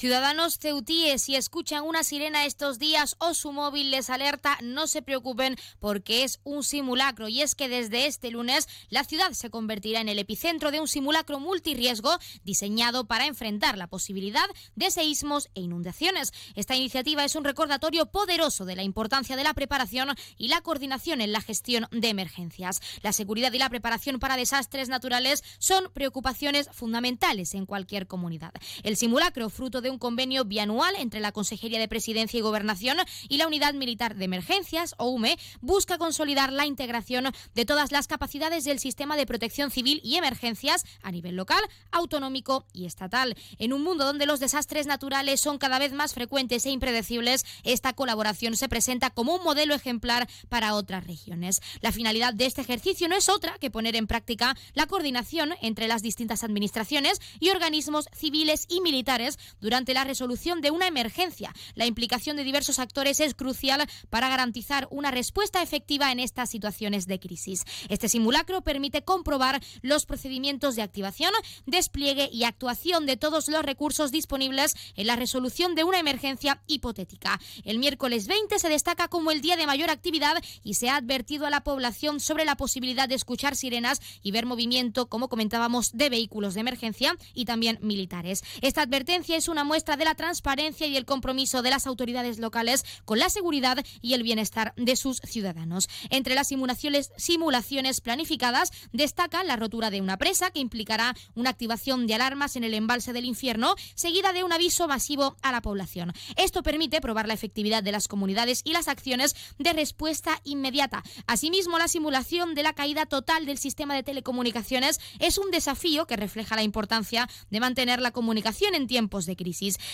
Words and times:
Ciudadanos 0.00 0.58
ceutíes, 0.58 1.20
si 1.20 1.36
escuchan 1.36 1.84
una 1.84 2.04
sirena 2.04 2.46
estos 2.46 2.78
días 2.78 3.16
o 3.18 3.34
su 3.34 3.52
móvil 3.52 3.90
les 3.90 4.08
alerta, 4.08 4.56
no 4.62 4.86
se 4.86 5.02
preocupen 5.02 5.56
porque 5.78 6.24
es 6.24 6.40
un 6.42 6.64
simulacro. 6.64 7.28
Y 7.28 7.42
es 7.42 7.54
que 7.54 7.68
desde 7.68 8.06
este 8.06 8.30
lunes 8.30 8.66
la 8.88 9.04
ciudad 9.04 9.32
se 9.32 9.50
convertirá 9.50 10.00
en 10.00 10.08
el 10.08 10.18
epicentro 10.18 10.70
de 10.70 10.80
un 10.80 10.88
simulacro 10.88 11.38
multirriesgo 11.38 12.16
diseñado 12.44 13.04
para 13.04 13.26
enfrentar 13.26 13.76
la 13.76 13.88
posibilidad 13.88 14.46
de 14.74 14.90
seísmos 14.90 15.50
e 15.54 15.60
inundaciones. 15.60 16.32
Esta 16.54 16.76
iniciativa 16.76 17.22
es 17.22 17.36
un 17.36 17.44
recordatorio 17.44 18.06
poderoso 18.06 18.64
de 18.64 18.76
la 18.76 18.84
importancia 18.84 19.36
de 19.36 19.44
la 19.44 19.52
preparación 19.52 20.14
y 20.38 20.48
la 20.48 20.62
coordinación 20.62 21.20
en 21.20 21.32
la 21.32 21.42
gestión 21.42 21.86
de 21.90 22.08
emergencias. 22.08 22.80
La 23.02 23.12
seguridad 23.12 23.52
y 23.52 23.58
la 23.58 23.68
preparación 23.68 24.18
para 24.18 24.38
desastres 24.38 24.88
naturales 24.88 25.44
son 25.58 25.92
preocupaciones 25.92 26.70
fundamentales 26.72 27.52
en 27.52 27.66
cualquier 27.66 28.06
comunidad. 28.06 28.54
El 28.82 28.96
simulacro, 28.96 29.50
fruto 29.50 29.82
de 29.82 29.89
un 29.90 29.98
convenio 29.98 30.44
bianual 30.44 30.94
entre 30.96 31.20
la 31.20 31.32
Consejería 31.32 31.78
de 31.78 31.88
Presidencia 31.88 32.38
y 32.38 32.42
Gobernación 32.42 32.98
y 33.28 33.36
la 33.36 33.46
Unidad 33.46 33.74
Militar 33.74 34.14
de 34.14 34.24
Emergencias, 34.24 34.94
o 34.98 35.08
UME, 35.08 35.38
busca 35.60 35.98
consolidar 35.98 36.52
la 36.52 36.66
integración 36.66 37.32
de 37.54 37.64
todas 37.64 37.92
las 37.92 38.06
capacidades 38.06 38.64
del 38.64 38.78
sistema 38.78 39.16
de 39.16 39.26
protección 39.26 39.70
civil 39.70 40.00
y 40.04 40.16
emergencias 40.16 40.84
a 41.02 41.10
nivel 41.10 41.36
local, 41.36 41.62
autonómico 41.90 42.66
y 42.72 42.86
estatal. 42.86 43.36
En 43.58 43.72
un 43.72 43.82
mundo 43.82 44.04
donde 44.04 44.26
los 44.26 44.40
desastres 44.40 44.86
naturales 44.86 45.40
son 45.40 45.58
cada 45.58 45.78
vez 45.78 45.92
más 45.92 46.14
frecuentes 46.14 46.66
e 46.66 46.70
impredecibles, 46.70 47.44
esta 47.64 47.92
colaboración 47.92 48.56
se 48.56 48.68
presenta 48.68 49.10
como 49.10 49.34
un 49.34 49.44
modelo 49.44 49.74
ejemplar 49.74 50.28
para 50.48 50.74
otras 50.74 51.06
regiones. 51.06 51.60
La 51.80 51.92
finalidad 51.92 52.34
de 52.34 52.46
este 52.46 52.60
ejercicio 52.60 53.08
no 53.08 53.16
es 53.16 53.28
otra 53.28 53.58
que 53.58 53.70
poner 53.70 53.96
en 53.96 54.06
práctica 54.06 54.56
la 54.74 54.86
coordinación 54.86 55.54
entre 55.60 55.88
las 55.88 56.02
distintas 56.02 56.44
administraciones 56.44 57.20
y 57.38 57.50
organismos 57.50 58.08
civiles 58.14 58.66
y 58.68 58.80
militares 58.80 59.38
durante 59.60 59.79
ante 59.80 59.94
la 59.94 60.04
resolución 60.04 60.60
de 60.60 60.70
una 60.70 60.86
emergencia. 60.86 61.54
La 61.74 61.86
implicación 61.86 62.36
de 62.36 62.44
diversos 62.44 62.78
actores 62.78 63.18
es 63.18 63.34
crucial 63.34 63.88
para 64.10 64.28
garantizar 64.28 64.86
una 64.90 65.10
respuesta 65.10 65.62
efectiva 65.62 66.12
en 66.12 66.20
estas 66.20 66.50
situaciones 66.50 67.06
de 67.06 67.18
crisis. 67.18 67.64
Este 67.88 68.08
simulacro 68.08 68.60
permite 68.60 69.02
comprobar 69.02 69.62
los 69.80 70.04
procedimientos 70.04 70.76
de 70.76 70.82
activación, 70.82 71.32
despliegue 71.64 72.28
y 72.30 72.44
actuación 72.44 73.06
de 73.06 73.16
todos 73.16 73.48
los 73.48 73.64
recursos 73.64 74.12
disponibles 74.12 74.74
en 74.96 75.06
la 75.06 75.16
resolución 75.16 75.74
de 75.74 75.84
una 75.84 75.98
emergencia 75.98 76.62
hipotética. 76.66 77.40
El 77.64 77.78
miércoles 77.78 78.26
20 78.26 78.58
se 78.58 78.68
destaca 78.68 79.08
como 79.08 79.30
el 79.30 79.40
día 79.40 79.56
de 79.56 79.66
mayor 79.66 79.88
actividad 79.88 80.42
y 80.62 80.74
se 80.74 80.90
ha 80.90 80.96
advertido 80.96 81.46
a 81.46 81.50
la 81.50 81.64
población 81.64 82.20
sobre 82.20 82.44
la 82.44 82.56
posibilidad 82.56 83.08
de 83.08 83.14
escuchar 83.14 83.56
sirenas 83.56 84.00
y 84.22 84.30
ver 84.30 84.44
movimiento, 84.44 85.08
como 85.08 85.28
comentábamos, 85.28 85.92
de 85.92 86.10
vehículos 86.10 86.52
de 86.52 86.60
emergencia 86.60 87.16
y 87.32 87.46
también 87.46 87.78
militares. 87.80 88.42
Esta 88.60 88.82
advertencia 88.82 89.36
es 89.36 89.48
una 89.48 89.64
muestra 89.70 89.96
de 89.96 90.04
la 90.04 90.16
transparencia 90.16 90.88
y 90.88 90.96
el 90.96 91.04
compromiso 91.04 91.62
de 91.62 91.70
las 91.70 91.86
autoridades 91.86 92.40
locales 92.40 92.84
con 93.04 93.20
la 93.20 93.30
seguridad 93.30 93.78
y 94.00 94.14
el 94.14 94.24
bienestar 94.24 94.74
de 94.76 94.96
sus 94.96 95.18
ciudadanos. 95.18 95.88
Entre 96.08 96.34
las 96.34 96.48
simulaciones, 96.48 98.00
planificadas 98.00 98.72
destaca 98.92 99.44
la 99.44 99.54
rotura 99.54 99.90
de 99.90 100.00
una 100.00 100.16
presa 100.16 100.50
que 100.50 100.58
implicará 100.58 101.14
una 101.36 101.50
activación 101.50 102.08
de 102.08 102.14
alarmas 102.14 102.56
en 102.56 102.64
el 102.64 102.74
embalse 102.74 103.12
del 103.12 103.26
infierno, 103.26 103.76
seguida 103.94 104.32
de 104.32 104.42
un 104.42 104.52
aviso 104.52 104.88
masivo 104.88 105.36
a 105.40 105.52
la 105.52 105.62
población. 105.62 106.14
Esto 106.36 106.64
permite 106.64 107.00
probar 107.00 107.28
la 107.28 107.34
efectividad 107.34 107.84
de 107.84 107.92
las 107.92 108.08
comunidades 108.08 108.62
y 108.64 108.72
las 108.72 108.88
acciones 108.88 109.36
de 109.60 109.72
respuesta 109.72 110.40
inmediata. 110.42 111.04
Asimismo, 111.28 111.78
la 111.78 111.86
simulación 111.86 112.56
de 112.56 112.64
la 112.64 112.72
caída 112.72 113.06
total 113.06 113.46
del 113.46 113.58
sistema 113.58 113.94
de 113.94 114.02
telecomunicaciones 114.02 114.98
es 115.20 115.38
un 115.38 115.52
desafío 115.52 116.08
que 116.08 116.16
refleja 116.16 116.56
la 116.56 116.64
importancia 116.64 117.28
de 117.50 117.60
mantener 117.60 118.00
la 118.00 118.10
comunicación 118.10 118.74
en 118.74 118.88
tiempos 118.88 119.26
de 119.26 119.36
crisis. 119.36 119.49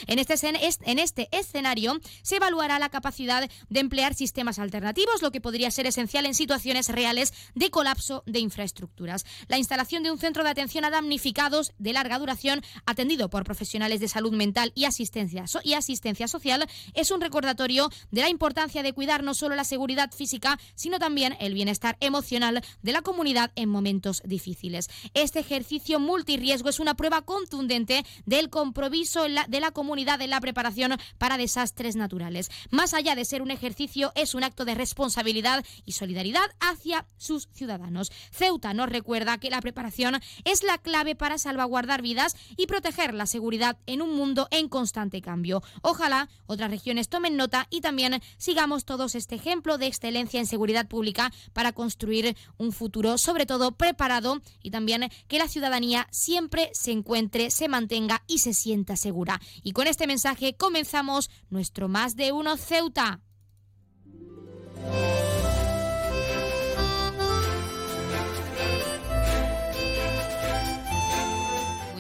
En 0.07 0.19
este, 0.19 0.35
en 0.85 0.99
este 0.99 1.29
escenario 1.33 1.99
se 2.23 2.37
evaluará 2.37 2.79
la 2.79 2.89
capacidad 2.89 3.49
de 3.69 3.81
emplear 3.81 4.15
sistemas 4.15 4.59
alternativos, 4.59 5.23
lo 5.23 5.31
que 5.31 5.41
podría 5.41 5.71
ser 5.71 5.87
esencial 5.87 6.27
en 6.27 6.35
situaciones 6.35 6.89
reales 6.89 7.33
de 7.55 7.71
colapso 7.71 8.23
de 8.27 8.41
infraestructuras. 8.41 9.25
La 9.49 9.59
instalación 9.59 10.03
de 10.03 10.11
un 10.11 10.19
centro 10.19 10.45
de 10.45 10.51
atención 10.51 10.85
a 10.85 10.91
damnificados 10.91 11.73
de 11.79 11.93
larga 11.93 12.19
duración, 12.19 12.63
atendido 12.85 13.31
por 13.31 13.45
profesionales 13.45 14.01
de 14.01 14.09
salud 14.09 14.33
mental 14.33 14.73
y 14.75 14.85
asistencia, 14.85 15.45
y 15.63 15.75
asistencia 15.75 16.29
social, 16.29 16.67
es 16.95 17.11
un 17.11 17.21
recordatorio 17.21 17.91
de 18.11 18.21
la 18.21 18.29
importancia 18.29 18.83
de 18.83 18.93
cuidar 18.93 19.23
no 19.23 19.35
solo 19.35 19.55
la 19.55 19.65
seguridad 19.65 20.13
física, 20.13 20.59
sino 20.75 20.99
también 20.99 21.37
el 21.41 21.55
bienestar 21.55 21.97
emocional 22.01 22.63
de 22.83 22.93
la 22.93 23.03
comunidad 23.03 23.53
en 23.57 23.69
momentos 23.69 24.23
difíciles. 24.25 24.89
Este 25.15 25.41
ejercicio 25.41 26.01
multirriesgo 26.01 26.69
es 26.69 26.81
una 26.81 26.95
prueba 26.95 27.23
contundente 27.23 28.05
del 28.25 28.51
compromiso 28.51 29.27
de 29.49 29.61
la 29.61 29.71
comunidad 29.71 30.21
en 30.21 30.31
la 30.31 30.41
preparación 30.41 30.97
para 31.19 31.39
desastres 31.39 31.97
naturales. 31.97 32.51
Más 32.71 32.95
allá 32.95 33.15
de 33.15 33.25
ser 33.25 33.43
un 33.43 33.51
ejercicio, 33.51 34.13
es 34.15 34.35
un 34.35 34.45
acto 34.45 34.65
de 34.65 34.75
responsabilidad 34.75 35.65
y 35.85 35.93
solidaridad 35.93 36.47
hacia 36.61 37.07
sus 37.17 37.49
ciudadanos. 37.53 38.11
Ceuta 38.31 38.75
nos 38.75 38.89
recuerda 38.89 39.39
que 39.39 39.51
la 39.51 39.61
preparación 39.61 40.21
es 40.45 40.63
la 40.63 40.79
clave 40.79 41.15
para 41.15 41.39
salvaguardar 41.39 42.03
vidas 42.03 42.37
y 42.57 42.67
proteger 42.67 43.15
la 43.15 43.27
seguridad 43.27 43.79
en 43.87 44.03
un 44.03 44.15
mundo 44.15 44.49
en 44.51 44.69
constante 44.69 45.23
cambio. 45.23 45.63
Ojalá 45.83 46.29
otras 46.47 46.71
regiones 46.71 47.09
tomen 47.09 47.37
nota 47.37 47.67
y 47.71 47.81
también 47.81 48.21
sigamos 48.39 48.85
todos 48.85 49.15
este 49.15 49.35
ejemplo 49.35 49.79
de 49.79 49.87
excelencia 49.87 50.41
en 50.41 50.47
seguridad 50.47 50.89
pública 50.89 51.33
para 51.53 51.73
construir 51.73 52.37
un 52.59 52.73
futuro, 52.73 53.19
sobre 53.19 53.47
todo 53.47 53.73
preparado 53.73 54.41
y 54.63 54.71
también 54.71 55.11
que 55.29 55.39
la 55.39 55.49
ciudadanía 55.49 56.07
siempre 56.11 56.71
se 56.73 56.93
encuentre, 56.93 57.51
se 57.51 57.69
mantenga 57.69 58.23
y 58.27 58.39
se 58.39 58.55
sienta 58.55 58.97
segura. 58.97 59.36
Y 59.63 59.73
con 59.73 59.87
este 59.87 60.07
mensaje 60.07 60.57
comenzamos 60.57 61.31
nuestro 61.51 61.89
Más 61.89 62.17
de 62.17 62.33
Uno 62.33 62.57
Ceuta. 62.57 63.21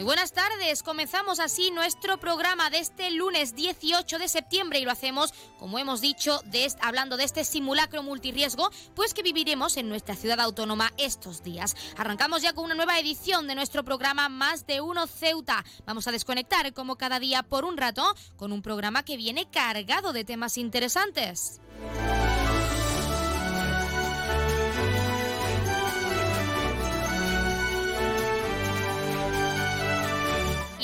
Buenas 0.06 0.30
tardes. 0.30 0.84
Comenzamos 0.84 1.40
así 1.40 1.72
nuestro 1.72 2.16
programa 2.18 2.70
de 2.70 2.78
este 2.78 3.10
lunes 3.10 3.56
18 3.56 4.20
de 4.20 4.28
septiembre 4.28 4.78
y 4.78 4.84
lo 4.84 4.92
hacemos, 4.92 5.34
como 5.58 5.80
hemos 5.80 6.00
dicho, 6.00 6.40
hablando 6.80 7.16
de 7.16 7.24
este 7.24 7.42
simulacro 7.42 8.04
multirriesgo, 8.04 8.70
pues 8.94 9.14
que 9.14 9.24
viviremos 9.24 9.76
en 9.76 9.88
nuestra 9.88 10.14
ciudad 10.14 10.38
autónoma 10.38 10.92
estos 10.96 11.42
días. 11.42 11.74
Arrancamos 11.96 12.40
ya 12.40 12.52
con 12.52 12.66
una 12.66 12.76
nueva 12.76 13.00
edición 13.00 13.48
de 13.48 13.56
nuestro 13.56 13.82
programa 13.82 14.28
Más 14.28 14.64
de 14.64 14.80
Uno 14.80 15.08
Ceuta. 15.08 15.64
Vamos 15.86 16.06
a 16.06 16.12
desconectar 16.12 16.72
como 16.72 16.94
cada 16.94 17.18
día 17.18 17.42
por 17.42 17.64
un 17.64 17.76
rato 17.76 18.14
con 18.36 18.52
un 18.52 18.62
programa 18.62 19.04
que 19.04 19.16
viene 19.16 19.50
cargado 19.50 20.12
de 20.12 20.24
temas 20.24 20.56
interesantes. 20.56 21.60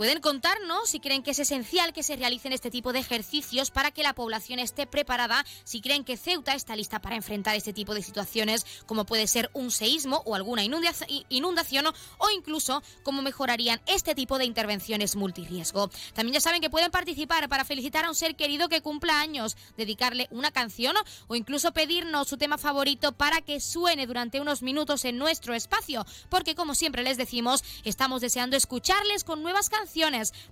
Pueden 0.00 0.22
contarnos 0.22 0.88
si 0.88 0.98
creen 0.98 1.22
que 1.22 1.32
es 1.32 1.38
esencial 1.40 1.92
que 1.92 2.02
se 2.02 2.16
realicen 2.16 2.54
este 2.54 2.70
tipo 2.70 2.94
de 2.94 3.00
ejercicios 3.00 3.70
para 3.70 3.90
que 3.90 4.02
la 4.02 4.14
población 4.14 4.58
esté 4.58 4.86
preparada, 4.86 5.44
si 5.64 5.82
creen 5.82 6.04
que 6.04 6.16
Ceuta 6.16 6.54
está 6.54 6.74
lista 6.74 7.02
para 7.02 7.16
enfrentar 7.16 7.54
este 7.54 7.74
tipo 7.74 7.92
de 7.92 8.02
situaciones, 8.02 8.64
como 8.86 9.04
puede 9.04 9.26
ser 9.26 9.50
un 9.52 9.70
seísmo 9.70 10.22
o 10.24 10.34
alguna 10.34 10.64
inundación, 10.64 11.86
o 12.16 12.30
incluso 12.30 12.82
cómo 13.02 13.20
mejorarían 13.20 13.82
este 13.84 14.14
tipo 14.14 14.38
de 14.38 14.46
intervenciones 14.46 15.16
multirriesgo. 15.16 15.90
También 16.14 16.32
ya 16.32 16.40
saben 16.40 16.62
que 16.62 16.70
pueden 16.70 16.90
participar 16.90 17.50
para 17.50 17.66
felicitar 17.66 18.06
a 18.06 18.08
un 18.08 18.14
ser 18.14 18.36
querido 18.36 18.70
que 18.70 18.80
cumpla 18.80 19.20
años, 19.20 19.58
dedicarle 19.76 20.28
una 20.30 20.50
canción 20.50 20.96
o 21.26 21.36
incluso 21.36 21.72
pedirnos 21.72 22.26
su 22.26 22.38
tema 22.38 22.56
favorito 22.56 23.12
para 23.12 23.42
que 23.42 23.60
suene 23.60 24.06
durante 24.06 24.40
unos 24.40 24.62
minutos 24.62 25.04
en 25.04 25.18
nuestro 25.18 25.52
espacio, 25.52 26.06
porque 26.30 26.54
como 26.54 26.74
siempre 26.74 27.02
les 27.02 27.18
decimos, 27.18 27.62
estamos 27.84 28.22
deseando 28.22 28.56
escucharles 28.56 29.24
con 29.24 29.42
nuevas 29.42 29.68
canciones 29.68 29.89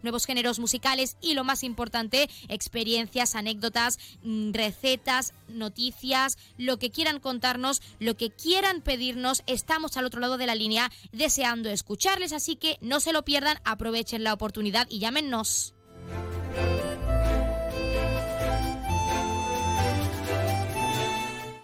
nuevos 0.03 0.27
géneros 0.27 0.59
musicales 0.59 1.17
y 1.21 1.35
lo 1.35 1.45
más 1.45 1.63
importante, 1.63 2.29
experiencias, 2.49 3.35
anécdotas, 3.35 3.99
mm, 4.23 4.53
recetas, 4.53 5.35
noticias, 5.49 6.37
lo 6.57 6.79
que 6.79 6.91
quieran 6.91 7.21
contarnos, 7.21 7.81
lo 7.99 8.17
que 8.17 8.31
quieran 8.31 8.83
pedirnos. 8.83 9.43
Estamos 9.47 9.97
al 9.97 10.05
otro 10.05 10.21
lado 10.21 10.39
de 10.39 10.47
la 10.47 10.55
línea 10.55 10.91
deseando 11.13 11.71
escucharles, 11.71 12.33
así 12.33 12.57
que 12.57 12.79
no 12.81 13.01
se 13.01 13.13
lo 13.13 13.25
pierdan, 13.25 13.59
aprovechen 13.65 14.25
la 14.25 14.33
oportunidad 14.33 14.87
y 14.91 14.99
llámenos. 14.99 15.75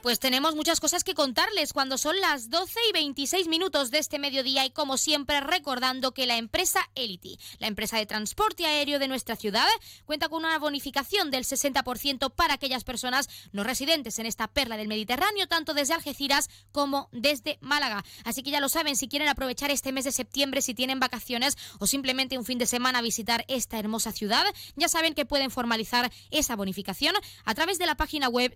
Pues 0.05 0.21
tenemos 0.21 0.55
muchas 0.55 0.81
cosas 0.81 1.03
que 1.03 1.15
contarles 1.15 1.73
cuando 1.73 1.97
son 1.97 2.21
las 2.21 2.51
12 2.51 2.79
y 2.91 2.93
26 2.93 3.49
minutos 3.49 3.91
de 3.91 4.01
este 4.01 4.19
mediodía 4.19 4.67
y 4.67 4.71
como 4.71 4.99
siempre 4.99 5.41
recordando 5.41 6.13
que 6.13 6.27
la 6.27 6.37
empresa 6.37 6.81
Elity, 6.95 7.39
la 7.59 7.69
empresa 7.69 7.97
de 7.97 8.05
transporte 8.05 8.67
aéreo 8.67 8.99
de 8.99 9.09
nuestra 9.09 9.35
ciudad, 9.35 9.67
cuenta 10.05 10.29
con 10.29 10.45
una 10.45 10.59
bonificación 10.59 11.31
del 11.31 11.45
60% 11.45 12.31
para 12.35 12.53
aquellas 12.53 12.85
personas 12.85 13.31
no 13.53 13.65
residentes 13.65 14.19
en 14.19 14.27
esta 14.27 14.47
perla 14.47 14.77
del 14.77 14.89
Mediterráneo, 14.89 15.49
tanto 15.49 15.73
desde 15.73 15.95
Algeciras 15.95 16.51
como 16.71 17.09
desde 17.11 17.57
Málaga. 17.63 18.05
Así 18.25 18.43
que 18.43 18.51
ya 18.51 18.61
lo 18.61 18.69
saben, 18.69 18.97
si 18.97 19.09
quieren 19.09 19.29
aprovechar 19.29 19.71
este 19.71 19.91
mes 19.91 20.05
de 20.05 20.13
septiembre, 20.13 20.61
si 20.61 20.75
tienen 20.75 21.01
vacaciones 21.01 21.57
o 21.79 21.87
simplemente 21.87 22.37
un 22.37 22.45
fin 22.45 22.59
de 22.59 22.67
semana 22.67 22.99
a 22.99 23.03
visitar 23.03 23.47
esta 23.49 23.79
hermosa 23.79 24.13
ciudad, 24.13 24.45
ya 24.77 24.89
saben 24.89 25.15
que 25.15 25.25
pueden 25.25 25.51
formalizar 25.51 26.13
esa 26.31 26.57
bonificación 26.57 27.15
a 27.47 27.55
través 27.55 27.79
de 27.79 27.87
la 27.87 27.97
página 27.97 28.29
web 28.29 28.55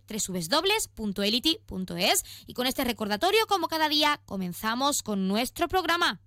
y 2.46 2.54
con 2.54 2.66
este 2.66 2.84
recordatorio, 2.84 3.46
como 3.46 3.68
cada 3.68 3.88
día, 3.88 4.20
comenzamos 4.24 5.02
con 5.02 5.28
nuestro 5.28 5.68
programa. 5.68 6.20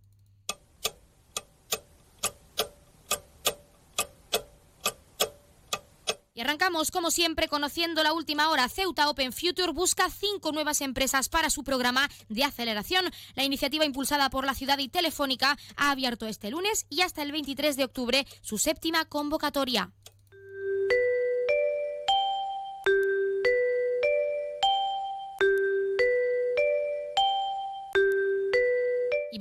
Y 6.33 6.39
arrancamos, 6.39 6.91
como 6.91 7.11
siempre, 7.11 7.49
conociendo 7.49 8.03
la 8.03 8.13
última 8.13 8.49
hora. 8.49 8.69
Ceuta 8.69 9.09
Open 9.09 9.33
Future 9.33 9.73
busca 9.73 10.09
cinco 10.09 10.53
nuevas 10.53 10.79
empresas 10.79 11.27
para 11.27 11.49
su 11.49 11.63
programa 11.63 12.09
de 12.29 12.45
aceleración. 12.45 13.11
La 13.35 13.43
iniciativa 13.43 13.83
impulsada 13.83 14.29
por 14.29 14.45
la 14.45 14.53
ciudad 14.53 14.79
y 14.79 14.87
Telefónica 14.87 15.57
ha 15.75 15.91
abierto 15.91 16.27
este 16.27 16.49
lunes 16.49 16.85
y 16.89 17.01
hasta 17.01 17.21
el 17.21 17.33
23 17.33 17.75
de 17.75 17.83
octubre 17.83 18.25
su 18.41 18.57
séptima 18.57 19.03
convocatoria. 19.05 19.91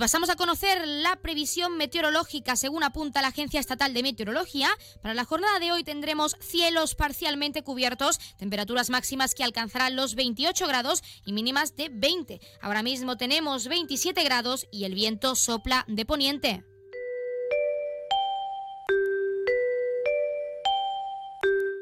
Pasamos 0.00 0.30
a 0.30 0.36
conocer 0.36 0.88
la 0.88 1.16
previsión 1.16 1.76
meteorológica 1.76 2.56
según 2.56 2.82
apunta 2.82 3.20
la 3.20 3.28
Agencia 3.28 3.60
Estatal 3.60 3.92
de 3.92 4.02
Meteorología. 4.02 4.70
Para 5.02 5.12
la 5.12 5.26
jornada 5.26 5.58
de 5.58 5.72
hoy 5.72 5.84
tendremos 5.84 6.36
cielos 6.40 6.94
parcialmente 6.94 7.62
cubiertos, 7.62 8.18
temperaturas 8.38 8.88
máximas 8.88 9.34
que 9.34 9.44
alcanzarán 9.44 9.96
los 9.96 10.14
28 10.14 10.66
grados 10.66 11.02
y 11.26 11.34
mínimas 11.34 11.76
de 11.76 11.90
20. 11.92 12.40
Ahora 12.62 12.82
mismo 12.82 13.18
tenemos 13.18 13.68
27 13.68 14.24
grados 14.24 14.66
y 14.72 14.84
el 14.84 14.94
viento 14.94 15.34
sopla 15.34 15.84
de 15.86 16.06
poniente. 16.06 16.69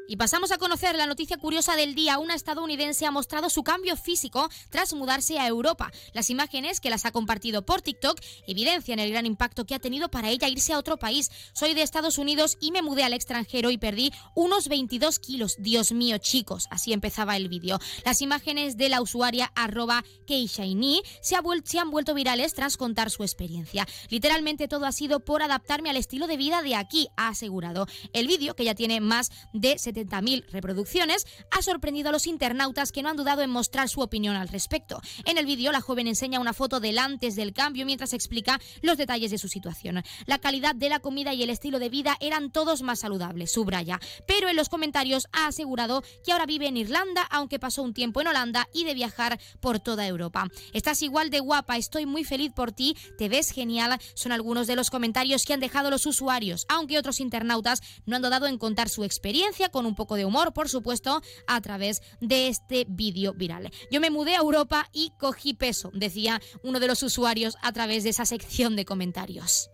Y 0.09 0.17
pasamos 0.17 0.51
a 0.51 0.57
conocer 0.57 0.95
la 0.95 1.05
noticia 1.05 1.37
curiosa 1.37 1.75
del 1.75 1.93
día. 1.93 2.17
Una 2.17 2.33
estadounidense 2.33 3.05
ha 3.05 3.11
mostrado 3.11 3.47
su 3.47 3.61
cambio 3.61 3.95
físico 3.95 4.49
tras 4.71 4.91
mudarse 4.95 5.37
a 5.37 5.45
Europa. 5.45 5.91
Las 6.13 6.31
imágenes 6.31 6.79
que 6.79 6.89
las 6.89 7.05
ha 7.05 7.11
compartido 7.11 7.63
por 7.63 7.83
TikTok 7.83 8.19
evidencian 8.47 8.97
el 8.97 9.11
gran 9.11 9.27
impacto 9.27 9.67
que 9.67 9.75
ha 9.75 9.79
tenido 9.79 10.09
para 10.09 10.31
ella 10.31 10.47
irse 10.47 10.73
a 10.73 10.79
otro 10.79 10.97
país. 10.97 11.29
Soy 11.53 11.75
de 11.75 11.83
Estados 11.83 12.17
Unidos 12.17 12.57
y 12.59 12.71
me 12.71 12.81
mudé 12.81 13.03
al 13.03 13.13
extranjero 13.13 13.69
y 13.69 13.77
perdí 13.77 14.11
unos 14.33 14.67
22 14.67 15.19
kilos. 15.19 15.57
Dios 15.59 15.91
mío, 15.91 16.17
chicos. 16.17 16.65
Así 16.71 16.91
empezaba 16.91 17.37
el 17.37 17.47
vídeo. 17.47 17.77
Las 18.03 18.23
imágenes 18.23 18.77
de 18.77 18.89
la 18.89 19.03
usuaria 19.03 19.51
arroba 19.53 20.03
Keishaini 20.25 21.03
se, 21.21 21.35
se 21.65 21.77
han 21.77 21.91
vuelto 21.91 22.15
virales 22.15 22.55
tras 22.55 22.77
contar 22.77 23.11
su 23.11 23.21
experiencia. 23.21 23.87
Literalmente 24.09 24.67
todo 24.67 24.87
ha 24.87 24.91
sido 24.91 25.19
por 25.19 25.43
adaptarme 25.43 25.91
al 25.91 25.97
estilo 25.97 26.25
de 26.25 26.37
vida 26.37 26.63
de 26.63 26.73
aquí, 26.73 27.09
ha 27.15 27.27
asegurado. 27.27 27.85
El 28.11 28.25
vídeo, 28.25 28.55
que 28.55 28.65
ya 28.65 28.73
tiene 28.73 29.01
más 29.01 29.29
de 29.53 29.77
70 29.77 29.98
70.000 29.99 30.45
reproducciones, 30.51 31.25
ha 31.51 31.61
sorprendido 31.61 32.09
a 32.09 32.11
los 32.11 32.27
internautas 32.27 32.91
que 32.91 33.03
no 33.03 33.09
han 33.09 33.17
dudado 33.17 33.41
en 33.41 33.49
mostrar 33.49 33.89
su 33.89 34.01
opinión 34.01 34.35
al 34.35 34.47
respecto. 34.47 35.01
En 35.25 35.37
el 35.37 35.45
vídeo, 35.45 35.71
la 35.71 35.81
joven 35.81 36.07
enseña 36.07 36.39
una 36.39 36.53
foto 36.53 36.79
del 36.79 36.97
antes 36.97 37.35
del 37.35 37.53
cambio 37.53 37.85
mientras 37.85 38.13
explica 38.13 38.59
los 38.81 38.97
detalles 38.97 39.31
de 39.31 39.37
su 39.37 39.47
situación. 39.47 40.03
La 40.25 40.39
calidad 40.39 40.75
de 40.75 40.89
la 40.89 40.99
comida 40.99 41.33
y 41.33 41.43
el 41.43 41.49
estilo 41.49 41.79
de 41.79 41.89
vida 41.89 42.17
eran 42.19 42.51
todos 42.51 42.81
más 42.81 42.99
saludables, 42.99 43.51
subraya. 43.51 43.99
Pero 44.27 44.49
en 44.49 44.55
los 44.55 44.69
comentarios 44.69 45.27
ha 45.31 45.47
asegurado 45.47 46.03
que 46.23 46.31
ahora 46.31 46.45
vive 46.45 46.67
en 46.67 46.77
Irlanda, 46.77 47.23
aunque 47.29 47.59
pasó 47.59 47.83
un 47.83 47.93
tiempo 47.93 48.21
en 48.21 48.27
Holanda 48.27 48.67
y 48.73 48.83
de 48.83 48.93
viajar 48.93 49.39
por 49.59 49.79
toda 49.79 50.07
Europa. 50.07 50.47
Estás 50.73 51.01
igual 51.01 51.29
de 51.29 51.39
guapa, 51.39 51.77
estoy 51.77 52.05
muy 52.05 52.23
feliz 52.23 52.51
por 52.53 52.71
ti, 52.71 52.95
te 53.17 53.29
ves 53.29 53.51
genial, 53.51 53.99
son 54.13 54.31
algunos 54.31 54.67
de 54.67 54.75
los 54.75 54.89
comentarios 54.89 55.45
que 55.45 55.53
han 55.53 55.59
dejado 55.59 55.89
los 55.89 56.05
usuarios, 56.05 56.65
aunque 56.69 56.97
otros 56.97 57.19
internautas 57.19 57.81
no 58.05 58.15
han 58.15 58.21
dudado 58.21 58.47
en 58.47 58.57
contar 58.57 58.89
su 58.89 59.03
experiencia 59.03 59.69
con 59.69 59.85
un 59.85 59.88
poco 59.95 60.15
de 60.15 60.25
humor, 60.25 60.53
por 60.53 60.69
supuesto, 60.69 61.21
a 61.47 61.61
través 61.61 62.01
de 62.21 62.47
este 62.47 62.85
vídeo 62.87 63.33
viral. 63.33 63.69
Yo 63.91 63.99
me 63.99 64.09
mudé 64.09 64.35
a 64.35 64.39
Europa 64.39 64.89
y 64.93 65.11
cogí 65.19 65.53
peso, 65.53 65.91
decía 65.93 66.41
uno 66.63 66.79
de 66.79 66.87
los 66.87 67.03
usuarios 67.03 67.57
a 67.61 67.71
través 67.71 68.03
de 68.03 68.09
esa 68.09 68.25
sección 68.25 68.75
de 68.75 68.85
comentarios. 68.85 69.69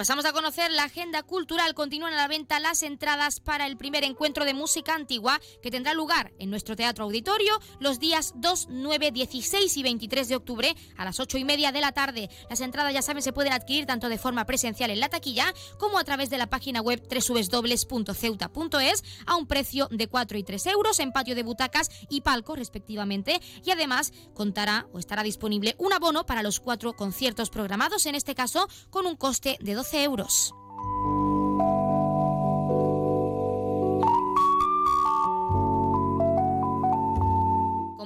Pasamos 0.00 0.24
a 0.24 0.32
conocer 0.32 0.70
la 0.70 0.84
agenda 0.84 1.22
cultural. 1.22 1.74
Continúan 1.74 2.14
a 2.14 2.16
la 2.16 2.26
venta 2.26 2.58
las 2.58 2.82
entradas 2.82 3.38
para 3.38 3.66
el 3.66 3.76
primer 3.76 4.02
encuentro 4.02 4.46
de 4.46 4.54
música 4.54 4.94
antigua 4.94 5.38
que 5.60 5.70
tendrá 5.70 5.92
lugar 5.92 6.32
en 6.38 6.48
nuestro 6.48 6.74
teatro 6.74 7.04
auditorio 7.04 7.60
los 7.80 8.00
días 8.00 8.32
2, 8.36 8.68
9, 8.70 9.10
16 9.10 9.76
y 9.76 9.82
23 9.82 10.28
de 10.28 10.36
octubre 10.36 10.74
a 10.96 11.04
las 11.04 11.20
8 11.20 11.36
y 11.36 11.44
media 11.44 11.70
de 11.70 11.82
la 11.82 11.92
tarde. 11.92 12.30
Las 12.48 12.62
entradas, 12.62 12.94
ya 12.94 13.02
saben, 13.02 13.22
se 13.22 13.34
pueden 13.34 13.52
adquirir 13.52 13.84
tanto 13.84 14.08
de 14.08 14.16
forma 14.16 14.46
presencial 14.46 14.90
en 14.90 15.00
la 15.00 15.10
taquilla 15.10 15.52
como 15.78 15.98
a 15.98 16.04
través 16.04 16.30
de 16.30 16.38
la 16.38 16.48
página 16.48 16.80
web 16.80 17.06
www.ceuta.es 17.06 19.04
a 19.26 19.36
un 19.36 19.46
precio 19.46 19.86
de 19.90 20.08
4 20.08 20.38
y 20.38 20.44
3 20.44 20.66
euros 20.68 20.98
en 20.98 21.12
patio 21.12 21.34
de 21.34 21.42
butacas 21.42 21.90
y 22.08 22.22
palco 22.22 22.56
respectivamente. 22.56 23.38
Y 23.66 23.70
además 23.70 24.14
contará 24.32 24.86
o 24.94 24.98
estará 24.98 25.22
disponible 25.22 25.74
un 25.76 25.92
abono 25.92 26.24
para 26.24 26.42
los 26.42 26.58
cuatro 26.58 26.94
conciertos 26.94 27.50
programados, 27.50 28.06
en 28.06 28.14
este 28.14 28.34
caso 28.34 28.66
con 28.88 29.04
un 29.04 29.16
coste 29.16 29.58
de 29.60 29.74
12 29.74 29.89
euros. 29.94 30.54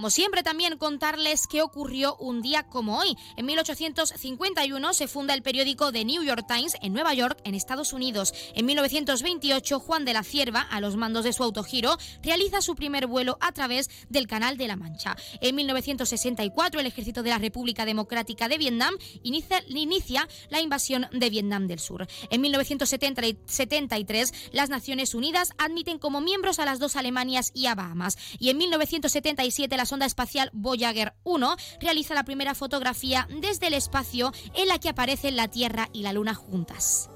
Como 0.05 0.11
siempre, 0.11 0.43
también 0.43 0.77
contarles 0.77 1.47
qué 1.47 1.63
ocurrió 1.63 2.15
un 2.17 2.43
día 2.43 2.65
como 2.65 2.99
hoy. 2.99 3.17
En 3.39 3.47
1851 3.47 4.93
se 4.93 5.09
funda 5.09 5.33
el 5.33 5.41
periódico 5.41 5.93
The 5.93 6.05
New 6.05 6.23
York 6.23 6.45
Times 6.47 6.77
en 6.83 6.93
Nueva 6.93 7.15
York, 7.15 7.41
en 7.45 7.55
Estados 7.55 7.95
Unidos. 7.95 8.35
En 8.55 8.67
1928, 8.67 9.81
Juan 9.81 10.05
de 10.05 10.13
la 10.13 10.23
Cierva, 10.23 10.61
a 10.61 10.83
los 10.83 10.97
mandos 10.97 11.25
de 11.25 11.33
su 11.33 11.43
autogiro, 11.43 11.97
realiza 12.23 12.61
su 12.61 12.75
primer 12.75 13.07
vuelo 13.07 13.39
a 13.41 13.53
través 13.53 13.89
del 14.11 14.27
Canal 14.27 14.59
de 14.59 14.69
la 14.69 14.77
Mancha. 14.77 15.17
En 15.41 15.55
1964, 15.55 16.81
el 16.81 16.87
ejército 16.87 17.23
de 17.23 17.31
la 17.31 17.39
República 17.39 17.87
Democrática 17.87 18.49
de 18.49 18.59
Vietnam 18.59 18.93
inicia, 19.23 19.65
inicia 19.69 20.29
la 20.51 20.61
invasión 20.61 21.07
de 21.13 21.31
Vietnam 21.31 21.67
del 21.67 21.79
Sur. 21.79 22.07
En 22.29 22.43
1973, 22.43 24.51
las 24.53 24.69
Naciones 24.69 25.15
Unidas 25.15 25.55
admiten 25.57 25.99
como 25.99 26.21
miembros 26.21 26.59
a 26.59 26.67
las 26.67 26.79
dos 26.79 26.97
Alemanias 26.97 27.53
y 27.55 27.69
a 27.69 27.75
Bahamas. 27.75 28.19
Y 28.39 28.51
en 28.51 28.59
1977, 28.59 29.79
las 29.79 29.94
sonda 29.95 30.07
espacial 30.07 30.51
Voyager 30.53 31.15
1 31.23 31.57
realiza 31.81 32.15
la 32.15 32.25
primera 32.25 32.57
fotografía 32.57 33.29
desde 33.41 33.69
el 33.69 33.75
espacio 33.75 34.33
en 34.55 34.67
la 34.67 34.81
que 34.81 34.89
aparecen 34.89 35.37
la 35.37 35.47
Tierra 35.47 35.89
y 35.93 36.03
la 36.03 36.13
Luna 36.13 36.35
juntas. 36.35 37.11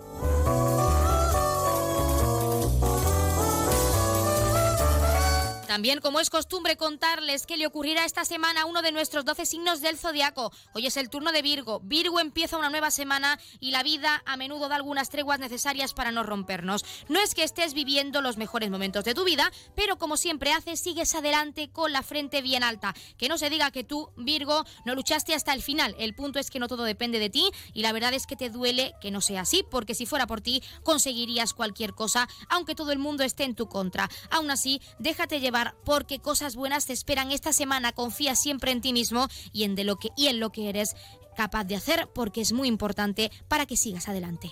También, 5.78 6.00
como 6.00 6.18
es 6.18 6.28
costumbre, 6.28 6.76
contarles 6.76 7.46
qué 7.46 7.56
le 7.56 7.64
ocurrirá 7.64 8.04
esta 8.04 8.24
semana 8.24 8.64
uno 8.64 8.82
de 8.82 8.90
nuestros 8.90 9.24
12 9.24 9.46
signos 9.46 9.80
del 9.80 9.96
zodiaco. 9.96 10.50
Hoy 10.74 10.88
es 10.88 10.96
el 10.96 11.08
turno 11.08 11.30
de 11.30 11.40
Virgo. 11.40 11.78
Virgo 11.84 12.18
empieza 12.18 12.58
una 12.58 12.68
nueva 12.68 12.90
semana 12.90 13.38
y 13.60 13.70
la 13.70 13.84
vida 13.84 14.20
a 14.26 14.36
menudo 14.36 14.68
da 14.68 14.74
algunas 14.74 15.08
treguas 15.08 15.38
necesarias 15.38 15.94
para 15.94 16.10
no 16.10 16.24
rompernos. 16.24 16.84
No 17.08 17.20
es 17.20 17.32
que 17.36 17.44
estés 17.44 17.74
viviendo 17.74 18.22
los 18.22 18.38
mejores 18.38 18.70
momentos 18.70 19.04
de 19.04 19.14
tu 19.14 19.22
vida, 19.22 19.52
pero 19.76 19.98
como 19.98 20.16
siempre 20.16 20.52
haces, 20.52 20.80
sigues 20.80 21.14
adelante 21.14 21.70
con 21.70 21.92
la 21.92 22.02
frente 22.02 22.42
bien 22.42 22.64
alta. 22.64 22.92
Que 23.16 23.28
no 23.28 23.38
se 23.38 23.48
diga 23.48 23.70
que 23.70 23.84
tú, 23.84 24.10
Virgo, 24.16 24.64
no 24.84 24.96
luchaste 24.96 25.32
hasta 25.32 25.52
el 25.52 25.62
final. 25.62 25.94
El 26.00 26.12
punto 26.16 26.40
es 26.40 26.50
que 26.50 26.58
no 26.58 26.66
todo 26.66 26.82
depende 26.82 27.20
de 27.20 27.30
ti 27.30 27.52
y 27.72 27.82
la 27.82 27.92
verdad 27.92 28.14
es 28.14 28.26
que 28.26 28.34
te 28.34 28.50
duele 28.50 28.96
que 29.00 29.12
no 29.12 29.20
sea 29.20 29.42
así, 29.42 29.64
porque 29.70 29.94
si 29.94 30.06
fuera 30.06 30.26
por 30.26 30.40
ti, 30.40 30.60
conseguirías 30.82 31.54
cualquier 31.54 31.94
cosa, 31.94 32.28
aunque 32.48 32.74
todo 32.74 32.90
el 32.90 32.98
mundo 32.98 33.22
esté 33.22 33.44
en 33.44 33.54
tu 33.54 33.68
contra. 33.68 34.10
Aún 34.32 34.50
así, 34.50 34.82
déjate 34.98 35.38
llevar 35.38 35.67
porque 35.84 36.18
cosas 36.18 36.56
buenas 36.56 36.86
te 36.86 36.92
esperan 36.92 37.32
esta 37.32 37.52
semana. 37.52 37.92
Confía 37.92 38.34
siempre 38.34 38.72
en 38.72 38.80
ti 38.80 38.92
mismo 38.92 39.28
y 39.52 39.64
en, 39.64 39.74
lo 39.86 39.96
que, 39.96 40.10
y 40.16 40.28
en 40.28 40.40
lo 40.40 40.50
que 40.50 40.68
eres 40.68 40.94
capaz 41.36 41.64
de 41.64 41.76
hacer 41.76 42.08
porque 42.14 42.40
es 42.40 42.52
muy 42.52 42.68
importante 42.68 43.30
para 43.48 43.66
que 43.66 43.76
sigas 43.76 44.08
adelante. 44.08 44.50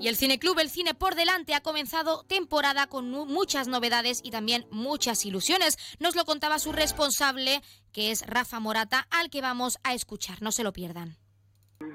Y 0.00 0.08
el 0.08 0.16
Cineclub 0.16 0.58
El 0.58 0.70
Cine 0.70 0.94
por 0.94 1.14
delante 1.14 1.54
ha 1.54 1.60
comenzado 1.60 2.24
temporada 2.26 2.86
con 2.86 3.10
muchas 3.10 3.68
novedades 3.68 4.20
y 4.24 4.30
también 4.30 4.66
muchas 4.70 5.26
ilusiones. 5.26 5.76
Nos 5.98 6.16
lo 6.16 6.24
contaba 6.24 6.58
su 6.58 6.72
responsable, 6.72 7.62
que 7.92 8.10
es 8.10 8.26
Rafa 8.26 8.60
Morata, 8.60 9.06
al 9.10 9.28
que 9.28 9.42
vamos 9.42 9.78
a 9.82 9.92
escuchar. 9.92 10.40
No 10.40 10.52
se 10.52 10.64
lo 10.64 10.72
pierdan. 10.72 11.18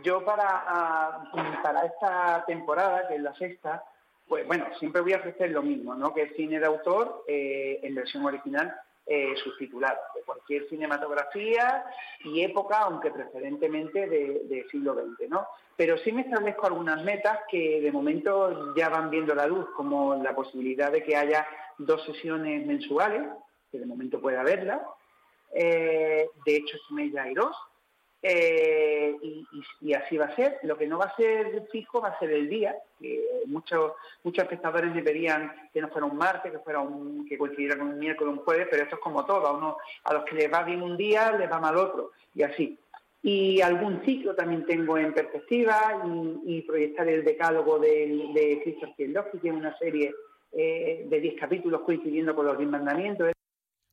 Yo 0.04 0.26
para, 0.26 1.30
para 1.62 1.86
esta 1.86 2.44
temporada, 2.46 3.08
que 3.08 3.16
es 3.16 3.22
la 3.22 3.36
sexta, 3.36 3.84
pues 4.28 4.46
bueno, 4.48 4.66
siempre 4.80 5.02
voy 5.02 5.14
a 5.14 5.18
ofrecer 5.18 5.52
lo 5.52 5.62
mismo, 5.62 5.94
¿no? 5.94 6.14
Que 6.14 6.24
es 6.24 6.36
cine 6.36 6.60
de 6.60 6.66
autor 6.66 7.24
eh, 7.28 7.80
en 7.84 7.94
versión 7.94 8.26
original 8.26 8.76
eh, 9.08 9.36
subtitulado, 9.44 10.00
de 10.16 10.24
cualquier 10.24 10.68
cinematografía 10.68 11.86
y 12.24 12.42
época, 12.42 12.80
aunque 12.80 13.12
preferentemente 13.12 14.08
de, 14.08 14.66
siglo 14.72 14.96
XX, 14.96 15.30
¿no? 15.30 15.46
Pero 15.76 16.00
sí 16.00 16.12
me 16.12 16.22
establezco 16.22 16.66
algunas 16.66 17.04
metas 17.04 17.42
que 17.48 17.82
de 17.82 17.92
momento 17.92 18.74
ya 18.76 18.90
van 18.90 19.12
viendo 19.12 19.36
la 19.36 19.46
luz, 19.46 19.68
como 19.76 20.16
la 20.16 20.34
posibilidad 20.34 20.92
de 20.92 21.04
que 21.04 21.16
haya 21.16 21.46
dos 21.78 22.04
sesiones 22.06 22.66
mensuales, 22.66 23.22
que 23.72 23.78
de 23.78 23.86
momento 23.86 24.20
pueda 24.20 24.42
haberla. 24.42 24.84
Eh, 25.54 26.28
de 26.44 26.56
hecho, 26.56 26.76
este 26.78 26.94
mes 26.96 27.14
ya 27.14 27.24
hay 27.24 27.36
dos. 27.36 27.56
Eh, 28.28 29.16
y, 29.82 29.94
así 29.94 30.18
va 30.18 30.26
a 30.26 30.36
ser. 30.36 30.58
Lo 30.64 30.76
que 30.76 30.88
no 30.88 30.98
va 30.98 31.06
a 31.06 31.16
ser 31.16 31.68
fijo 31.72 32.02
va 32.02 32.10
a 32.10 32.20
ser 32.20 32.32
el 32.32 32.50
día. 32.50 32.76
muchos 33.46 33.92
muchos 34.24 34.44
espectadores 34.44 34.96
me 34.96 35.04
pedían 35.04 35.54
que 35.72 35.80
no 35.80 35.90
fuera 35.90 36.08
un 36.08 36.18
martes, 36.18 36.52
que 36.52 36.58
fuera 36.58 36.80
un 36.80 37.28
que 37.28 37.38
coincidiera 37.38 37.78
con 37.78 37.90
un 37.90 38.00
miércoles 38.00 38.34
o 38.34 38.40
un 38.40 38.44
jueves, 38.44 38.68
pero 38.72 38.82
esto 38.82 38.96
es 38.96 39.02
como 39.02 39.26
todo. 39.26 39.46
A, 39.46 39.52
uno, 39.56 39.78
a 40.06 40.14
los 40.14 40.26
que 40.26 40.36
les 40.36 40.52
va 40.52 40.64
bien 40.64 40.82
un 40.82 40.98
día, 40.98 41.34
les 41.34 41.52
va 41.52 41.60
mal 41.60 41.78
otro, 41.78 42.14
y 42.34 42.42
así. 42.42 42.80
Y 43.22 43.62
algún 43.62 44.02
ciclo 44.04 44.34
también 44.34 44.66
tengo 44.66 44.98
en 44.98 45.14
perspectiva 45.14 46.02
y, 46.46 46.64
proyectar 46.64 47.08
el 47.08 47.24
decálogo 47.24 47.78
de, 47.78 48.32
de 48.34 48.62
Christopher 48.64 48.96
Kieslowski, 48.96 49.38
que 49.38 49.50
es 49.50 49.54
una 49.54 49.78
serie 49.78 50.16
eh, 50.52 51.06
de 51.08 51.20
10 51.20 51.40
capítulos 51.40 51.82
coincidiendo 51.82 52.36
con 52.36 52.48
los 52.48 52.58
10 52.58 52.70
mandamientos. 52.72 53.35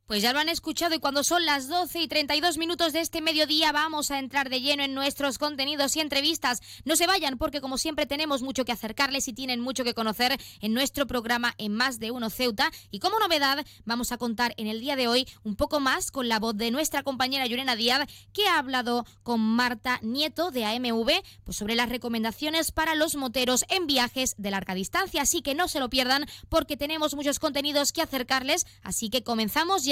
Pues 0.06 0.21
ya 0.21 0.32
lo 0.32 0.40
han 0.40 0.49
escuchado 0.49 0.97
y 0.97 0.99
cuando 0.99 1.23
son 1.23 1.47
las 1.47 1.68
12 1.68 2.00
y 2.00 2.09
32 2.09 2.59
minutos 2.59 2.92
de 2.92 3.00
este 3.00 3.21
mediodía 3.21 3.71
vamos 3.71 4.11
a 4.11 4.18
entrar 4.18 4.50
de 4.50 4.61
lleno 4.61 4.82
en 4.82 4.94
nuestros 4.94 5.38
contenidos 5.38 5.94
y 5.97 6.00
entrevistas. 6.00 6.61
No 6.85 6.97
se 6.97 7.06
vayan 7.06 7.38
porque 7.38 7.61
como 7.61 7.78
siempre 7.78 8.04
tenemos 8.04 8.42
mucho 8.42 8.64
que 8.64 8.73
acercarles 8.73 9.28
y 9.28 9.32
tienen 9.32 9.61
mucho 9.61 9.85
que 9.85 9.94
conocer 9.94 10.38
en 10.61 10.75
nuestro 10.75 11.06
programa 11.06 11.54
en 11.56 11.73
Más 11.73 12.00
de 12.00 12.11
Uno 12.11 12.30
Ceuta. 12.30 12.73
Y 12.90 12.99
como 12.99 13.21
novedad 13.21 13.64
vamos 13.85 14.11
a 14.11 14.18
contar 14.18 14.54
en 14.56 14.66
el 14.66 14.80
día 14.80 14.97
de 14.97 15.06
hoy 15.06 15.26
un 15.44 15.54
poco 15.54 15.78
más 15.78 16.11
con 16.11 16.28
la 16.28 16.40
voz 16.40 16.56
de 16.56 16.73
nuestra 16.73 17.04
compañera 17.04 17.47
Yurena 17.47 17.76
Díaz 17.76 18.09
que 18.32 18.47
ha 18.49 18.59
hablado 18.59 19.06
con 19.23 19.40
Marta 19.40 20.00
Nieto 20.02 20.50
de 20.50 20.64
AMV 20.64 21.11
pues 21.44 21.56
sobre 21.56 21.76
las 21.76 21.88
recomendaciones 21.88 22.73
para 22.73 22.97
los 22.97 23.14
moteros 23.14 23.64
en 23.68 23.87
viajes 23.87 24.35
de 24.37 24.50
larga 24.50 24.75
distancia. 24.75 25.23
Así 25.23 25.42
que 25.42 25.54
no 25.54 25.68
se 25.68 25.78
lo 25.78 25.88
pierdan 25.88 26.26
porque 26.49 26.76
tenemos 26.76 27.14
muchos 27.14 27.38
contenidos 27.38 27.92
que 27.92 28.02
acercarles. 28.02 28.66
Así 28.82 29.09
que 29.09 29.23
comenzamos 29.23 29.85
ya 29.85 29.91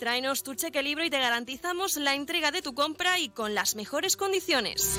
Tráenos 0.00 0.42
tu 0.42 0.54
cheque 0.54 0.82
libro 0.82 1.04
y 1.04 1.10
te 1.10 1.18
garantizamos 1.18 1.98
la 1.98 2.14
entrega 2.14 2.50
de 2.50 2.62
tu 2.62 2.74
compra 2.74 3.18
y 3.18 3.28
con 3.28 3.54
las 3.54 3.76
mejores 3.76 4.16
condiciones. 4.16 4.96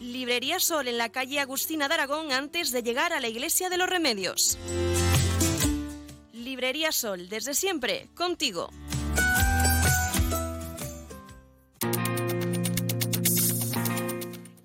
Librería 0.00 0.58
Sol 0.58 0.88
en 0.88 0.98
la 0.98 1.10
calle 1.10 1.38
Agustina 1.38 1.86
de 1.86 1.94
Aragón 1.94 2.32
antes 2.32 2.72
de 2.72 2.82
llegar 2.82 3.12
a 3.12 3.20
la 3.20 3.28
Iglesia 3.28 3.70
de 3.70 3.76
los 3.76 3.88
Remedios. 3.88 4.58
Librería 6.32 6.90
Sol, 6.90 7.28
desde 7.28 7.54
siempre, 7.54 8.08
contigo. 8.16 8.70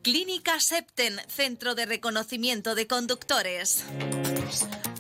Clínica 0.01 0.59
Septen, 0.59 1.21
Centro 1.27 1.75
de 1.75 1.85
Reconocimiento 1.85 2.73
de 2.73 2.87
Conductores. 2.87 3.85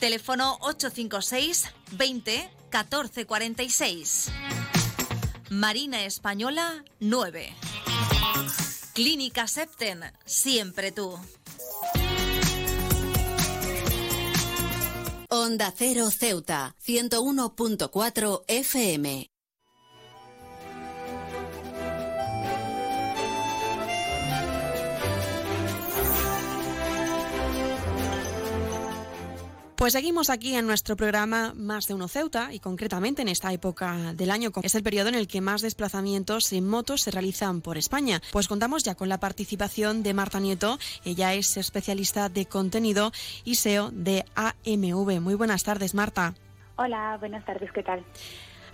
Teléfono 0.00 0.56
856 0.62 1.66
20 1.92 2.50
14 2.70 3.26
46. 3.26 4.28
Marina 5.50 6.04
Española 6.04 6.84
9. 7.00 7.54
Clínica 8.94 9.46
Septen, 9.46 10.00
siempre 10.24 10.90
tú. 10.90 11.18
Onda 15.28 15.72
Cero 15.76 16.10
Ceuta, 16.10 16.74
101.4 16.82 18.44
FM. 18.48 19.30
Pues 29.80 29.94
seguimos 29.94 30.28
aquí 30.28 30.54
en 30.56 30.66
nuestro 30.66 30.94
programa 30.94 31.54
Más 31.56 31.86
de 31.86 31.94
Uno 31.94 32.06
Ceuta 32.06 32.52
y 32.52 32.60
concretamente 32.60 33.22
en 33.22 33.28
esta 33.28 33.50
época 33.50 34.12
del 34.12 34.30
año 34.30 34.50
es 34.62 34.74
el 34.74 34.82
periodo 34.82 35.08
en 35.08 35.14
el 35.14 35.26
que 35.26 35.40
más 35.40 35.62
desplazamientos 35.62 36.52
en 36.52 36.68
motos 36.68 37.00
se 37.00 37.10
realizan 37.10 37.62
por 37.62 37.78
España. 37.78 38.20
Pues 38.30 38.46
contamos 38.46 38.84
ya 38.84 38.94
con 38.94 39.08
la 39.08 39.20
participación 39.20 40.02
de 40.02 40.12
Marta 40.12 40.38
Nieto, 40.38 40.78
ella 41.02 41.32
es 41.32 41.56
especialista 41.56 42.28
de 42.28 42.44
contenido 42.44 43.10
y 43.42 43.54
SEO 43.54 43.90
de 43.90 44.26
AMV. 44.34 45.18
Muy 45.22 45.34
buenas 45.34 45.64
tardes, 45.64 45.94
Marta. 45.94 46.34
Hola, 46.76 47.16
buenas 47.18 47.42
tardes, 47.46 47.72
¿qué 47.72 47.82
tal? 47.82 48.04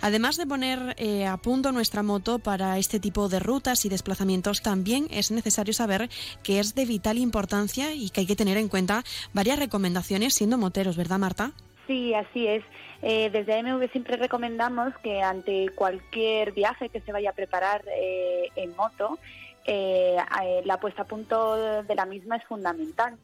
Además 0.01 0.37
de 0.37 0.45
poner 0.45 0.95
eh, 0.97 1.25
a 1.25 1.37
punto 1.37 1.71
nuestra 1.71 2.03
moto 2.03 2.39
para 2.39 2.77
este 2.77 2.99
tipo 2.99 3.29
de 3.29 3.39
rutas 3.39 3.85
y 3.85 3.89
desplazamientos, 3.89 4.61
también 4.61 5.07
es 5.11 5.31
necesario 5.31 5.73
saber 5.73 6.09
que 6.43 6.59
es 6.59 6.75
de 6.75 6.85
vital 6.85 7.17
importancia 7.17 7.93
y 7.93 8.09
que 8.09 8.21
hay 8.21 8.27
que 8.27 8.35
tener 8.35 8.57
en 8.57 8.69
cuenta 8.69 9.03
varias 9.33 9.59
recomendaciones 9.59 10.33
siendo 10.33 10.57
moteros, 10.57 10.97
¿verdad, 10.97 11.19
Marta? 11.19 11.51
Sí, 11.87 12.13
así 12.13 12.47
es. 12.47 12.63
Eh, 13.01 13.29
desde 13.31 13.59
AMV 13.59 13.91
siempre 13.91 14.17
recomendamos 14.17 14.93
que 15.03 15.21
ante 15.21 15.69
cualquier 15.75 16.51
viaje 16.51 16.89
que 16.89 17.01
se 17.01 17.11
vaya 17.11 17.29
a 17.29 17.33
preparar 17.33 17.83
eh, 17.95 18.49
en 18.55 18.75
moto, 18.75 19.19
la 19.67 20.79
puesta 20.79 21.01
a 21.01 21.05
punto 21.05 21.83
de 21.83 21.95
la 21.95 22.05
misma 22.05 22.37
es 22.37 22.43
fundamental. 22.45 23.17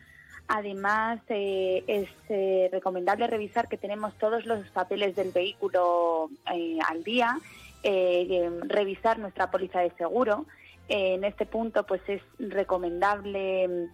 Además, 0.56 1.20
eh, 1.30 1.84
es 1.88 2.08
eh, 2.30 2.70
recomendable 2.72 3.26
revisar 3.26 3.68
que 3.68 3.76
tenemos 3.76 4.16
todos 4.20 4.46
los 4.46 4.70
papeles 4.70 5.16
del 5.16 5.32
vehículo 5.32 6.30
eh, 6.54 6.78
al 6.88 7.04
día, 7.04 7.40
revisar 8.68 9.18
nuestra 9.18 9.50
póliza 9.50 9.80
de 9.80 9.90
seguro. 9.98 10.46
en 10.88 11.24
este 11.24 11.48
punto, 11.48 11.88
pues 11.88 12.02
es 12.08 12.22
recomendable 12.38 13.90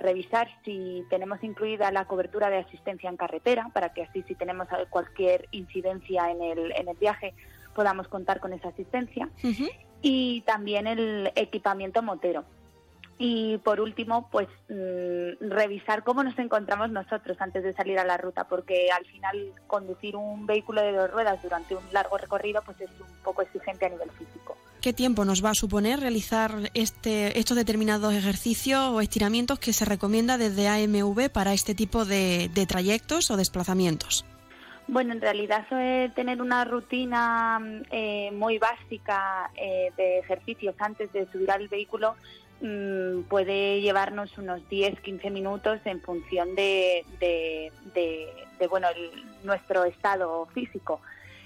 revisar 0.00 0.48
si 0.64 1.04
tenemos 1.10 1.42
incluida 1.42 1.90
la 1.90 2.04
cobertura 2.04 2.48
de 2.48 2.58
asistencia 2.58 3.10
en 3.10 3.16
carretera, 3.16 3.68
para 3.74 3.92
que 3.92 4.04
así, 4.04 4.22
si 4.22 4.36
tenemos 4.36 4.68
cualquier 4.88 5.48
incidencia 5.50 6.30
en 6.30 6.42
el, 6.42 6.72
en 6.76 6.88
el 6.88 6.96
viaje, 6.96 7.34
podamos 7.74 8.06
contar 8.06 8.38
con 8.38 8.52
esa 8.52 8.68
asistencia. 8.68 9.28
Y 10.00 10.42
también 10.42 10.86
el 10.86 11.32
equipamiento 11.34 12.02
motero 12.02 12.44
y 13.18 13.56
por 13.58 13.80
último, 13.80 14.28
pues 14.30 14.48
mm, 14.68 15.48
revisar 15.50 16.04
cómo 16.04 16.22
nos 16.22 16.38
encontramos 16.38 16.90
nosotros 16.90 17.36
antes 17.40 17.62
de 17.64 17.72
salir 17.72 17.98
a 17.98 18.04
la 18.04 18.18
ruta, 18.18 18.44
porque 18.44 18.88
al 18.90 19.06
final 19.06 19.52
conducir 19.66 20.16
un 20.16 20.46
vehículo 20.46 20.82
de 20.82 20.92
dos 20.92 21.10
ruedas 21.10 21.42
durante 21.42 21.74
un 21.74 21.82
largo 21.92 22.18
recorrido 22.18 22.62
pues 22.64 22.80
es 22.80 22.90
un 23.00 23.22
poco 23.24 23.42
exigente 23.42 23.86
a 23.86 23.88
nivel 23.88 24.10
físico. 24.10 24.56
¿Qué 24.82 24.92
tiempo 24.92 25.24
nos 25.24 25.44
va 25.44 25.50
a 25.50 25.54
suponer 25.54 26.00
realizar 26.00 26.70
este, 26.74 27.38
estos 27.38 27.56
determinados 27.56 28.14
ejercicios 28.14 28.90
o 28.92 29.00
estiramientos 29.00 29.58
que 29.58 29.72
se 29.72 29.84
recomienda 29.84 30.36
desde 30.36 30.68
AMV 30.68 31.30
para 31.30 31.54
este 31.54 31.74
tipo 31.74 32.04
de, 32.04 32.50
trayectos 32.68 33.30
o 33.30 33.36
desplazamientos? 33.36 34.24
Bueno, 34.88 35.14
en 35.14 35.20
realidad 35.20 35.66
suele 35.68 36.10
tener 36.10 36.40
una 36.40 36.64
rutina 36.64 37.58
eh, 37.90 38.30
muy 38.32 38.58
básica 38.58 39.50
eh, 39.56 39.90
de 39.96 40.18
ejercicios 40.20 40.76
antes 40.78 41.12
de 41.12 41.26
subir 41.32 41.50
al 41.50 41.66
vehículo 41.66 42.14
puede 43.28 43.80
llevarnos 43.80 44.36
unos 44.38 44.62
10-15 44.70 45.30
minutos 45.30 45.80
en 45.84 46.00
función 46.00 46.54
de, 46.54 47.04
bueno, 48.68 48.88
nuestro 49.44 49.84
estado 49.84 50.46
físico. 50.54 51.00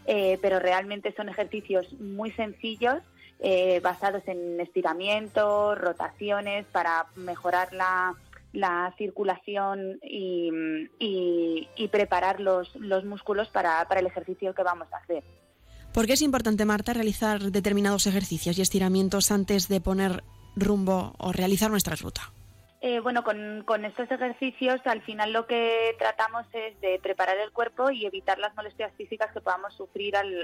Eh, 0.06 0.38
pero 0.40 0.58
realmente 0.58 1.12
son 1.14 1.28
ejercicios 1.28 1.92
muy 2.00 2.30
sencillos, 2.32 3.02
eh, 3.38 3.80
basados 3.80 4.22
en 4.26 4.58
estiramientos, 4.60 5.78
rotaciones, 5.78 6.66
para 6.72 7.06
mejorar 7.16 7.68
la, 7.72 8.14
circulación 8.96 10.00
y, 10.02 11.68
preparar 11.92 12.40
los, 12.40 12.74
los 12.76 13.04
músculos 13.04 13.48
para, 13.48 13.86
para 13.88 14.00
el 14.00 14.06
ejercicio 14.06 14.54
que 14.54 14.62
vamos 14.62 14.88
a 14.92 14.96
hacer. 14.96 15.22
¿Por 15.92 16.06
qué 16.06 16.14
es 16.14 16.22
importante, 16.22 16.64
Marta, 16.64 16.92
realizar 16.92 17.40
determinados 17.40 18.06
ejercicios 18.06 18.58
y 18.58 18.62
estiramientos 18.62 19.30
antes 19.30 19.68
de 19.68 19.80
poner 19.80 20.22
rumbo 20.56 21.14
o 21.18 21.32
realizar 21.32 21.70
nuestra 21.70 21.96
ruta? 21.96 22.32
Eh, 22.82 23.00
bueno, 23.00 23.22
con, 23.22 23.84
estos 23.84 24.10
ejercicios 24.10 24.80
al 24.86 25.02
final 25.02 25.34
lo 25.34 25.46
que 25.46 25.94
tratamos 25.98 26.46
es 26.54 26.80
de 26.80 26.98
preparar 27.02 27.36
el 27.36 27.52
cuerpo 27.52 27.90
y 27.90 28.06
evitar 28.06 28.38
las 28.38 28.56
molestias 28.56 28.90
físicas 28.96 29.30
que 29.32 29.42
podamos 29.42 29.74
sufrir 29.74 30.16
al, 30.16 30.42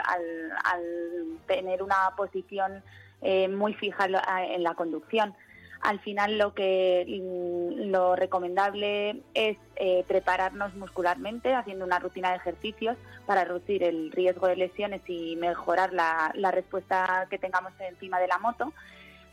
tener 1.47 1.83
una 1.83 2.11
posición 2.15 2.83
eh, 3.23 3.49
muy 3.49 3.73
fija 3.73 4.07
en 4.07 4.63
la 4.63 4.75
conducción. 4.75 5.35
Al 5.81 6.01
final 6.01 6.37
lo 6.37 6.53
que 6.53 7.07
mm, 7.09 7.91
lo 7.91 8.17
recomendable 8.17 9.23
es 9.33 9.57
eh, 9.77 10.05
prepararnos 10.07 10.75
muscularmente 10.75 11.55
haciendo 11.55 11.87
una 11.87 12.01
rutina 12.01 12.31
de 12.31 12.37
ejercicios 12.37 12.99
para 13.25 13.45
reducir 13.45 13.83
el 13.83 14.13
riesgo 14.13 14.47
de 14.47 14.57
lesiones 14.57 15.01
y 15.07 15.37
mejorar 15.37 15.95
la, 15.95 16.33
la 16.35 16.51
respuesta 16.51 17.27
que 17.31 17.39
tengamos 17.39 17.73
encima 17.81 18.21
de 18.21 18.29
la 18.29 18.39
moto 18.39 18.75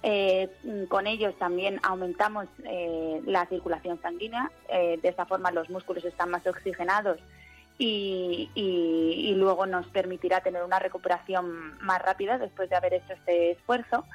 eh, 0.05 0.49
con 0.89 1.07
ellos 1.07 1.33
también 1.39 1.79
aumentamos 1.81 2.47
eh, 2.65 3.21
la 3.25 3.45
circulación 3.45 4.01
sanguínea, 4.01 4.51
eh, 4.67 4.99
de 5.01 5.07
esta 5.07 5.25
forma 5.25 5.49
los 5.49 5.69
músculos 5.69 6.03
están 6.03 6.29
más 6.29 6.45
oxigenados 6.45 7.19
y, 7.77 8.49
luego 9.37 9.65
nos 9.65 9.87
permitirá 9.87 10.41
tener 10.41 10.63
una 10.63 10.79
recuperación 10.79 11.77
más 11.81 12.01
rápida 12.01 12.37
después 12.37 12.69
de 12.69 12.75
haber 12.75 12.93
hecho 12.93 13.13
este 13.13 13.51
esfuerzo. 13.51 14.05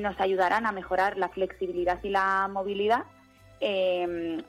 nos 0.00 0.20
ayudarán 0.20 0.66
a 0.66 0.72
mejorar 0.72 1.16
la 1.16 1.28
flexibilidad 1.28 1.98
y 2.02 2.10
la 2.10 2.48
movilidad, 2.48 3.04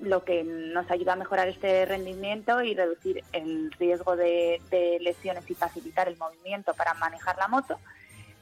lo 0.01 0.23
que 0.25 0.43
nos 0.43 0.89
ayuda 0.91 1.13
a 1.13 1.15
mejorar 1.15 1.47
este 1.47 1.85
rendimiento 1.85 2.61
y 2.61 2.73
reducir 2.73 3.23
el 3.31 3.71
riesgo 3.79 4.17
de 4.17 4.59
lesiones 4.99 5.49
y 5.49 5.53
facilitar 5.53 6.09
el 6.09 6.17
movimiento 6.17 6.73
para 6.73 6.93
manejar 6.95 7.37
la 7.37 7.47
moto. 7.47 7.77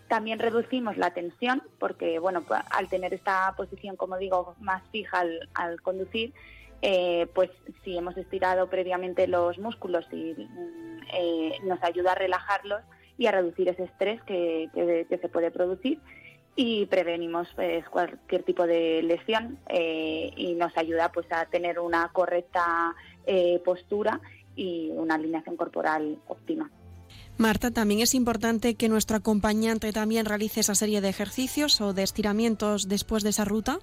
También 0.10 0.39
reducimos 0.39 0.98
la 0.98 1.13
tensión 1.13 1.62
porque, 1.78 2.17
bueno, 2.17 2.41
pues, 2.41 2.62
al 2.72 2.89
tener 2.89 3.13
esta 3.13 3.54
posición, 3.56 3.95
como 3.95 4.17
digo, 4.17 4.56
más 4.60 4.82
fija 4.91 5.24
al, 5.54 5.82
conducir, 5.84 6.34
eh, 6.82 7.28
pues 7.36 7.52
si 7.84 7.95
hemos 7.95 8.17
estirado 8.17 8.72
previamente 8.72 9.28
los 9.28 9.60
músculos 9.60 10.06
y 10.12 10.34
mm, 10.34 11.00
eh, 11.13 11.60
nos 11.63 11.82
ayuda 11.84 12.13
a 12.13 12.15
relajarlos 12.15 12.82
y 13.19 13.28
a 13.28 13.32
reducir 13.32 13.69
ese 13.69 13.84
estrés 13.84 14.19
que, 14.24 14.69
se 15.10 15.30
puede 15.30 15.52
producir. 15.52 16.00
y 16.56 16.88
prevenimos 16.88 17.48
pues, 17.56 17.88
cualquier 17.89 18.41
tipo 18.43 18.65
de 18.65 19.04
lesión 19.04 19.60
eh, 19.67 20.32
y 20.36 20.56
nos 20.56 20.76
ayuda 20.76 21.12
pues 21.12 21.28
a 21.32 21.45
tener 21.45 21.80
una 21.80 22.10
correcta 22.12 22.95
postura 23.63 24.19
y 24.56 24.89
una 24.89 25.13
alineación 25.13 25.56
corporal 25.56 26.17
óptima. 26.28 26.72
Marta, 27.39 27.71
también 27.71 28.02
es 28.02 28.15
importante 28.15 28.75
que 28.75 28.89
nuestro 28.89 29.15
acompañante 29.15 29.93
también 29.93 30.25
realice 30.25 30.60
esa 30.60 30.75
serie 30.75 30.99
de 30.99 31.08
ejercicios 31.08 31.80
o 31.80 31.93
de 31.93 32.04
estiramientos 32.04 32.89
después 32.89 33.23
de 33.23 33.30
esa 33.30 33.45
ruta. 33.45 33.80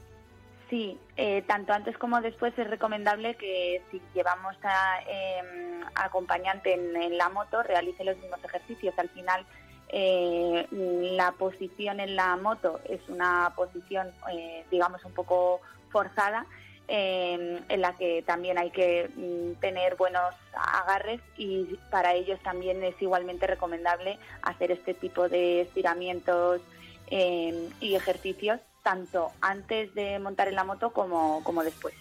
Sí, 0.69 0.99
eh, 1.17 1.43
tanto 1.47 1.73
antes 1.73 1.97
como 1.97 2.21
después 2.21 2.53
es 2.59 2.69
recomendable 2.69 3.35
que 3.37 3.81
si 3.91 4.03
llevamos 4.15 4.55
a 4.63 5.01
em, 5.09 5.81
acompañante 5.95 6.75
en, 6.75 7.17
la 7.17 7.31
moto 7.31 7.63
realice 7.63 8.05
los 8.05 8.19
mismos 8.19 8.45
ejercicios. 8.45 8.93
Al 8.99 9.09
final 9.09 9.47
eh, 9.89 10.67
la 10.71 11.33
posición 11.33 12.01
en 12.01 12.15
la 12.15 12.37
moto 12.37 12.81
es 12.87 13.01
una 13.09 13.55
posición, 13.57 14.13
eh, 14.33 14.67
digamos, 14.71 15.03
un 15.07 15.13
poco 15.13 15.63
forzada, 15.91 16.45
eh, 16.89 17.61
en 17.69 17.81
la 17.81 17.95
que 17.95 18.23
también 18.23 18.59
hay 18.59 18.71
que 18.71 19.11
mm, 19.15 19.61
tener 19.61 19.97
buenos 19.97 20.35
agarres 20.55 21.21
y 21.37 21.65
para 21.91 22.15
ellos 22.15 22.41
también 22.43 22.83
es 22.85 23.01
igualmente 23.01 23.47
recomendable 23.47 24.19
hacer 24.43 24.71
este 24.71 24.95
tipo 24.95 25.29
de 25.29 25.63
estiramientos 25.63 26.61
y 27.09 27.95
ejercicios 27.95 28.59
tanto 28.83 29.31
antes 29.41 29.95
de 29.95 30.19
montar 30.19 30.49
en 30.49 30.57
la 30.57 30.65
moto 30.65 30.93
como, 30.93 31.43
como 31.45 31.63
después. 31.63 31.95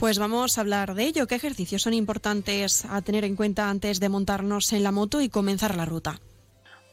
Pues 0.00 0.18
vamos 0.18 0.56
a 0.56 0.62
hablar 0.62 0.94
de 0.94 1.04
ello. 1.04 1.26
¿Qué 1.26 1.34
ejercicios 1.34 1.82
son 1.82 1.92
importantes 1.92 2.86
a 2.86 3.02
tener 3.02 3.24
en 3.24 3.36
cuenta 3.36 3.68
antes 3.68 4.00
de 4.00 4.08
montarnos 4.08 4.72
en 4.72 4.82
la 4.82 4.92
moto 4.92 5.20
y 5.20 5.28
comenzar 5.28 5.76
la 5.76 5.84
ruta? 5.84 6.20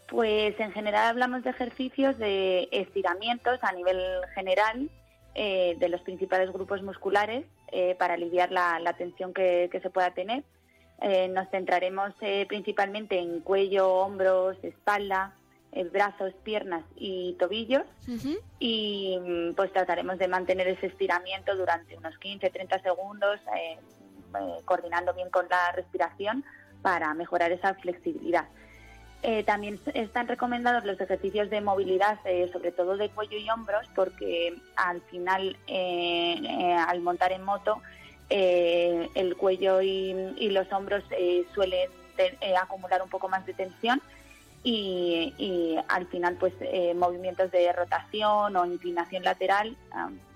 Pues 0.09 0.59
en 0.59 0.71
general 0.71 1.07
hablamos 1.07 1.43
de 1.43 1.51
ejercicios 1.51 2.17
de 2.17 2.67
estiramientos 2.71 3.59
a 3.61 3.71
nivel 3.71 4.01
general 4.35 4.89
eh, 5.39 5.75
de 5.77 5.87
los 5.87 6.01
principales 6.01 6.51
grupos 6.51 6.81
musculares 6.81 7.45
eh, 7.71 7.93
para 7.99 8.15
aliviar 8.15 8.51
la, 8.51 8.95
tensión 8.97 9.35
que, 9.35 9.69
se 9.71 9.89
pueda 9.91 10.09
tener. 10.09 10.43
Eh, 10.99 11.27
nos 11.27 11.47
centraremos 11.51 12.11
principalmente 12.47 13.19
en 13.19 13.41
cuello, 13.41 13.87
hombros, 13.87 14.57
espalda, 14.63 15.35
brazos, 15.91 16.33
piernas 16.43 16.83
y 16.95 17.33
tobillos 17.33 17.83
y 18.57 19.15
mm, 19.21 19.53
pues 19.53 19.71
trataremos 19.71 20.17
de 20.17 20.27
mantener 20.27 20.69
ese 20.69 20.87
estiramiento 20.87 21.55
durante 21.55 21.95
unos 21.95 22.15
15-30 22.19 22.81
segundos, 22.81 23.39
coordinando 24.65 25.13
bien 25.13 25.29
con 25.29 25.47
la 25.49 25.71
respiración 25.73 26.43
para 26.81 27.13
mejorar 27.13 27.51
esa 27.51 27.75
flexibilidad. 27.75 28.47
Eh, 29.23 29.43
también 29.43 29.79
están 29.93 30.27
recomendados 30.27 30.85
los 30.85 30.99
ejercicios 31.01 31.49
de 31.49 31.59
movilidad, 31.59 32.19
eh, 32.25 32.49
sobre 32.53 32.71
todo 32.71 32.97
de 32.97 33.09
cuello 33.09 33.37
y 33.37 33.49
hombros, 33.49 33.87
porque 33.95 34.55
al 34.75 35.01
final, 35.01 35.57
eh, 35.67 36.75
al 36.87 37.01
montar 37.01 37.31
en 37.31 37.43
moto, 37.43 37.81
el 38.29 39.35
cuello 39.37 39.81
y, 39.81 40.49
los 40.49 40.71
hombros 40.71 41.03
suelen 41.53 41.89
acumular 42.61 43.01
un 43.01 43.09
poco 43.09 43.29
más 43.29 43.45
de 43.45 43.53
tensión 43.53 44.01
y, 44.63 45.77
al 45.87 46.07
final, 46.07 46.35
pues 46.35 46.53
movimientos 46.95 47.49
de 47.51 47.71
rotación 47.71 48.55
o 48.55 48.65
inclinación 48.65 49.23
lateral, 49.23 49.77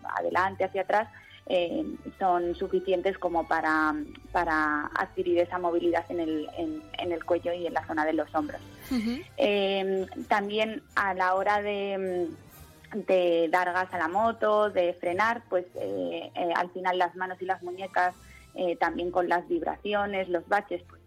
adelante, 0.04 0.64
hacia 0.64 0.84
atrás, 0.84 1.10
eh, 1.54 1.84
son 2.18 2.56
suficientes 2.56 3.18
como 3.18 3.46
para, 3.46 3.94
para, 4.32 4.86
adquirir 4.96 5.40
esa 5.40 5.60
movilidad 5.60 6.06
en 6.08 6.22
el, 6.22 6.48
en, 6.58 7.12
el, 7.12 7.26
cuello 7.26 7.52
y 7.52 7.68
en 7.68 7.74
la 7.74 7.86
zona 7.86 8.06
de 8.06 8.14
los 8.14 8.34
hombros. 8.34 8.62
Eh, 9.36 10.08
también 10.30 10.82
a 10.96 11.14
la 11.14 11.36
hora 11.36 11.62
de, 11.62 12.30
de, 12.94 13.50
dar 13.52 13.74
gas 13.74 13.94
a 13.94 13.98
la 13.98 14.08
moto, 14.08 14.70
de 14.70 14.94
frenar, 14.94 15.44
pues 15.50 15.66
eh, 15.76 16.32
al 16.56 16.70
final 16.72 16.98
las 16.98 17.18
manos 17.18 17.42
y 17.42 17.46
las 17.46 17.62
muñecas, 17.64 18.16
también 18.80 19.12
con 19.12 19.28
las 19.28 19.46
vibraciones, 19.50 20.30
los 20.30 20.48
baches, 20.48 20.82
pues 20.88 21.02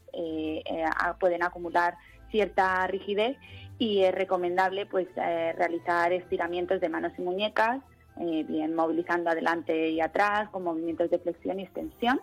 pueden 1.20 1.42
acumular 1.42 1.96
cierta 2.30 2.86
rigidez 2.86 3.38
y 3.78 4.02
es 4.02 4.14
recomendable 4.14 4.84
pues 4.84 5.08
realizar 5.14 6.12
estiramientos 6.12 6.82
de 6.82 6.90
manos 6.90 7.12
y 7.16 7.22
muñecas 7.22 7.80
eh, 8.20 8.44
bien 8.48 8.76
movilizando 8.76 9.30
adelante 9.30 9.88
y 9.90 10.00
atrás 10.00 10.48
con 10.50 10.62
movimientos 10.62 11.10
de 11.10 11.18
flexión 11.18 11.58
y 11.58 11.64
extensión 11.64 12.20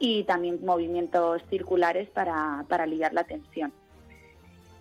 y 0.00 0.24
también 0.24 0.64
movimientos 0.64 1.42
circulares 1.48 2.08
para, 2.10 2.64
para 2.68 2.84
aliviar 2.84 3.12
la 3.12 3.22
tensión. 3.22 3.72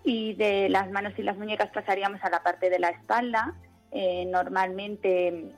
Y 0.04 0.34
de 0.34 0.68
las 0.70 0.90
manos 0.90 1.14
y 1.18 1.22
las 1.22 1.38
muñecas 1.38 1.70
pasaríamos 1.72 2.24
a 2.24 2.32
la 2.32 2.42
parte 2.42 2.72
de 2.72 2.80
la 2.80 2.90
espalda. 2.90 3.54
Eh, 3.94 4.26
normalmente 4.26 5.52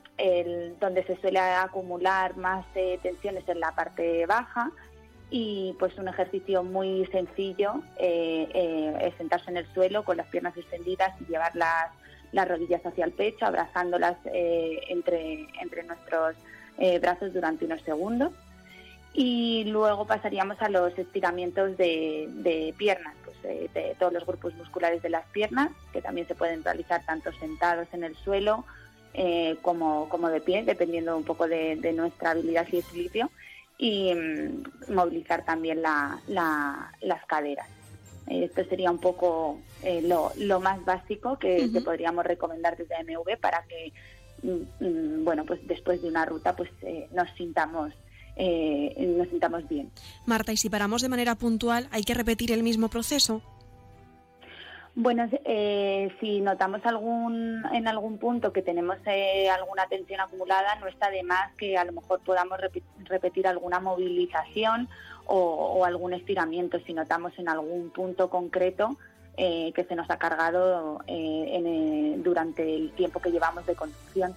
donde 0.80 1.04
se 1.04 1.16
suele 1.20 1.38
acumular 1.38 2.36
más 2.36 2.66
eh, 2.74 2.98
tensión 3.00 3.36
es 3.36 3.48
en 3.48 3.60
la 3.60 3.72
parte 3.76 4.26
baja 4.26 4.72
y 5.30 5.76
pues 5.78 5.96
un 5.98 6.08
ejercicio 6.08 6.64
muy 6.64 7.06
sencillo 7.12 7.74
es 7.96 9.14
sentarse 9.18 9.50
en 9.50 9.58
el 9.58 9.72
suelo 9.72 10.04
con 10.04 10.16
las 10.16 10.26
piernas 10.26 10.56
extendidas 10.56 11.12
y 11.20 11.26
llevar 11.26 11.54
las 11.54 11.92
las 12.34 12.48
rodillas 12.48 12.84
hacia 12.84 13.04
el 13.04 13.12
pecho, 13.12 13.46
abrazándolas 13.46 14.16
eh, 14.26 14.80
entre, 14.88 15.46
entre 15.62 15.84
nuestros 15.84 16.34
eh, 16.78 16.98
brazos 16.98 17.32
durante 17.32 17.64
unos 17.64 17.80
segundos. 17.82 18.32
Y 19.14 19.62
luego 19.66 20.04
pasaríamos 20.04 20.60
a 20.60 20.68
los 20.68 20.98
estiramientos 20.98 21.76
de, 21.76 22.74
piernas, 22.76 23.14
pues, 23.24 23.36
eh, 23.44 23.70
de 23.72 23.94
todos 24.00 24.12
los 24.12 24.26
grupos 24.26 24.52
musculares 24.54 25.00
de 25.02 25.10
las 25.10 25.24
piernas, 25.26 25.70
que 25.92 26.02
también 26.02 26.26
se 26.26 26.34
pueden 26.34 26.64
realizar 26.64 27.06
tanto 27.06 27.32
sentados 27.34 27.86
en 27.92 28.02
el 28.04 28.16
suelo 28.16 28.64
como, 29.62 30.08
como 30.08 30.28
de 30.28 30.40
pie, 30.40 30.64
dependiendo 30.64 31.16
un 31.16 31.22
poco 31.22 31.46
de, 31.46 31.76
nuestra 31.94 32.32
habilidad 32.32 32.66
y 32.72 32.78
equilibrio, 32.78 33.30
y 33.78 34.12
mm, 34.12 34.92
movilizar 34.92 35.44
también 35.44 35.80
las 35.82 37.24
caderas. 37.28 37.68
Esto 38.26 38.64
sería 38.64 38.90
un 38.90 38.98
poco 38.98 39.58
eh, 39.82 40.02
lo, 40.02 40.60
más 40.60 40.84
básico 40.84 41.38
que, 41.38 41.70
podríamos 41.84 42.24
recomendar 42.24 42.76
desde 42.76 42.94
MV 43.04 43.38
para 43.38 43.64
que, 43.64 43.92
mm, 44.42 44.84
mm, 44.84 45.24
bueno, 45.24 45.44
pues 45.44 45.60
después 45.66 46.00
de 46.00 46.08
una 46.08 46.24
ruta, 46.24 46.56
pues 46.56 46.70
eh, 46.82 47.08
nos 47.12 47.30
sintamos 47.36 47.92
eh, 48.36 49.14
nos 49.16 49.28
sintamos 49.28 49.68
bien. 49.68 49.92
Marta, 50.26 50.52
y 50.52 50.56
si 50.56 50.68
paramos 50.68 51.02
de 51.02 51.08
manera 51.08 51.36
puntual, 51.36 51.86
¿hay 51.92 52.02
que 52.02 52.14
repetir 52.14 52.50
el 52.50 52.64
mismo 52.64 52.88
proceso? 52.88 53.42
Bueno, 54.96 55.28
si 56.20 56.40
notamos 56.40 56.80
algún 56.84 57.64
en 57.72 57.88
algún 57.88 58.18
punto 58.18 58.52
que 58.52 58.62
tenemos 58.62 58.96
alguna 59.52 59.86
tensión 59.88 60.20
acumulada, 60.20 60.76
no 60.76 60.86
está 60.86 61.10
de 61.10 61.22
más 61.24 61.52
que 61.56 61.76
a 61.76 61.84
lo 61.84 61.92
mejor 61.92 62.20
podamos 62.20 62.58
repetir 63.04 63.46
alguna 63.46 63.80
movilización 63.80 64.88
o, 65.26 65.84
algún 65.84 66.12
estiramiento 66.12 66.78
si 66.86 66.92
notamos 66.92 67.32
en 67.38 67.48
algún 67.48 67.90
punto 67.90 68.28
concreto 68.28 68.96
eh, 69.36 69.72
que 69.74 69.84
se 69.84 69.96
nos 69.96 70.08
ha 70.10 70.18
cargado 70.18 71.00
eh, 71.06 71.60
eh, 71.64 72.20
durante 72.22 72.76
el 72.76 72.92
tiempo 72.92 73.20
que 73.20 73.30
llevamos 73.30 73.66
de 73.66 73.74
conducción. 73.74 74.34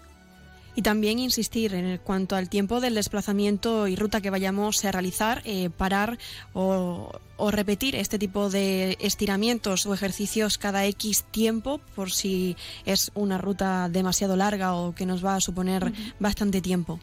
Y 0.76 0.84
también 0.84 1.18
insistir 1.18 1.74
en 1.74 1.98
cuanto 1.98 2.36
al 2.36 2.50
tiempo 2.50 2.80
del 2.80 2.94
desplazamiento 2.94 3.88
y 3.88 3.96
ruta 3.96 4.22
que 4.22 4.30
vayamos 4.30 4.86
a 4.86 4.92
realizar, 4.92 5.42
parar 5.76 6.20
o, 6.54 7.10
repetir 7.50 7.96
este 7.96 8.20
tipo 8.20 8.52
de 8.52 8.96
estiramientos 9.00 9.88
o 9.88 9.94
ejercicios 9.96 10.60
cada 10.60 10.86
X 10.86 11.24
tiempo 11.32 11.80
por 11.96 12.12
si 12.12 12.56
es 12.86 13.12
una 13.16 13.40
ruta 13.40 13.90
demasiado 13.90 14.36
larga 14.36 14.76
o 14.76 14.94
que 14.94 15.08
nos 15.08 15.26
va 15.26 15.36
a 15.36 15.42
suponer 15.42 15.92
bastante 16.20 16.62
tiempo. 16.62 17.00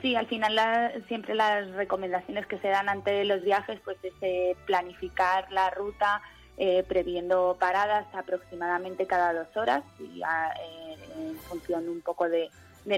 Sí, 0.00 0.16
al 0.16 0.26
final 0.26 1.04
siempre 1.08 1.34
las 1.34 1.70
recomendaciones 1.72 2.46
que 2.46 2.58
se 2.58 2.68
dan 2.68 2.88
ante 2.88 3.24
los 3.24 3.42
viajes 3.42 3.78
pues 3.84 3.98
es 4.02 4.14
eh, 4.22 4.56
planificar 4.64 5.50
la 5.52 5.68
ruta 5.70 6.22
eh, 6.56 6.84
previendo 6.88 7.56
paradas 7.60 8.06
aproximadamente 8.14 9.06
cada 9.06 9.34
dos 9.34 9.54
horas 9.56 9.82
y 9.98 10.22
eh, 10.22 10.96
en 11.18 11.36
función 11.40 11.88
un 11.88 12.00
poco 12.00 12.28
de, 12.28 12.48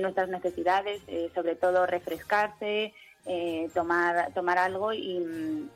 nuestras 0.00 0.28
necesidades, 0.28 1.02
sobre 1.34 1.56
todo 1.56 1.86
refrescarse, 1.86 2.94
tomar, 3.74 4.32
tomar 4.34 4.58
algo 4.58 4.92
y, 4.92 5.68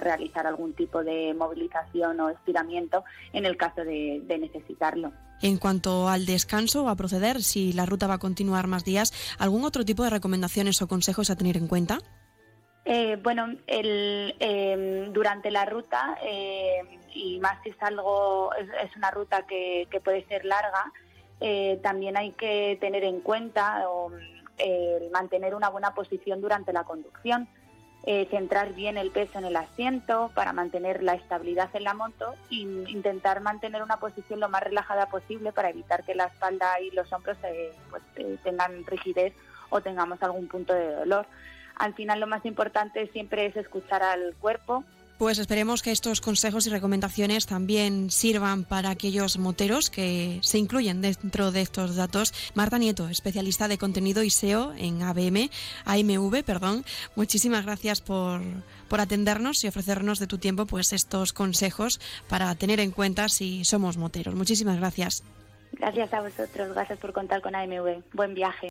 realizar 0.00 0.46
algún 0.46 0.72
tipo 0.72 1.04
de 1.04 1.34
movilización 1.34 2.20
o 2.20 2.30
estiramiento 2.30 3.04
en 3.32 3.44
el 3.44 3.56
caso 3.56 3.84
de 3.84 4.38
necesitarlo. 4.40 5.12
En 5.42 5.56
cuanto 5.56 6.08
al 6.08 6.26
descanso 6.26 6.88
a 6.88 6.96
proceder, 6.96 7.42
si 7.42 7.72
la 7.72 7.86
ruta 7.86 8.06
va 8.06 8.14
a 8.14 8.18
continuar 8.18 8.66
más 8.66 8.84
días, 8.84 9.12
¿algún 9.38 9.64
otro 9.64 9.84
tipo 9.84 10.04
de 10.04 10.10
recomendaciones 10.10 10.82
o 10.82 10.88
consejos 10.88 11.30
a 11.30 11.36
tener 11.36 11.56
en 11.56 11.66
cuenta? 11.66 11.98
Eh, 12.84 13.16
bueno, 13.22 13.46
em, 13.66 15.12
durante 15.12 15.50
la 15.50 15.64
ruta, 15.64 16.18
em, 16.22 16.86
y 17.14 17.38
más 17.40 17.62
si 17.62 17.70
es 17.70 17.76
algo, 17.80 18.50
es, 18.54 18.96
una 18.96 19.10
ruta 19.10 19.46
que, 19.46 19.88
puede 20.04 20.26
ser 20.26 20.44
larga, 20.44 20.92
eh, 21.40 21.78
también 21.82 22.18
hay 22.18 22.32
que 22.32 22.76
tener 22.80 23.04
en 23.04 23.20
cuenta 23.20 23.86
mantener 25.12 25.54
una 25.54 25.68
buena 25.68 25.94
posición 25.94 26.40
durante 26.40 26.72
la 26.72 26.84
conducción. 26.84 27.48
eh, 28.04 28.26
centrar 28.30 28.72
bien 28.72 28.96
el 28.96 29.10
peso 29.10 29.38
en 29.38 29.44
el 29.44 29.56
asiento 29.56 30.30
para 30.34 30.54
mantener 30.54 31.02
la 31.02 31.12
estabilidad 31.14 31.68
en 31.74 31.84
la 31.84 31.92
moto 31.92 32.34
e 32.50 32.54
intentar 32.54 33.42
mantener 33.42 33.82
una 33.82 33.98
posición 33.98 34.40
lo 34.40 34.48
más 34.48 34.62
relajada 34.62 35.06
posible 35.06 35.52
para 35.52 35.68
evitar 35.68 36.02
que 36.04 36.14
la 36.14 36.24
espalda 36.24 36.80
y 36.80 36.90
los 36.92 37.12
hombros 37.12 37.36
pues, 37.90 38.02
tengan 38.42 38.86
rigidez 38.86 39.34
o 39.68 39.82
tengamos 39.82 40.22
algún 40.22 40.48
punto 40.48 40.72
de 40.72 40.94
dolor. 40.94 41.26
Al 41.76 41.92
final 41.94 42.20
lo 42.20 42.26
más 42.26 42.44
importante 42.46 43.06
siempre 43.08 43.46
es 43.46 43.56
escuchar 43.56 44.02
al 44.02 44.34
cuerpo, 44.36 44.84
pues 45.20 45.38
esperemos 45.38 45.82
que 45.82 45.90
estos 45.90 46.22
consejos 46.22 46.66
y 46.66 46.70
recomendaciones 46.70 47.44
también 47.44 48.10
sirvan 48.10 48.64
para 48.64 48.88
aquellos 48.88 49.36
moteros 49.36 49.90
que 49.90 50.38
se 50.40 50.56
incluyen 50.56 51.02
dentro 51.02 51.52
de 51.52 51.60
estos 51.60 51.94
datos. 51.94 52.32
Marta 52.54 52.78
Nieto, 52.78 53.06
especialista 53.06 53.68
de 53.68 53.76
contenido 53.76 54.22
y 54.22 54.30
SEO 54.30 54.72
en 54.78 55.02
ABM, 55.02 55.50
AMV, 55.84 56.42
perdón. 56.42 56.86
Muchísimas 57.16 57.66
gracias 57.66 58.00
por, 58.00 58.40
por 58.88 59.02
atendernos 59.02 59.62
y 59.62 59.68
ofrecernos 59.68 60.20
de 60.20 60.26
tu 60.26 60.38
tiempo 60.38 60.64
pues 60.64 60.94
estos 60.94 61.34
consejos 61.34 62.00
para 62.26 62.54
tener 62.54 62.80
en 62.80 62.90
cuenta 62.90 63.28
si 63.28 63.66
somos 63.66 63.98
moteros. 63.98 64.34
Muchísimas 64.34 64.78
gracias. 64.78 65.22
Gracias 65.72 66.14
a 66.14 66.22
vosotros, 66.22 66.72
gracias 66.72 66.98
por 66.98 67.12
contar 67.12 67.42
con 67.42 67.54
AMV. 67.54 68.04
Buen 68.14 68.32
viaje. 68.32 68.70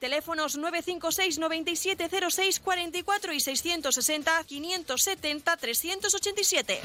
Teléfonos 0.00 0.56
956 0.56 1.38
9706 1.38 2.60
44 2.60 3.32
y 3.34 3.40
660 3.40 4.44
570 4.44 5.56
387. 5.58 6.80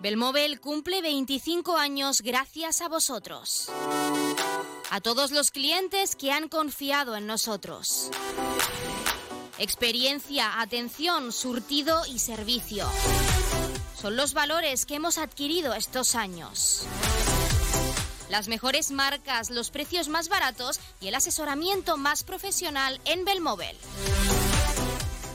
Belmóvil 0.00 0.60
cumple 0.60 1.00
25 1.00 1.78
años 1.78 2.20
gracias 2.20 2.82
a 2.82 2.88
vosotros. 2.88 3.70
A 4.90 5.00
todos 5.00 5.30
los 5.30 5.50
clientes 5.50 6.14
que 6.14 6.30
han 6.30 6.50
confiado 6.50 7.16
en 7.16 7.26
nosotros. 7.26 8.10
Experiencia, 9.58 10.60
atención, 10.60 11.32
surtido 11.32 12.04
y 12.04 12.18
servicio. 12.18 12.86
Son 13.98 14.14
los 14.14 14.34
valores 14.34 14.84
que 14.84 14.96
hemos 14.96 15.16
adquirido 15.16 15.72
estos 15.72 16.14
años 16.14 16.86
las 18.28 18.48
mejores 18.48 18.90
marcas, 18.90 19.50
los 19.50 19.70
precios 19.70 20.08
más 20.08 20.28
baratos 20.28 20.80
y 21.00 21.08
el 21.08 21.14
asesoramiento 21.14 21.96
más 21.96 22.24
profesional 22.24 23.00
en 23.04 23.24
Belmóvil. 23.24 23.76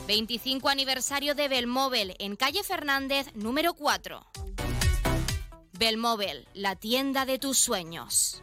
25 0.06 0.68
aniversario 0.68 1.34
de 1.34 1.48
Belmóvil 1.48 2.14
en 2.18 2.36
calle 2.36 2.62
Fernández 2.62 3.28
número 3.34 3.74
4. 3.74 4.26
Belmóvil, 5.78 6.46
la 6.54 6.76
tienda 6.76 7.24
de 7.24 7.38
tus 7.38 7.58
sueños. 7.58 8.42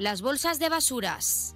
Las 0.00 0.22
bolsas 0.22 0.58
de 0.58 0.70
basuras. 0.70 1.54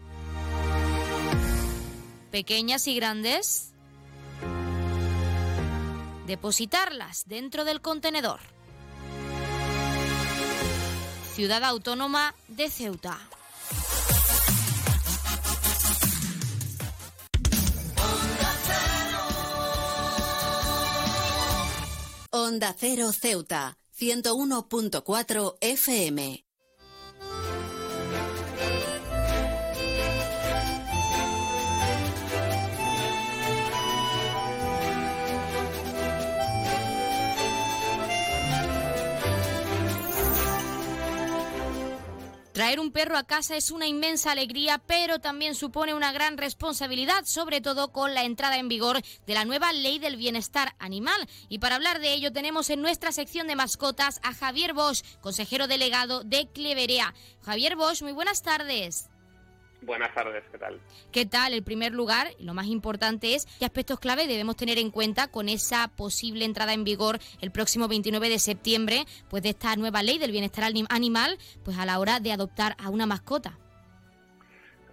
Pequeñas 2.30 2.87
y 2.88 2.94
grandes. 2.94 3.72
Depositarlas 6.26 7.24
dentro 7.26 7.64
del 7.64 7.80
contenedor. 7.80 8.40
Ciudad 11.33 11.64
Autónoma 11.64 12.35
de 12.48 12.68
Ceuta. 12.68 13.18
Onda 22.30 22.76
Cero 22.78 23.11
Ceuta, 23.14 23.78
101.4 23.98 25.57
FM. 25.62 26.43
Traer 42.55 42.79
un 42.79 42.93
perro 42.93 43.19
a 43.19 43.25
casa 43.25 43.57
es 43.57 43.73
una 43.73 43.88
inmensa 43.88 44.31
alegría, 44.31 44.79
pero 44.79 45.19
también 45.19 45.57
supone 45.57 45.93
una 45.93 46.12
gran 46.12 46.38
responsabilidad, 46.38 47.25
sobre 47.25 47.61
todo 47.61 47.90
con 47.90 48.14
la 48.14 48.23
entrada 48.23 48.59
en 48.59 48.69
vigor 48.69 49.03
de 49.27 49.35
la 49.35 49.45
nueva 49.45 49.73
Ley 49.73 49.99
del 49.99 50.17
Bienestar 50.17 50.77
Animal. 50.79 51.29
Y 51.49 51.59
para 51.59 51.75
hablar 51.75 51.99
de 51.99 52.14
ello 52.14 52.33
tenemos 52.33 52.71
en 52.71 52.81
nuestra 52.81 53.11
sección 53.11 53.49
de 53.49 53.57
mascotas 53.57 54.21
a 54.23 54.33
Javier 54.33 54.73
Bosch, 54.73 55.03
consejero 55.21 55.67
delegado 55.67 56.23
de 56.23 56.47
Cleverea. 56.47 57.12
Javier 57.43 57.75
Bosch, 57.75 58.03
muy 58.03 58.12
buenas 58.12 58.43
tardes. 58.43 59.09
Buenas 59.85 60.14
tardes, 60.14 60.42
¿qué 60.51 60.59
tal? 60.59 60.81
¿Qué 61.12 61.27
tal? 61.27 61.53
En 61.53 61.62
primer 61.62 61.92
lugar, 61.92 62.29
lo 62.38 62.55
más 62.55 62.66
importante 62.66 63.35
es 63.35 63.44
qué 63.59 63.66
aspectos 63.66 64.01
clave 64.01 64.27
debemos 64.27 64.57
tener 64.57 64.79
en 64.79 64.90
cuenta 64.90 65.29
con 65.29 65.51
esa 65.51 65.88
posible 65.88 66.47
entrada 66.47 66.73
en 66.73 66.85
vigor 66.85 67.18
el 67.42 67.51
próximo 67.51 67.87
29 67.87 68.31
de 68.31 68.38
septiembre, 68.38 69.05
pues 69.29 69.42
de 69.42 69.51
esta 69.51 69.77
nueva 69.77 70.03
ley 70.03 70.18
del 70.18 70.33
bienestar 70.33 70.64
animal, 70.88 71.38
pues 71.64 71.77
a 71.77 71.85
la 71.85 71.99
hora 71.99 72.18
de 72.18 72.33
adoptar 72.33 72.77
a 72.79 72.88
una 72.88 73.05
mascota. 73.05 73.59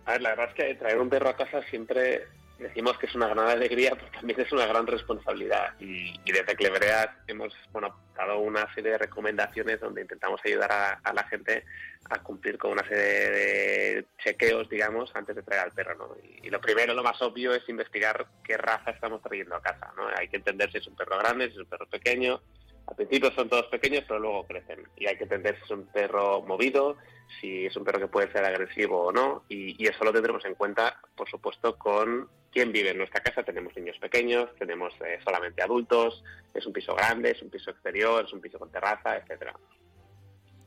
A 0.06 0.14
ver, 0.14 0.22
la 0.24 0.30
verdad 0.32 0.50
es 0.50 0.56
que 0.56 0.76
traer 0.76 1.00
un 1.00 1.10
perro 1.10 1.30
a 1.30 1.38
casa 1.38 1.62
siempre 1.70 2.28
decimos 2.62 2.98
que 2.98 3.08
es 3.08 3.16
una 3.16 3.28
gran 3.28 3.48
alegría, 3.48 3.92
pero 3.96 4.12
también 4.12 4.40
es 4.40 4.52
una 4.52 4.66
gran 4.66 4.88
responsabilidad. 4.88 5.74
Y, 5.80 6.20
desde 6.32 6.56
Clevereas 6.56 7.10
hemos 7.28 7.54
bueno, 7.72 7.96
dado 8.16 8.40
una 8.40 8.74
serie 8.74 8.92
de 8.92 8.98
recomendaciones 9.00 9.80
donde 9.80 10.02
intentamos 10.02 10.40
ayudar 10.46 10.72
a, 11.04 11.14
la 11.14 11.24
gente 11.26 11.66
a 12.10 12.20
cumplir 12.20 12.58
con 12.58 12.72
una 12.72 12.88
serie 12.88 13.04
de 13.04 14.06
chequeos, 14.24 14.70
digamos, 14.70 15.12
antes 15.16 15.36
de 15.36 15.44
traer 15.44 15.64
al 15.64 15.72
perro. 15.72 15.96
¿no? 15.98 16.18
Y, 16.42 16.50
lo 16.50 16.62
primero, 16.62 16.94
lo 16.94 17.04
más 17.04 17.22
obvio, 17.22 17.54
es 17.54 17.68
investigar 17.68 18.26
qué 18.44 18.58
raza 18.58 18.92
estamos 18.92 19.22
trayendo 19.22 19.56
a 19.56 19.62
casa. 19.62 19.92
¿no? 19.98 20.08
Hay 20.16 20.28
que 20.30 20.38
entender 20.38 20.72
si 20.72 20.78
es 20.78 20.88
un 20.88 20.96
perro 20.96 21.18
grande, 21.18 21.48
si 21.48 21.54
es 21.54 21.60
un 21.60 21.66
perro 21.66 21.88
pequeño, 21.88 22.42
al 22.88 22.96
principio 22.96 23.32
son 23.32 23.50
todos 23.50 23.68
pequeños, 23.68 24.04
pero 24.08 24.20
luego 24.20 24.46
crecen. 24.46 24.88
Y 24.98 25.08
hay 25.08 25.18
que 25.18 25.24
entender 25.24 25.56
si 25.58 25.64
es 25.64 25.72
un 25.72 25.86
perro 25.88 26.42
movido, 26.42 26.98
si 27.40 27.66
es 27.66 27.76
un 27.76 27.84
perro 27.84 28.00
que 28.00 28.08
puede 28.08 28.32
ser 28.32 28.44
agresivo 28.44 29.06
o 29.06 29.12
no. 29.12 29.44
Y, 29.50 29.88
eso 29.88 30.04
lo 30.04 30.12
tendremos 30.14 30.44
en 30.46 30.56
cuenta, 30.56 31.00
por 31.16 31.30
supuesto, 31.30 31.78
con 31.78 32.30
quién 32.52 32.72
vive 32.72 32.92
en 32.92 32.98
nuestra 32.98 33.22
casa. 33.22 33.44
Tenemos 33.44 33.76
niños 33.76 33.98
pequeños, 34.00 34.50
tenemos 34.58 34.94
eh, 35.06 35.20
solamente 35.24 35.62
adultos, 35.62 36.24
es 36.54 36.66
un 36.66 36.74
piso 36.74 36.96
grande, 36.96 37.32
es 37.32 37.42
un 37.42 37.50
piso 37.50 37.72
exterior, 37.72 38.26
es 38.26 38.34
un 38.34 38.42
piso 38.42 38.60
con 38.60 38.72
terraza, 38.72 39.18
etcétera. 39.18 39.54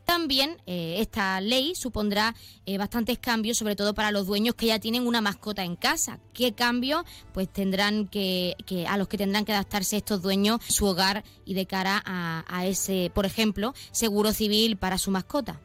También 0.04 0.58
eh, 0.66 0.96
esta 0.98 1.40
ley 1.40 1.74
supondrá 1.74 2.34
eh, 2.66 2.78
bastantes 2.78 3.18
cambios, 3.18 3.58
sobre 3.58 3.76
todo 3.76 3.94
para 3.94 4.10
los 4.10 4.26
dueños 4.26 4.54
que 4.54 4.66
ya 4.66 4.78
tienen 4.78 5.06
una 5.06 5.20
mascota 5.20 5.64
en 5.64 5.76
casa. 5.76 6.18
¿Qué 6.34 6.54
cambios 6.54 7.04
pues 7.32 7.48
tendrán 7.48 8.08
que, 8.08 8.54
a 8.88 8.96
los 8.98 9.08
que 9.08 9.18
tendrán 9.18 9.44
que 9.44 9.52
adaptarse 9.52 9.96
estos 9.96 10.22
dueños 10.22 10.62
su 10.64 10.86
hogar 10.86 11.24
y 11.44 11.54
de 11.54 11.66
cara 11.66 12.02
a, 12.04 12.66
ese, 12.66 13.10
por 13.14 13.24
ejemplo, 13.24 13.72
seguro 13.92 14.32
civil 14.32 14.76
para 14.76 14.98
su 14.98 15.10
mascota? 15.10 15.60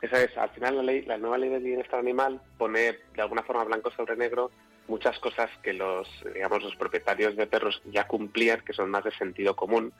Esa 0.00 0.22
es, 0.22 0.36
al 0.36 0.50
final 0.50 0.76
la 0.76 0.82
ley, 0.82 1.02
la 1.02 1.18
nueva 1.18 1.38
ley 1.38 1.50
del 1.50 1.62
bienestar 1.62 1.98
animal 1.98 2.40
pone 2.58 2.98
de 3.14 3.22
alguna 3.22 3.42
forma 3.42 3.64
blanco 3.64 3.90
sobre 3.90 4.16
negro 4.16 4.50
muchas 4.88 5.18
cosas 5.18 5.50
que 5.62 5.72
los, 5.72 6.08
digamos, 6.32 6.62
los 6.62 6.76
propietarios 6.76 7.36
de 7.36 7.46
perros 7.46 7.82
ya 7.86 8.06
cumplían, 8.06 8.60
que 8.60 8.72
son 8.72 8.90
más 8.90 9.04
de 9.04 9.10
sentido 9.12 9.56
común 9.56 9.92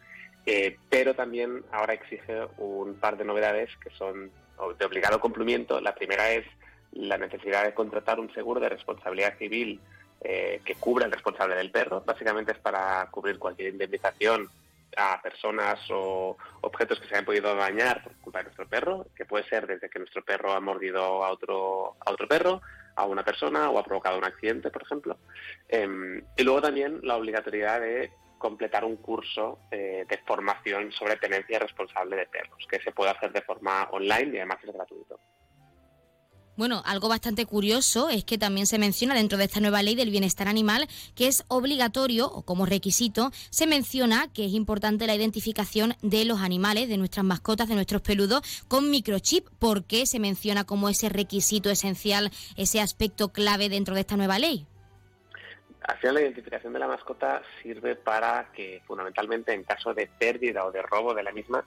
eh, 0.46 0.78
pero 0.88 1.14
también 1.14 1.64
ahora 1.72 1.94
exige 1.94 2.46
un 2.58 2.94
par 2.94 3.16
de 3.18 3.24
novedades 3.24 3.70
que 3.82 3.90
son 3.90 4.30
de 4.78 4.84
obligado 4.84 5.20
cumplimiento. 5.20 5.80
La 5.80 5.94
primera 5.94 6.30
es 6.30 6.46
la 6.92 7.18
necesidad 7.18 7.64
de 7.64 7.74
contratar 7.74 8.18
un 8.20 8.32
seguro 8.32 8.60
de 8.60 8.68
responsabilidad 8.68 9.36
civil 9.38 9.80
eh, 10.20 10.60
que 10.64 10.76
cubra 10.76 11.06
el 11.06 11.12
responsable 11.12 11.56
del 11.56 11.70
perro. 11.70 12.02
Básicamente 12.06 12.52
es 12.52 12.58
para 12.58 13.06
cubrir 13.10 13.38
cualquier 13.38 13.72
indemnización 13.72 14.48
a 14.96 15.20
personas 15.20 15.78
o 15.90 16.38
objetos 16.62 16.98
que 17.00 17.08
se 17.08 17.14
hayan 17.14 17.26
podido 17.26 17.54
dañar 17.54 18.02
por 18.02 18.14
culpa 18.16 18.38
de 18.38 18.44
nuestro 18.44 18.66
perro, 18.66 19.06
que 19.14 19.26
puede 19.26 19.44
ser 19.48 19.66
desde 19.66 19.90
que 19.90 19.98
nuestro 19.98 20.24
perro 20.24 20.52
ha 20.52 20.60
mordido 20.60 21.22
a 21.22 21.30
otro, 21.30 21.96
a 22.00 22.10
otro 22.10 22.26
perro, 22.26 22.62
a 22.94 23.04
una 23.04 23.24
persona 23.24 23.68
o 23.68 23.78
ha 23.78 23.84
provocado 23.84 24.16
un 24.16 24.24
accidente, 24.24 24.70
por 24.70 24.82
ejemplo. 24.82 25.18
Em, 25.68 26.22
y 26.36 26.42
luego 26.44 26.62
también 26.62 27.00
la 27.02 27.16
obligatoriedad 27.16 27.80
de 27.80 28.10
completar 28.38 28.84
un 28.84 28.96
curso 28.96 29.58
eh, 29.70 30.04
de 30.08 30.18
formación 30.26 30.92
sobre 30.92 31.16
tenencia 31.16 31.58
responsable 31.58 32.16
de 32.16 32.26
perros, 32.26 32.66
que 32.68 32.80
se 32.80 32.92
puede 32.92 33.10
hacer 33.10 33.32
de 33.32 33.42
forma 33.42 33.88
online 33.90 34.32
y 34.34 34.36
además 34.36 34.58
es 34.62 34.72
gratuito. 34.72 35.18
Bueno, 36.56 36.82
algo 36.86 37.08
bastante 37.08 37.44
curioso 37.44 38.08
es 38.08 38.24
que 38.24 38.38
también 38.38 38.66
se 38.66 38.78
menciona 38.78 39.14
dentro 39.14 39.36
de 39.36 39.44
esta 39.44 39.60
nueva 39.60 39.82
ley 39.82 39.94
del 39.94 40.10
bienestar 40.10 40.48
animal 40.48 40.88
que 41.14 41.26
es 41.26 41.44
obligatorio 41.48 42.26
o 42.32 42.46
como 42.46 42.64
requisito 42.64 43.30
se 43.50 43.66
menciona 43.66 44.32
que 44.32 44.46
es 44.46 44.52
importante 44.52 45.06
la 45.06 45.14
identificación 45.14 45.96
de 46.00 46.24
los 46.24 46.40
animales, 46.40 46.88
de 46.88 46.96
nuestras 46.96 47.26
mascotas, 47.26 47.68
de 47.68 47.74
nuestros 47.74 48.00
peludos 48.00 48.40
con 48.68 48.90
microchip. 48.90 49.46
¿Por 49.58 49.84
qué 49.84 50.06
se 50.06 50.18
menciona 50.18 50.64
como 50.64 50.88
ese 50.88 51.10
requisito 51.10 51.68
esencial, 51.68 52.30
ese 52.56 52.80
aspecto 52.80 53.34
clave 53.34 53.68
dentro 53.68 53.94
de 53.94 54.00
esta 54.00 54.16
nueva 54.16 54.38
ley? 54.38 54.66
Al 55.86 55.98
final 55.98 56.14
la 56.16 56.22
identificación 56.22 56.72
de 56.72 56.78
la 56.80 56.88
mascota 56.88 57.42
sirve 57.62 57.94
para 57.94 58.50
que 58.52 58.82
fundamentalmente 58.86 59.52
en 59.52 59.62
caso 59.62 59.94
de 59.94 60.08
pérdida 60.18 60.64
o 60.64 60.72
de 60.72 60.82
robo 60.82 61.14
de 61.14 61.22
la 61.22 61.32
misma 61.32 61.64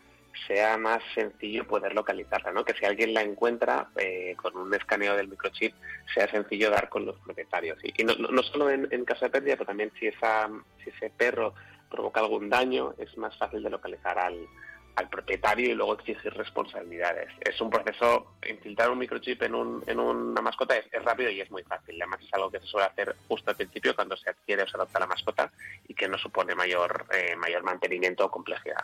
sea 0.47 0.77
más 0.77 1.01
sencillo 1.15 1.67
poder 1.67 1.93
localizarla, 1.93 2.51
¿no? 2.51 2.65
Que 2.65 2.73
si 2.73 2.85
alguien 2.85 3.13
la 3.13 3.21
encuentra 3.21 3.89
eh, 3.95 4.35
con 4.35 4.55
un 4.57 4.73
escaneo 4.73 5.15
del 5.15 5.29
microchip 5.29 5.73
sea 6.13 6.29
sencillo 6.29 6.69
dar 6.69 6.89
con 6.89 7.05
los 7.05 7.17
propietarios. 7.19 7.77
Y, 7.83 8.03
no, 8.03 8.43
solo 8.43 8.69
en, 8.69 8.87
en, 8.91 9.05
caso 9.05 9.25
de 9.25 9.31
pérdida, 9.31 9.55
pero 9.55 9.67
también 9.67 9.91
si, 9.99 10.07
esa, 10.07 10.49
si 10.83 10.89
ese 10.89 11.09
perro 11.09 11.53
provoca 11.89 12.19
algún 12.19 12.49
daño, 12.49 12.93
es 12.97 13.17
más 13.17 13.35
fácil 13.37 13.63
de 13.63 13.69
localizar 13.69 14.19
al, 14.19 14.47
al 14.99 15.09
propietario 15.09 15.71
y 15.71 15.73
luego 15.73 15.93
exigir 15.93 16.33
responsabilidades. 16.33 17.29
Es 17.39 17.59
un 17.61 17.69
proceso, 17.69 18.33
infiltrar 18.47 18.89
un 18.91 18.99
microchip 18.99 19.41
en, 19.43 19.55
un, 19.55 19.83
en 19.87 19.97
una 19.97 20.41
mascota 20.41 20.75
es, 20.75 21.03
rápido 21.03 21.29
y 21.29 21.39
es 21.39 21.49
muy 21.49 21.63
fácil. 21.63 21.95
Además 22.01 22.19
es 22.21 22.33
algo 22.33 22.51
que 22.51 22.59
se 22.59 22.67
suele 22.67 22.87
hacer 22.87 23.15
justo 23.27 23.49
al 23.49 23.55
principio 23.55 23.95
cuando 23.95 24.17
se 24.17 24.29
adquiere 24.29 24.63
o 24.63 24.67
se 24.67 24.75
adopta 24.75 24.99
la 24.99 25.07
mascota 25.07 25.51
y 25.87 25.93
que 25.93 26.09
no 26.09 26.17
supone 26.17 26.53
mayor, 26.53 27.05
eh, 27.13 27.35
mayor 27.37 27.63
mantenimiento 27.63 28.25
o 28.25 28.31
complejidad. 28.31 28.83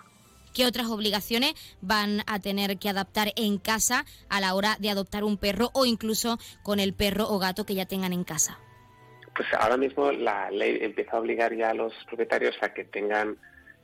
¿Qué 0.54 0.66
otras 0.66 0.88
obligaciones 0.88 1.54
van 1.82 2.22
a 2.28 2.40
tener 2.40 2.78
que 2.78 2.88
adaptar 2.88 3.34
en 3.36 3.58
casa 3.58 4.06
a 4.30 4.40
la 4.40 4.56
hora 4.56 4.78
de 4.80 4.90
adoptar 4.90 5.26
un 5.26 5.38
perro 5.38 5.70
o 5.74 5.86
incluso 5.86 6.38
con 6.64 6.80
el 6.80 6.94
perro 6.94 7.28
o 7.28 7.40
gato 7.40 7.66
que 7.66 7.76
ya 7.76 7.86
tengan 7.86 8.14
en 8.14 8.24
casa? 8.24 8.58
Pues 9.36 9.50
ahora 9.60 9.76
mismo 9.76 10.14
la 10.14 10.50
ley 10.50 10.78
empieza 10.80 11.18
a 11.18 11.20
obligar 11.20 11.54
ya 11.54 11.72
a 11.72 11.74
los 11.74 11.94
propietarios 12.08 12.56
a 12.62 12.74
que 12.74 12.86
tengan 12.86 13.38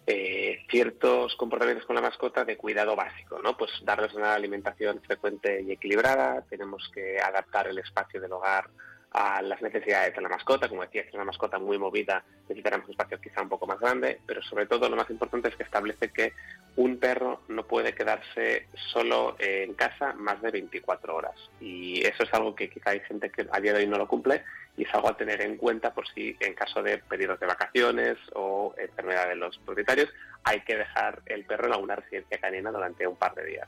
eh, 0.08 0.66
ciertos 0.70 1.36
comportamientos 1.36 1.86
con 1.86 1.96
la 1.96 2.02
mascota 2.02 2.44
de 2.44 2.58
cuidado 2.58 2.96
básico, 2.96 3.40
¿no? 3.42 3.56
Pues 3.56 3.72
darles 3.84 4.14
una 4.14 4.34
alimentación 4.34 5.02
frecuente 5.02 5.62
y 5.62 5.72
equilibrada, 5.72 6.44
tenemos 6.50 6.90
que 6.94 7.20
adaptar 7.20 7.68
el 7.68 7.78
espacio 7.78 8.20
del 8.20 8.34
hogar 8.34 8.70
a 9.12 9.42
las 9.42 9.62
necesidades 9.62 10.16
de 10.16 10.22
la 10.22 10.30
mascota, 10.30 10.70
como 10.70 10.84
decía, 10.84 11.02
es 11.02 11.14
una 11.14 11.26
mascota 11.26 11.60
muy 11.60 11.78
movida, 11.78 12.24
necesitaremos 12.44 12.88
un 12.88 12.92
espacio 12.94 13.20
quizá 13.20 13.42
un 13.42 13.50
poco 13.50 13.68
más 13.68 13.80
grande, 13.80 14.22
pero 14.26 14.42
sobre 14.42 14.66
todo 14.66 14.90
lo 14.90 14.96
más 14.96 15.10
importante 15.10 15.50
es 15.50 15.56
que 15.56 15.64
establece 15.64 16.10
que 16.10 16.34
un 16.78 16.98
perro 16.98 17.42
no 17.50 17.68
puede 17.68 17.94
quedarse 17.94 18.68
solo 18.94 19.36
en 19.38 19.74
casa 19.74 20.14
más 20.14 20.42
de 20.42 20.52
24 20.52 21.14
horas. 21.14 21.36
Y 21.60 22.02
eso 22.06 22.24
es 22.24 22.34
algo 22.34 22.56
que 22.56 22.70
quizá 22.70 22.92
hay 22.92 23.02
gente 23.02 23.30
que 23.30 23.48
a 23.52 23.60
día 23.60 23.74
de 23.74 23.80
hoy 23.80 23.88
no 23.88 23.98
lo 23.98 24.08
cumple 24.08 24.44
y 24.78 24.84
es 24.84 24.94
algo 24.94 25.10
a 25.10 25.18
tener 25.18 25.42
en 25.42 25.58
cuenta 25.58 25.94
por 25.94 26.08
si 26.08 26.36
en 26.40 26.54
caso 26.54 26.82
de 26.82 26.98
pedidos 26.98 27.40
de 27.40 27.48
vacaciones 27.48 28.18
o 28.34 28.74
enfermedad 28.78 29.28
de 29.28 29.36
los 29.36 29.58
propietarios 29.60 30.10
hay 30.44 30.62
que 30.62 30.78
dejar 30.78 31.22
el 31.26 31.46
perro 31.46 31.68
en 31.68 31.74
alguna 31.74 31.96
residencia 31.96 32.40
canina 32.40 32.72
durante 32.72 33.06
un 33.06 33.16
par 33.16 33.36
de 33.36 33.46
días. 33.46 33.68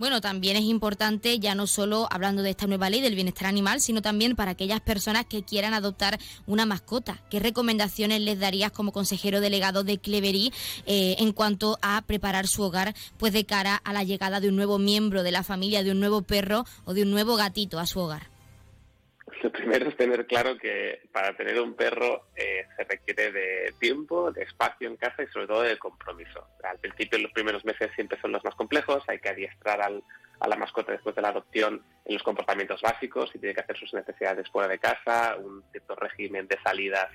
Bueno, 0.00 0.22
también 0.22 0.56
es 0.56 0.62
importante, 0.62 1.38
ya 1.40 1.54
no 1.54 1.66
solo 1.66 2.08
hablando 2.10 2.42
de 2.42 2.48
esta 2.48 2.66
nueva 2.66 2.88
ley 2.88 3.02
del 3.02 3.14
bienestar 3.14 3.46
animal, 3.48 3.82
sino 3.82 4.00
también 4.00 4.34
para 4.34 4.52
aquellas 4.52 4.80
personas 4.80 5.26
que 5.26 5.42
quieran 5.42 5.74
adoptar 5.74 6.18
una 6.46 6.64
mascota. 6.64 7.20
¿Qué 7.28 7.38
recomendaciones 7.38 8.22
les 8.22 8.38
darías 8.38 8.72
como 8.72 8.92
consejero 8.92 9.42
delegado 9.42 9.84
de 9.84 9.98
Clevery 9.98 10.54
eh, 10.86 11.16
en 11.18 11.34
cuanto 11.34 11.78
a 11.82 12.00
preparar 12.06 12.46
su 12.46 12.62
hogar 12.62 12.94
pues 13.18 13.34
de 13.34 13.44
cara 13.44 13.76
a 13.76 13.92
la 13.92 14.02
llegada 14.02 14.40
de 14.40 14.48
un 14.48 14.56
nuevo 14.56 14.78
miembro 14.78 15.22
de 15.22 15.32
la 15.32 15.42
familia, 15.42 15.82
de 15.82 15.90
un 15.90 16.00
nuevo 16.00 16.22
perro 16.22 16.64
o 16.86 16.94
de 16.94 17.02
un 17.02 17.10
nuevo 17.10 17.36
gatito 17.36 17.78
a 17.78 17.84
su 17.84 18.00
hogar? 18.00 18.39
Lo 19.42 19.50
primero 19.50 19.88
es 19.88 19.96
tener 19.96 20.26
claro 20.26 20.58
que 20.58 21.02
para 21.12 21.34
tener 21.36 21.58
un 21.60 21.74
perro 21.74 22.26
eh, 22.36 22.66
se 22.76 22.84
requiere 22.84 23.32
de 23.32 23.74
tiempo, 23.78 24.30
de 24.32 24.42
espacio 24.42 24.88
en 24.88 24.96
casa 24.96 25.22
y 25.22 25.26
sobre 25.28 25.46
todo 25.46 25.62
de 25.62 25.78
compromiso. 25.78 26.46
Al 26.62 26.78
principio, 26.78 27.18
los 27.18 27.32
primeros 27.32 27.64
meses 27.64 27.90
siempre 27.94 28.20
son 28.20 28.32
los 28.32 28.44
más 28.44 28.54
complejos, 28.54 29.02
hay 29.08 29.18
que 29.18 29.30
adiestrar 29.30 29.80
a 29.80 30.48
la 30.48 30.56
mascota 30.56 30.92
después 30.92 31.14
de 31.14 31.22
la 31.22 31.28
adopción 31.28 31.82
en 32.04 32.14
los 32.14 32.22
comportamientos 32.22 32.82
básicos 32.82 33.30
y 33.34 33.38
tiene 33.38 33.54
que 33.54 33.60
hacer 33.62 33.78
sus 33.78 33.94
necesidades 33.94 34.48
fuera 34.50 34.68
de 34.68 34.78
casa, 34.78 35.36
un 35.38 35.62
cierto 35.70 35.94
régimen 35.96 36.46
de 36.46 36.58
salidas 36.62 37.08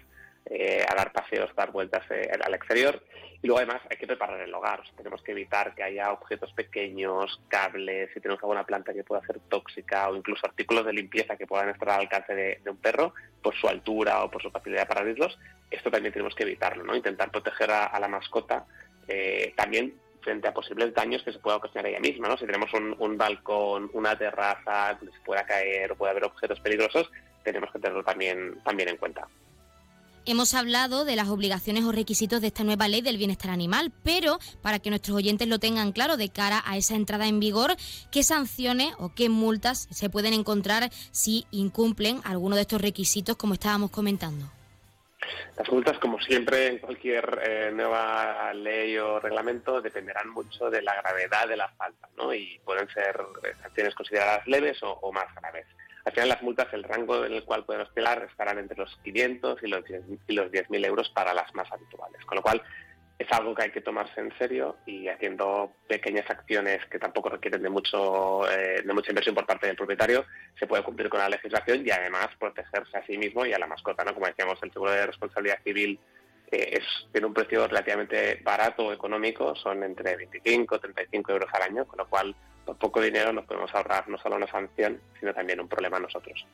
eh, 0.47 0.86
a 0.88 0.93
dar 0.93 1.12
paseos, 1.12 1.49
dar 1.55 1.71
vueltas 1.71 2.03
eh, 2.12 2.29
al 2.43 2.53
exterior. 2.53 3.01
Y 3.41 3.47
luego 3.47 3.60
además 3.60 3.81
hay 3.89 3.97
que 3.97 4.08
preparar 4.08 4.39
el 4.41 4.53
hogar. 4.53 4.84
tenemos 4.95 5.21
que 5.21 5.31
evitar 5.31 5.75
que 5.75 5.84
haya 5.84 6.12
objetos 6.12 6.51
pequeños, 6.53 7.41
cables, 7.47 8.10
si 8.13 8.19
tenemos 8.19 8.41
alguna 8.43 8.63
planta 8.63 8.93
que 8.93 9.03
pueda 9.03 9.25
ser 9.25 9.39
tóxica 9.49 10.10
o 10.10 10.15
incluso 10.15 10.45
artículos 10.45 10.86
de 10.86 10.93
limpieza 10.93 11.36
que 11.36 11.47
puedan 11.47 11.69
estar 11.69 11.89
al 11.89 12.01
alcance 12.01 12.34
de, 12.34 12.62
un 12.69 12.77
perro 12.77 13.13
por 13.41 13.55
su 13.55 13.67
altura 13.67 14.23
o 14.23 14.31
por 14.31 14.41
su 14.41 14.51
facilidad 14.51 14.88
para 14.88 15.01
abrirlos. 15.01 15.38
Esto 15.69 15.91
también 15.91 16.13
tenemos 16.13 16.36
que 16.36 16.43
evitarlo, 16.43 16.84
¿no? 16.84 16.95
Intentar 16.95 17.31
proteger 17.31 17.71
a, 17.71 17.99
la 17.99 18.08
mascota 18.08 18.65
eh, 19.08 19.53
también 19.55 19.93
frente 20.21 20.47
a 20.47 20.53
posibles 20.53 20.93
daños 20.93 21.21
que 21.23 21.31
se 21.31 21.39
pueda 21.39 21.58
ocasionar 21.58 21.89
ella 21.91 21.99
misma, 21.99 22.27
¿no? 22.27 22.38
Si 22.38 22.45
tenemos 22.45 22.73
un, 22.73 22.95
un 22.97 23.17
balcón, 23.17 23.89
una 23.93 24.17
terraza 24.17 24.95
donde 24.99 25.15
se 25.15 25.23
pueda 25.23 25.45
caer 25.45 25.91
o 25.91 25.95
puede 25.95 26.12
haber 26.12 26.25
objetos 26.25 26.60
peligrosos, 26.60 27.12
tenemos 27.43 27.71
que 27.71 27.79
tenerlo 27.79 28.03
también, 28.03 28.60
también 28.63 28.89
en 28.89 28.97
cuenta. 28.97 29.27
Hemos 30.27 30.55
hablado 30.55 31.05
de 31.05 31.15
las 31.15 31.27
obligaciones 31.29 31.83
o 31.83 31.91
requisitos 31.91 32.41
de 32.41 32.47
esta 32.47 32.63
nueva 32.63 32.88
ley 32.88 33.01
del 33.01 33.17
bienestar 33.17 33.51
animal, 33.51 33.91
pero 34.03 34.39
para 34.63 34.79
que 34.79 34.89
nuestros 34.89 35.15
oyentes 35.15 35.47
lo 35.47 35.59
tengan 35.59 35.91
claro 35.91 36.17
de 36.17 36.29
cara 36.29 36.63
a 36.65 36.77
esa 36.77 36.95
entrada 36.95 37.27
en 37.27 37.39
vigor, 37.39 37.75
¿qué 38.12 38.23
sanciones 38.23 38.91
o 38.97 39.13
qué 39.13 39.29
multas 39.29 39.87
se 39.91 40.10
pueden 40.10 40.33
encontrar 40.33 40.89
si 41.12 41.45
incumplen 41.52 42.21
alguno 42.23 42.56
de 42.56 42.63
estos 42.63 42.81
requisitos 42.81 43.35
como 43.35 43.54
estábamos 43.54 43.91
comentando? 43.91 44.50
Las 45.58 45.71
multas, 45.71 46.00
como 46.00 46.19
siempre 46.19 46.69
en 46.69 46.79
cualquier 46.79 47.41
eh, 47.43 47.71
nueva 47.71 48.52
ley 48.56 48.97
o 48.97 49.19
reglamento, 49.19 49.79
dependerán 49.79 50.29
mucho 50.29 50.71
de 50.71 50.81
la 50.81 50.95
gravedad 50.95 51.47
de 51.47 51.58
la 51.58 51.69
falta, 51.69 52.10
¿no? 52.17 52.33
Y 52.33 52.60
pueden 52.65 52.89
ser 52.89 53.15
sanciones 53.62 53.93
consideradas 53.93 54.47
leves 54.47 54.79
o 54.81 55.12
más 55.12 55.27
graves. 55.35 55.67
Al 56.06 56.13
final 56.13 56.29
las 56.29 56.43
multas, 56.43 56.67
el 56.71 56.83
rango 56.83 57.25
en 57.25 57.33
el 57.33 57.43
cual 57.43 57.65
pueden 57.65 57.81
oscilar 57.81 58.27
estarán 58.29 58.60
entre 58.60 58.77
los 58.77 58.95
500 59.03 59.63
y 59.63 59.67
los, 59.67 59.83
y 60.27 60.33
los 60.33 60.51
10.000 60.51 60.85
euros 60.85 61.10
para 61.10 61.33
las 61.33 61.53
más 61.56 61.71
habituales. 61.71 62.23
Con 62.25 62.35
lo 62.35 62.41
cual, 62.43 62.62
es 63.17 63.31
algo 63.31 63.56
que 63.56 63.63
hay 63.63 63.71
que 63.71 63.81
tomarse 63.81 64.19
en 64.19 64.37
serio 64.37 64.77
y 64.85 65.08
haciendo 65.08 65.71
pequeñas 65.87 66.29
acciones 66.29 66.85
que 66.87 66.99
tampoco 66.99 67.29
requieren 67.29 67.62
de 67.62 67.69
mucho 67.69 68.49
eh, 68.49 68.81
de 68.85 68.93
mucha 68.93 69.12
inversión 69.12 69.33
por 69.33 69.45
parte 69.45 69.67
del 69.67 69.77
propietario 69.77 70.25
se 70.60 70.67
puede 70.67 70.83
cumplir 70.83 71.08
con 71.10 71.19
la 71.19 71.29
legislación 71.29 71.85
y 71.85 71.91
además 71.91 72.27
protegerse 72.37 72.97
a 72.97 73.06
sí 73.06 73.17
mismo 73.17 73.45
y 73.45 73.53
a 73.53 73.60
la 73.60 73.67
mascota 73.67 74.03
no 74.03 74.13
como 74.13 74.27
decíamos 74.27 74.62
el 74.62 74.71
seguro 74.73 74.91
de 74.91 75.06
responsabilidad 75.06 75.63
civil 75.63 75.97
eh, 76.51 76.81
tiene 77.12 77.27
un 77.27 77.33
precio 77.33 77.65
relativamente 77.67 78.41
barato 78.43 78.91
económico 78.91 79.56
son 79.56 79.83
entre 79.83 80.17
25 80.17 80.75
y 80.75 80.79
35 80.79 81.31
euros 81.31 81.49
al 81.53 81.62
año 81.62 81.85
con 81.85 81.99
lo 81.99 82.10
cual 82.10 82.35
poco 82.73 83.01
dinero 83.01 83.31
nos 83.31 83.45
podemos 83.45 83.73
ahorrar 83.73 84.07
no 84.09 84.17
solo 84.17 84.35
una 84.35 84.47
sanción 84.47 84.99
sino 85.19 85.33
también 85.33 85.59
un 85.59 85.67
problema 85.67 85.97
a 85.97 86.01
nosotros 86.01 86.45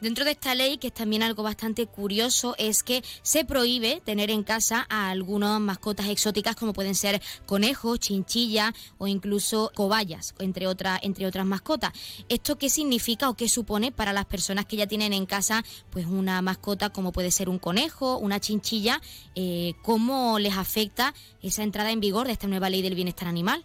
Dentro 0.00 0.26
de 0.26 0.32
esta 0.32 0.54
ley, 0.54 0.76
que 0.76 0.88
es 0.88 0.92
también 0.92 1.22
algo 1.22 1.42
bastante 1.42 1.86
curioso, 1.86 2.54
es 2.58 2.82
que 2.82 3.02
se 3.22 3.46
prohíbe 3.46 4.02
tener 4.04 4.30
en 4.30 4.42
casa 4.42 4.86
a 4.90 5.08
algunas 5.08 5.58
mascotas 5.58 6.08
exóticas 6.08 6.54
como 6.54 6.74
pueden 6.74 6.94
ser 6.94 7.22
conejos, 7.46 8.00
chinchillas 8.00 8.74
o 8.98 9.06
incluso 9.06 9.72
cobayas, 9.74 10.34
entre, 10.38 10.66
otra, 10.66 11.00
entre 11.02 11.26
otras 11.26 11.46
mascotas. 11.46 11.92
¿Esto 12.28 12.58
qué 12.58 12.68
significa 12.68 13.30
o 13.30 13.34
qué 13.34 13.48
supone 13.48 13.90
para 13.90 14.12
las 14.12 14.26
personas 14.26 14.66
que 14.66 14.76
ya 14.76 14.86
tienen 14.86 15.14
en 15.14 15.24
casa 15.24 15.64
pues 15.88 16.04
una 16.04 16.42
mascota 16.42 16.90
como 16.90 17.12
puede 17.12 17.30
ser 17.30 17.48
un 17.48 17.58
conejo, 17.58 18.18
una 18.18 18.38
chinchilla? 18.38 19.00
Eh, 19.34 19.72
¿Cómo 19.82 20.38
les 20.38 20.58
afecta 20.58 21.14
esa 21.40 21.62
entrada 21.62 21.90
en 21.90 22.00
vigor 22.00 22.26
de 22.26 22.34
esta 22.34 22.48
nueva 22.48 22.68
ley 22.68 22.82
del 22.82 22.94
bienestar 22.94 23.28
animal? 23.28 23.64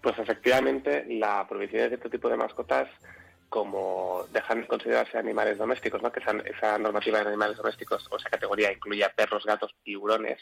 Pues 0.00 0.18
efectivamente, 0.18 1.04
la 1.08 1.46
prohibición 1.48 1.88
de 1.88 1.96
este 1.96 2.10
tipo 2.10 2.28
de 2.28 2.36
mascotas 2.36 2.88
como 3.48 4.26
dejan 4.30 4.62
de 4.62 4.66
considerarse 4.66 5.16
animales 5.16 5.58
domésticos, 5.58 6.02
¿no? 6.02 6.12
que 6.12 6.20
esa, 6.20 6.78
normativa 6.78 7.20
de 7.20 7.28
animales 7.28 7.56
domésticos 7.56 8.06
o 8.10 8.16
esa 8.16 8.28
categoría 8.28 8.72
incluya 8.72 9.12
perros, 9.14 9.44
gatos, 9.44 9.74
tiburones, 9.82 10.38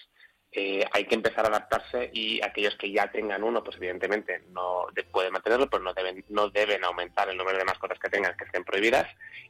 eh, 0.51 0.85
hay 0.93 1.05
que 1.05 1.15
empezar 1.15 1.45
a 1.45 1.49
adaptarse 1.49 2.11
y 2.13 2.43
aquellos 2.43 2.77
que 2.77 2.91
ya 2.91 3.11
tengan 3.11 3.45
uno, 3.45 3.63
pues 3.63 3.77
evidentemente 3.77 4.43
no 4.51 4.87
pueden 5.13 5.33
mantenerlo, 5.33 5.69
pero 5.69 5.83
no 5.83 5.93
deben, 5.93 6.25
no 6.29 6.49
deben 6.49 6.83
aumentar 6.85 7.29
el 7.29 7.37
número 7.37 7.59
de 7.59 7.65
mascotas 7.65 7.99
que 7.99 8.09
tengan 8.09 8.37
que 8.37 8.45
estén 8.45 8.65
prohibidas 8.65 9.07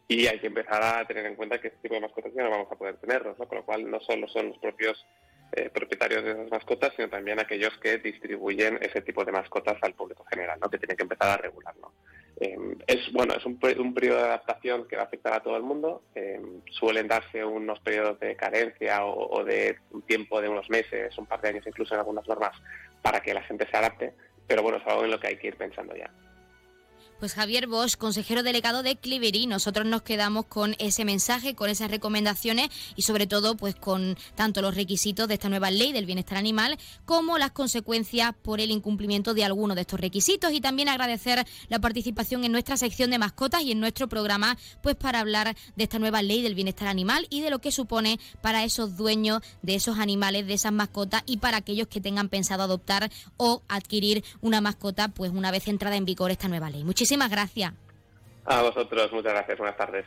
y 0.09 0.27
hay 0.27 0.39
que 0.39 0.49
empezar 0.49 0.83
a 0.83 1.07
tener 1.07 1.25
en 1.27 1.37
cuenta 1.37 1.61
que 1.61 1.69
este 1.69 1.81
tipo 1.81 1.95
de 1.95 2.01
mascotas 2.01 2.33
ya 2.35 2.43
no 2.43 2.51
vamos 2.51 2.69
a 2.71 2.77
poder 2.77 2.97
tenerlos, 2.97 3.39
¿no? 3.39 3.47
con 3.47 3.59
lo 3.59 3.65
cual 3.65 3.91
no 3.91 4.01
solo 4.01 4.27
son 4.29 4.49
los 4.49 4.59
propios 4.59 5.07
eh, 5.53 5.71
propietarios 5.71 6.25
de 6.25 6.33
esas 6.33 6.51
mascotas, 6.51 6.93
sino 6.97 7.09
también 7.09 7.39
aquellos 7.41 7.77
que 7.79 7.99
distribuyen 7.99 8.79
ese 8.83 9.01
tipo 9.01 9.25
de 9.25 9.33
mascotas 9.33 9.77
al 9.83 9.95
público 9.95 10.25
general, 10.25 10.59
¿no? 10.61 10.69
que 10.69 10.79
tienen 10.79 10.97
que 10.97 11.05
empezar 11.05 11.29
a 11.29 11.37
regularlo. 11.43 11.93
Em, 12.39 12.77
es 12.87 13.11
bueno, 13.13 13.33
es 13.35 13.47
un, 13.47 13.59
periodo 13.59 14.19
de 14.19 14.25
adaptación 14.25 14.87
que 14.87 14.97
va 14.97 15.03
a 15.03 15.07
afectar 15.07 15.33
a 15.33 15.43
todo 15.43 15.57
el 15.57 15.63
mundo. 15.63 16.03
Em, 16.15 16.61
suelen 16.71 17.09
darse 17.09 17.45
unos 17.45 17.81
periodos 17.81 18.21
de 18.21 18.37
carencia 18.37 19.07
o, 19.07 19.43
de 19.45 19.79
un 19.91 20.03
tiempo 20.03 20.41
de 20.43 20.49
unos 20.49 20.69
meses, 20.69 21.17
un 21.17 21.27
par 21.27 21.41
de 21.41 21.49
años 21.49 21.67
incluso 21.67 21.95
en 21.95 22.01
algunas 22.01 22.27
normas, 22.29 22.53
para 23.01 23.21
que 23.21 23.33
la 23.33 23.43
gente 23.43 23.67
se 23.71 23.77
adapte. 23.77 24.13
Pero 24.47 24.63
bueno, 24.63 24.79
es 24.79 24.87
algo 24.87 25.05
en 25.05 25.11
lo 25.11 25.19
que 25.19 25.29
hay 25.29 25.37
que 25.39 25.49
ir 25.49 25.57
pensando 25.57 25.97
ya. 25.97 26.11
Pues 27.19 27.33
Javier 27.33 27.67
Bosch, 27.67 27.97
consejero 27.97 28.43
delegado 28.43 28.83
de 28.83 28.97
Clivery, 28.97 29.47
nosotros 29.47 29.87
nos 29.87 30.03
quedamos 30.03 30.45
con 30.45 30.77
ese 30.79 31.07
mensaje, 31.07 31.55
con 31.55 31.71
esas 31.71 31.91
recomendaciones 31.91 32.69
y 32.95 33.03
sobre 33.03 33.27
todo 33.27 33.57
pues 33.57 33.75
con 33.75 34.19
tanto 34.35 34.61
los 34.61 34.75
requisitos 34.75 35.27
de 35.27 35.35
esta 35.35 35.49
nueva 35.49 35.71
ley 35.71 35.93
del 35.93 36.05
bienestar 36.05 36.37
animal 36.37 36.77
como 37.07 37.39
las 37.39 37.53
consecuencias 37.53 38.35
por 38.43 38.61
el 38.61 38.71
incumplimiento 38.71 39.33
de 39.33 39.45
algunos 39.45 39.77
de 39.77 39.81
estos 39.81 39.99
requisitos 39.99 40.53
y 40.53 40.61
también 40.61 40.91
agradecer 40.91 41.47
la 41.71 41.79
participación 41.79 42.45
en 42.45 42.53
nuestra 42.53 42.77
sección 42.77 43.11
de 43.11 43.19
mascotas 43.19 43.63
y 43.63 43.73
en 43.73 43.81
nuestro 43.81 44.11
programa 44.11 44.59
pues 44.83 44.95
para 44.95 45.21
hablar 45.21 45.57
de 45.75 45.85
esta 45.85 45.99
nueva 45.99 46.21
ley 46.21 46.43
del 46.43 46.55
bienestar 46.55 46.87
animal 46.87 47.27
y 47.31 47.41
de 47.41 47.49
lo 47.49 47.61
que 47.61 47.73
supone 47.73 48.21
para 48.43 48.63
esos 48.63 48.99
dueños 48.99 49.41
de 49.63 49.77
esos 49.77 49.99
animales, 49.99 50.47
de 50.47 50.53
esas 50.53 50.73
mascotas 50.73 51.23
y 51.25 51.39
para 51.39 51.57
aquellos 51.57 51.89
que 51.89 52.03
tengan 52.03 52.29
pensado 52.29 52.63
adoptar 52.63 53.11
o 53.39 53.63
adquirir 53.69 54.23
una 54.43 54.61
mascota 54.61 55.09
pues 55.09 55.31
una 55.31 55.51
vez 55.51 55.67
entrada 55.67 55.97
en 55.97 56.05
vigor 56.05 56.31
esta 56.31 56.49
nueva 56.49 56.69
ley. 56.69 56.85
Gracias. 57.31 57.73
A 58.45 58.63
vosotros, 58.63 59.13
muchas 59.13 59.33
gracias. 59.33 59.59
Buenas 59.59 59.77
tardes. 59.77 60.07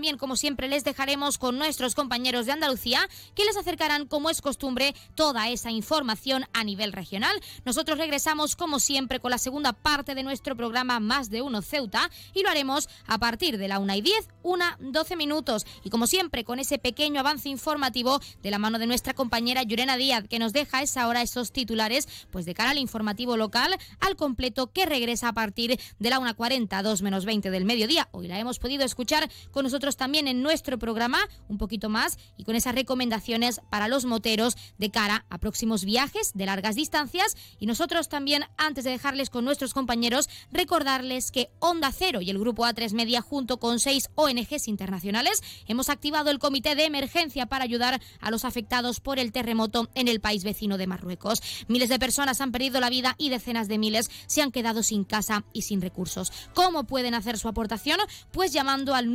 también, 0.01 0.17
como 0.17 0.35
siempre, 0.35 0.67
les 0.67 0.83
dejaremos 0.83 1.37
con 1.37 1.59
nuestros 1.59 1.93
compañeros 1.93 2.47
de 2.47 2.53
Andalucía 2.53 3.07
que 3.35 3.45
les 3.45 3.55
acercarán, 3.55 4.07
como 4.07 4.31
es 4.31 4.41
costumbre, 4.41 4.95
toda 5.13 5.47
esa 5.49 5.69
información 5.69 6.45
a 6.53 6.63
nivel 6.63 6.91
regional. 6.91 7.39
Nosotros 7.65 7.99
regresamos, 7.99 8.55
como 8.55 8.79
siempre, 8.79 9.19
con 9.19 9.29
la 9.29 9.37
segunda 9.37 9.73
parte 9.73 10.15
de 10.15 10.23
nuestro 10.23 10.55
programa 10.55 10.99
Más 10.99 11.29
de 11.29 11.43
Uno 11.43 11.61
Ceuta 11.61 12.09
y 12.33 12.41
lo 12.41 12.49
haremos 12.49 12.89
a 13.05 13.19
partir 13.19 13.59
de 13.59 13.67
la 13.67 13.77
1 13.77 13.93
y 13.93 14.01
10, 14.01 14.27
1, 14.41 14.65
12 14.79 15.15
minutos. 15.15 15.67
Y 15.83 15.91
como 15.91 16.07
siempre, 16.07 16.45
con 16.45 16.57
ese 16.57 16.79
pequeño 16.79 17.19
avance 17.19 17.49
informativo 17.49 18.19
de 18.41 18.49
la 18.49 18.57
mano 18.57 18.79
de 18.79 18.87
nuestra 18.87 19.13
compañera 19.13 19.61
Yurena 19.61 19.97
Díaz, 19.97 20.27
que 20.27 20.39
nos 20.39 20.51
deja 20.51 20.79
a 20.79 20.81
esa 20.81 21.07
hora 21.07 21.21
esos 21.21 21.51
titulares, 21.51 22.07
pues 22.31 22.45
de 22.45 22.55
cara 22.55 22.71
al 22.71 22.79
informativo 22.79 23.37
local, 23.37 23.77
al 23.99 24.15
completo 24.15 24.71
que 24.73 24.87
regresa 24.87 25.27
a 25.27 25.33
partir 25.33 25.79
de 25.99 26.09
la 26.09 26.19
1.40, 26.19 26.81
2 26.81 27.01
menos 27.03 27.25
20 27.25 27.51
del 27.51 27.65
mediodía. 27.65 28.09
Hoy 28.13 28.27
la 28.27 28.39
hemos 28.39 28.57
podido 28.57 28.83
escuchar 28.83 29.29
con 29.51 29.63
nosotros 29.63 29.90
también 29.97 30.27
en 30.27 30.41
nuestro 30.41 30.77
programa, 30.77 31.19
un 31.47 31.57
poquito 31.57 31.89
más, 31.89 32.17
y 32.37 32.43
con 32.43 32.55
esas 32.55 32.75
recomendaciones 32.75 33.61
para 33.69 33.87
los 33.87 34.05
moteros 34.05 34.55
de 34.77 34.89
cara 34.89 35.25
a 35.29 35.37
próximos 35.37 35.85
viajes 35.85 36.31
de 36.33 36.45
largas 36.45 36.75
distancias. 36.75 37.35
Y 37.59 37.65
nosotros 37.65 38.09
también, 38.09 38.45
antes 38.57 38.83
de 38.83 38.91
dejarles 38.91 39.29
con 39.29 39.45
nuestros 39.45 39.73
compañeros, 39.73 40.29
recordarles 40.51 41.31
que 41.31 41.49
Onda 41.59 41.91
Cero 41.91 42.21
y 42.21 42.29
el 42.29 42.39
Grupo 42.39 42.65
A3 42.65 42.93
Media, 42.93 43.21
junto 43.21 43.59
con 43.59 43.79
seis 43.79 44.09
ONGs 44.15 44.67
internacionales, 44.67 45.41
hemos 45.67 45.89
activado 45.89 46.29
el 46.29 46.39
comité 46.39 46.75
de 46.75 46.85
emergencia 46.85 47.45
para 47.45 47.63
ayudar 47.63 48.01
a 48.19 48.31
los 48.31 48.45
afectados 48.45 48.99
por 48.99 49.19
el 49.19 49.31
terremoto 49.31 49.89
en 49.95 50.07
el 50.07 50.19
país 50.19 50.43
vecino 50.43 50.77
de 50.77 50.87
Marruecos. 50.87 51.41
Miles 51.67 51.89
de 51.89 51.99
personas 51.99 52.41
han 52.41 52.51
perdido 52.51 52.79
la 52.79 52.89
vida 52.89 53.15
y 53.17 53.29
decenas 53.29 53.67
de 53.67 53.77
miles 53.77 54.09
se 54.27 54.41
han 54.41 54.51
quedado 54.51 54.83
sin 54.83 55.03
casa 55.03 55.43
y 55.53 55.63
sin 55.63 55.81
recursos. 55.81 56.31
¿Cómo 56.53 56.85
pueden 56.85 57.13
hacer 57.13 57.37
su 57.37 57.47
aportación? 57.47 57.99
Pues 58.31 58.53
llamando 58.53 58.95
al 58.95 59.11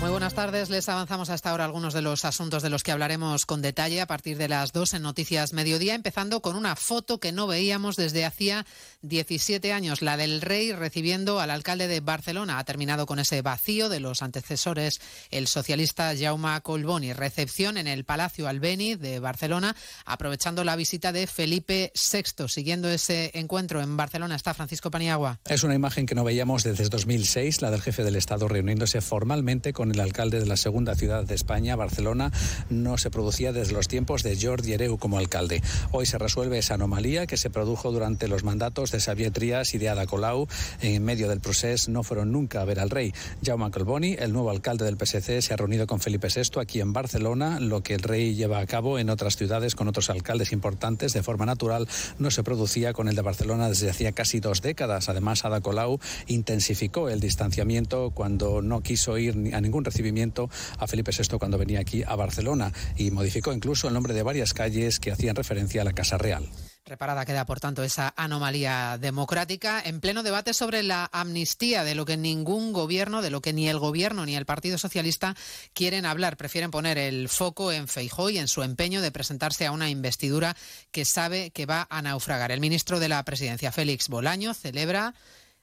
Muy 0.00 0.10
buenas 0.10 0.34
tardes. 0.34 0.70
Les 0.70 0.88
avanzamos 0.88 1.30
hasta 1.30 1.50
ahora 1.50 1.64
algunos 1.64 1.92
de 1.94 2.00
los 2.00 2.24
asuntos 2.24 2.62
de 2.62 2.70
los 2.70 2.84
que 2.84 2.92
hablaremos 2.92 3.44
con 3.44 3.60
detalle 3.60 4.00
a 4.00 4.06
partir 4.06 4.38
de 4.38 4.46
las 4.46 4.72
dos 4.72 4.94
en 4.94 5.02
Noticias 5.02 5.52
Mediodía, 5.52 5.96
empezando 5.96 6.40
con 6.42 6.54
una 6.54 6.76
foto 6.76 7.18
que 7.18 7.32
no 7.32 7.48
veíamos 7.48 7.96
desde 7.96 8.24
hacía 8.24 8.66
17 9.08 9.72
años, 9.72 10.02
la 10.02 10.16
del 10.16 10.40
rey 10.40 10.72
recibiendo 10.72 11.40
al 11.40 11.50
alcalde 11.50 11.88
de 11.88 12.00
Barcelona. 12.00 12.58
Ha 12.58 12.64
terminado 12.64 13.06
con 13.06 13.18
ese 13.18 13.42
vacío 13.42 13.88
de 13.88 14.00
los 14.00 14.22
antecesores, 14.22 15.00
el 15.30 15.46
socialista 15.46 16.12
Jaume 16.18 16.60
Colboni. 16.62 17.12
Recepción 17.12 17.76
en 17.76 17.86
el 17.86 18.04
Palacio 18.04 18.48
Albéniz 18.48 18.98
de 18.98 19.18
Barcelona, 19.20 19.76
aprovechando 20.04 20.64
la 20.64 20.76
visita 20.76 21.12
de 21.12 21.26
Felipe 21.26 21.92
VI. 21.94 22.48
Siguiendo 22.48 22.88
ese 22.88 23.30
encuentro 23.34 23.80
en 23.80 23.96
Barcelona 23.96 24.36
está 24.36 24.54
Francisco 24.54 24.90
Paniagua. 24.90 25.40
Es 25.46 25.64
una 25.64 25.74
imagen 25.74 26.06
que 26.06 26.14
no 26.14 26.24
veíamos 26.24 26.64
desde 26.64 26.88
2006, 26.88 27.62
la 27.62 27.70
del 27.70 27.82
jefe 27.82 28.04
del 28.04 28.16
Estado 28.16 28.48
reuniéndose 28.48 29.00
formalmente 29.00 29.72
con 29.72 29.90
el 29.90 30.00
alcalde 30.00 30.40
de 30.40 30.46
la 30.46 30.56
segunda 30.56 30.94
ciudad 30.94 31.24
de 31.24 31.34
España, 31.34 31.76
Barcelona, 31.76 32.32
no 32.70 32.98
se 32.98 33.10
producía 33.10 33.52
desde 33.52 33.72
los 33.72 33.88
tiempos 33.88 34.22
de 34.22 34.38
Jordi 34.40 34.72
Hereu 34.72 34.98
como 34.98 35.18
alcalde. 35.18 35.62
Hoy 35.92 36.06
se 36.06 36.18
resuelve 36.18 36.58
esa 36.58 36.74
anomalía 36.74 37.26
que 37.26 37.36
se 37.36 37.50
produjo 37.50 37.92
durante 37.92 38.28
los 38.28 38.44
mandatos 38.44 38.90
de 38.90 38.95
Xavier 39.00 39.32
Trias 39.32 39.74
y 39.74 39.78
de 39.78 39.88
Ada 39.88 40.06
Colau. 40.06 40.46
En 40.80 41.04
medio 41.04 41.28
del 41.28 41.40
proceso 41.40 41.90
no 41.90 42.02
fueron 42.02 42.32
nunca 42.32 42.60
a 42.60 42.64
ver 42.64 42.80
al 42.80 42.90
rey. 42.90 43.12
Jaume 43.44 43.70
Colboni, 43.70 44.16
el 44.18 44.32
nuevo 44.32 44.50
alcalde 44.50 44.84
del 44.84 44.96
PSC, 44.96 45.42
se 45.42 45.54
ha 45.54 45.56
reunido 45.56 45.86
con 45.86 46.00
Felipe 46.00 46.28
VI 46.34 46.60
aquí 46.60 46.80
en 46.80 46.92
Barcelona, 46.92 47.60
lo 47.60 47.82
que 47.82 47.94
el 47.94 48.00
rey 48.00 48.34
lleva 48.34 48.58
a 48.58 48.66
cabo 48.66 48.98
en 48.98 49.10
otras 49.10 49.36
ciudades 49.36 49.74
con 49.74 49.88
otros 49.88 50.10
alcaldes 50.10 50.52
importantes 50.52 51.12
de 51.12 51.22
forma 51.22 51.46
natural 51.46 51.88
no 52.18 52.30
se 52.30 52.42
producía 52.42 52.92
con 52.92 53.08
el 53.08 53.14
de 53.14 53.22
Barcelona 53.22 53.68
desde 53.68 53.90
hacía 53.90 54.12
casi 54.12 54.40
dos 54.40 54.62
décadas. 54.62 55.08
Además, 55.08 55.44
Ada 55.44 55.60
Colau 55.60 55.98
intensificó 56.26 57.08
el 57.08 57.20
distanciamiento 57.20 58.10
cuando 58.10 58.62
no 58.62 58.82
quiso 58.82 59.18
ir 59.18 59.54
a 59.54 59.60
ningún 59.60 59.84
recibimiento 59.84 60.48
a 60.78 60.86
Felipe 60.86 61.12
VI 61.16 61.38
cuando 61.38 61.58
venía 61.58 61.80
aquí 61.80 62.02
a 62.06 62.16
Barcelona 62.16 62.72
y 62.96 63.10
modificó 63.10 63.52
incluso 63.52 63.88
el 63.88 63.94
nombre 63.94 64.14
de 64.14 64.22
varias 64.22 64.54
calles 64.54 65.00
que 65.00 65.12
hacían 65.12 65.36
referencia 65.36 65.82
a 65.82 65.84
la 65.84 65.92
Casa 65.92 66.18
Real. 66.18 66.48
Reparada 66.88 67.26
queda, 67.26 67.44
por 67.46 67.58
tanto, 67.58 67.82
esa 67.82 68.14
anomalía 68.16 68.96
democrática 68.96 69.82
en 69.84 70.00
pleno 70.00 70.22
debate 70.22 70.54
sobre 70.54 70.84
la 70.84 71.10
amnistía, 71.12 71.82
de 71.82 71.96
lo 71.96 72.04
que 72.04 72.16
ningún 72.16 72.72
gobierno, 72.72 73.22
de 73.22 73.30
lo 73.30 73.40
que 73.40 73.52
ni 73.52 73.68
el 73.68 73.80
gobierno 73.80 74.24
ni 74.24 74.36
el 74.36 74.46
Partido 74.46 74.78
Socialista 74.78 75.34
quieren 75.74 76.06
hablar. 76.06 76.36
Prefieren 76.36 76.70
poner 76.70 76.96
el 76.96 77.28
foco 77.28 77.72
en 77.72 77.88
Feijó 77.88 78.30
y 78.30 78.38
en 78.38 78.46
su 78.46 78.62
empeño 78.62 79.02
de 79.02 79.10
presentarse 79.10 79.66
a 79.66 79.72
una 79.72 79.90
investidura 79.90 80.56
que 80.92 81.04
sabe 81.04 81.50
que 81.50 81.66
va 81.66 81.88
a 81.90 82.02
naufragar. 82.02 82.52
El 82.52 82.60
ministro 82.60 83.00
de 83.00 83.08
la 83.08 83.24
Presidencia, 83.24 83.72
Félix 83.72 84.08
Bolaño, 84.08 84.54
celebra 84.54 85.12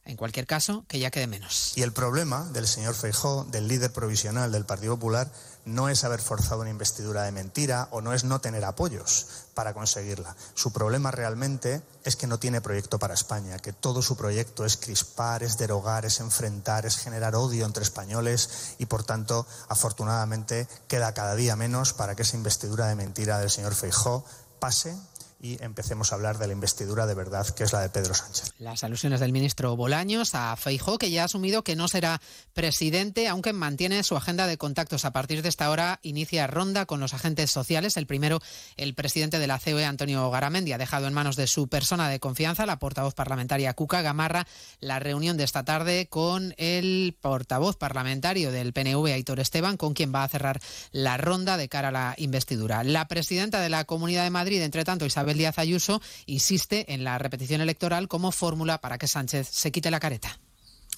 en 0.05 0.17
cualquier 0.17 0.45
caso, 0.45 0.83
que 0.89 0.99
ya 0.99 1.11
quede 1.11 1.27
menos. 1.27 1.71
Y 1.77 1.81
el 1.81 1.93
problema 1.93 2.49
del 2.51 2.67
señor 2.67 2.93
Feijó, 2.95 3.45
del 3.45 3.69
líder 3.69 3.93
provisional 3.93 4.51
del 4.51 4.65
Partido 4.65 4.95
Popular, 4.95 5.31
no 5.65 5.89
es 5.89 6.03
haber 6.03 6.21
forzado 6.21 6.61
una 6.61 6.69
investidura 6.69 7.23
de 7.23 7.31
mentira 7.31 7.87
o 7.91 8.01
no 8.01 8.13
es 8.13 8.23
no 8.23 8.41
tener 8.41 8.65
apoyos 8.65 9.27
para 9.53 9.73
conseguirla. 9.73 10.35
Su 10.53 10.73
problema 10.73 11.11
realmente 11.11 11.81
es 12.03 12.15
que 12.15 12.27
no 12.27 12.39
tiene 12.39 12.61
proyecto 12.61 12.99
para 12.99 13.13
España, 13.13 13.59
que 13.59 13.73
todo 13.73 14.01
su 14.01 14.17
proyecto 14.17 14.65
es 14.65 14.77
crispar, 14.77 15.43
es 15.43 15.57
derogar, 15.57 16.05
es 16.05 16.19
enfrentar, 16.19 16.85
es 16.85 16.97
generar 16.97 17.35
odio 17.35 17.65
entre 17.65 17.83
españoles 17.83 18.75
y, 18.77 18.87
por 18.87 19.03
tanto, 19.03 19.45
afortunadamente, 19.69 20.67
queda 20.87 21.13
cada 21.13 21.35
día 21.35 21.55
menos 21.55 21.93
para 21.93 22.15
que 22.15 22.23
esa 22.23 22.37
investidura 22.37 22.87
de 22.87 22.95
mentira 22.95 23.39
del 23.39 23.49
señor 23.49 23.75
Feijó 23.75 24.25
pase 24.59 24.95
y 25.43 25.61
empecemos 25.61 26.11
a 26.11 26.15
hablar 26.15 26.37
de 26.37 26.47
la 26.47 26.53
investidura 26.53 27.05
de 27.05 27.15
verdad, 27.15 27.45
que 27.49 27.65
es 27.65 27.73
la 27.73 27.81
de 27.81 27.89
Pedro 27.89 28.13
Sánchez. 28.13 28.53
Las 28.59 28.85
alusiones 28.85 29.19
del 29.19 29.33
ministro 29.33 29.75
Bolaños 29.75 30.35
a 30.35 30.55
Feijó, 30.55 30.97
que 30.97 31.11
ya 31.11 31.23
ha 31.23 31.25
asumido 31.25 31.65
que 31.65 31.75
no 31.75 31.89
será 31.89 32.21
presidente, 32.53 33.27
aunque 33.27 33.51
mantiene 33.51 34.03
su 34.03 34.15
agenda 34.15 34.47
de 34.47 34.57
contactos. 34.57 35.03
A 35.03 35.11
partir 35.11 35.41
de 35.41 35.49
esta 35.49 35.69
hora 35.69 35.99
inicia 36.01 36.47
ronda 36.47 36.85
con 36.85 37.01
los 37.01 37.13
agentes 37.13 37.51
sociales. 37.51 37.97
El 37.97 38.07
primero, 38.07 38.39
el 38.77 38.95
presidente 38.95 39.37
de 39.37 39.47
la 39.47 39.59
COE, 39.59 39.83
Antonio 39.83 40.31
Garamendi, 40.31 40.71
ha 40.71 40.77
dejado 40.77 41.07
en 41.07 41.13
manos 41.13 41.35
de 41.35 41.47
su 41.47 41.67
persona 41.67 42.07
de 42.07 42.21
confianza, 42.21 42.65
la 42.65 42.79
portavoz 42.79 43.13
parlamentaria 43.13 43.73
Cuca 43.73 44.01
Gamarra, 44.01 44.47
la 44.79 44.99
reunión 44.99 45.35
de 45.35 45.43
esta 45.43 45.65
tarde 45.65 46.07
con 46.07 46.55
el 46.57 47.17
portavoz 47.19 47.75
parlamentario 47.75 48.53
del 48.53 48.71
PNV, 48.71 49.07
Aitor 49.07 49.41
Esteban, 49.41 49.75
con 49.75 49.93
quien 49.93 50.15
va 50.15 50.23
a 50.23 50.29
cerrar 50.29 50.61
la 50.93 51.17
ronda 51.17 51.57
de 51.57 51.67
cara 51.67 51.89
a 51.89 51.91
la 51.91 52.15
investidura. 52.17 52.85
La 52.85 53.09
presidenta 53.09 53.59
de 53.59 53.67
la 53.67 53.83
Comunidad 53.83 54.23
de 54.23 54.29
Madrid, 54.29 54.61
entre 54.61 54.85
tanto, 54.85 55.05
Isabel 55.05 55.32
Díaz 55.37 55.59
Ayuso 55.59 56.01
insiste 56.25 56.93
en 56.93 57.03
la 57.03 57.17
repetición 57.17 57.61
electoral 57.61 58.07
como 58.07 58.31
fórmula 58.31 58.79
para 58.79 58.97
que 58.97 59.07
Sánchez 59.07 59.49
se 59.49 59.71
quite 59.71 59.91
la 59.91 59.99
careta. 59.99 60.39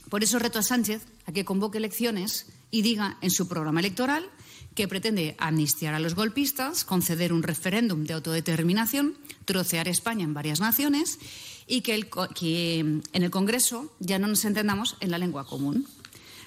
Por 0.10 0.24
eso 0.24 0.40
reto 0.40 0.60
a 0.60 0.64
Sánchez 0.64 1.02
a 1.26 1.32
que 1.32 1.46
convoque 1.46 1.80
elecciones 1.80 2.48
y 2.70 2.82
diga 2.84 3.18
en 3.22 3.32
su 3.32 3.48
programa 3.48 3.80
electoral 3.80 4.30
que 4.76 4.88
pretende 4.88 5.36
amnistiar 5.40 5.94
a 5.94 6.00
los 6.00 6.16
golpistas, 6.16 6.84
conceder 6.84 7.32
un 7.32 7.44
referéndum 7.44 8.04
de 8.04 8.14
autodeterminación, 8.14 9.18
trocear 9.46 9.88
España 9.88 10.26
en 10.26 10.34
varias 10.34 10.60
naciones 10.60 11.18
y 11.66 11.82
que 11.82 11.96
en 11.96 13.04
el 13.14 13.32
Congreso 13.32 13.92
ya 14.00 14.20
no 14.20 14.28
nos 14.28 14.46
entendamos 14.46 14.98
en 15.00 15.12
la 15.12 15.18
lengua 15.18 15.46
común. 15.46 15.88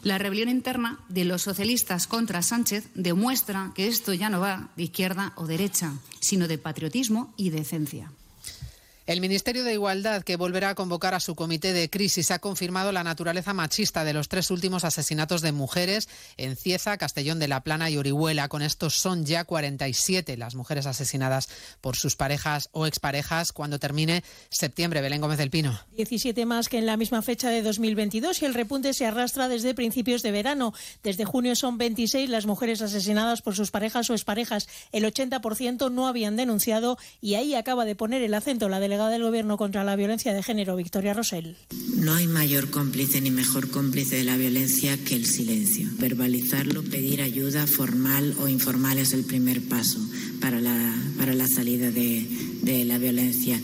La 0.03 0.18
rebelión 0.18 0.49
interna 0.49 1.01
de 1.09 1.24
los 1.24 1.42
socialistas 1.42 2.07
contra 2.07 2.42
Sánchez 2.42 2.88
demuestra 2.94 3.72
que 3.74 3.88
esto 3.88 4.14
ya 4.14 4.30
no 4.30 4.40
va 4.40 4.70
de 4.76 4.84
izquierda 4.84 5.32
o 5.36 5.46
derecha, 5.46 5.92
sino 6.20 6.46
de 6.46 6.59
patriotismo 6.59 7.32
y 7.36 7.51
decencia. 7.51 8.11
El 9.09 9.22
Ministerio 9.22 9.64
de 9.64 9.72
Igualdad, 9.72 10.22
que 10.22 10.36
volverá 10.36 10.68
a 10.68 10.74
convocar 10.74 11.14
a 11.14 11.20
su 11.20 11.34
comité 11.34 11.72
de 11.72 11.88
crisis, 11.88 12.30
ha 12.30 12.40
confirmado 12.40 12.92
la 12.92 13.04
naturaleza 13.04 13.54
machista 13.54 14.04
de 14.04 14.12
los 14.12 14.28
tres 14.28 14.50
últimos 14.50 14.84
asesinatos 14.84 15.40
de 15.40 15.50
mujeres 15.52 16.11
en 16.36 16.56
Cieza, 16.56 16.98
Castellón 16.98 17.38
de 17.38 17.48
la 17.48 17.62
Plana 17.62 17.88
y 17.88 17.96
Orihuela. 17.96 18.48
Con 18.48 18.61
estos 18.61 18.96
son 18.96 19.24
ya 19.24 19.44
47 19.44 20.36
las 20.36 20.54
mujeres 20.54 20.84
asesinadas 20.84 21.48
por 21.80 21.96
sus 21.96 22.16
parejas 22.16 22.68
o 22.72 22.86
exparejas 22.86 23.52
cuando 23.52 23.78
termine 23.78 24.24
septiembre. 24.50 25.00
Belén 25.00 25.22
Gómez 25.22 25.38
del 25.38 25.48
Pino. 25.48 25.80
17 25.96 26.44
más 26.44 26.68
que 26.68 26.76
en 26.76 26.84
la 26.84 26.98
misma 26.98 27.22
fecha 27.22 27.48
de 27.48 27.62
2022 27.62 28.42
y 28.42 28.44
el 28.44 28.52
repunte 28.52 28.92
se 28.92 29.06
arrastra 29.06 29.48
desde 29.48 29.72
principios 29.72 30.20
de 30.20 30.32
verano. 30.32 30.74
Desde 31.02 31.24
junio 31.24 31.56
son 31.56 31.78
26 31.78 32.28
las 32.28 32.44
mujeres 32.44 32.82
asesinadas 32.82 33.40
por 33.40 33.56
sus 33.56 33.70
parejas 33.70 34.11
o 34.11 34.12
exparejas. 34.12 34.68
El 34.92 35.04
80% 35.04 35.90
no 35.90 36.09
habían 36.09 36.36
denunciado 36.36 36.98
y 37.22 37.36
ahí 37.36 37.54
acaba 37.54 37.86
de 37.86 37.96
poner 37.96 38.20
el 38.20 38.34
acento 38.34 38.68
la 38.68 38.78
delegación 38.80 38.97
del 39.07 39.22
Gobierno 39.22 39.57
contra 39.57 39.84
la 39.84 39.94
violencia 39.94 40.34
de 40.34 40.42
género, 40.42 40.74
Victoria 40.74 41.14
Rosell. 41.14 41.57
No 41.96 42.14
hay 42.14 42.26
mayor 42.26 42.70
cómplice 42.70 43.20
ni 43.20 43.30
mejor 43.30 43.70
cómplice 43.70 44.16
de 44.16 44.24
la 44.24 44.36
violencia 44.36 44.99
que 45.05 45.14
el 45.14 45.26
silencio. 45.26 45.88
Verbalizarlo, 45.99 46.82
pedir 46.82 47.22
ayuda 47.22 47.66
formal 47.66 48.34
o 48.40 48.49
informal 48.49 48.99
es 48.99 49.12
el 49.12 49.24
primer 49.24 49.62
paso 49.68 50.01
para 50.40 50.61
la, 50.61 50.94
para 51.16 51.34
la 51.34 51.46
salida 51.46 51.90
de, 51.90 52.26
de 52.62 52.84
la 52.84 52.99
violencia. 52.99 53.61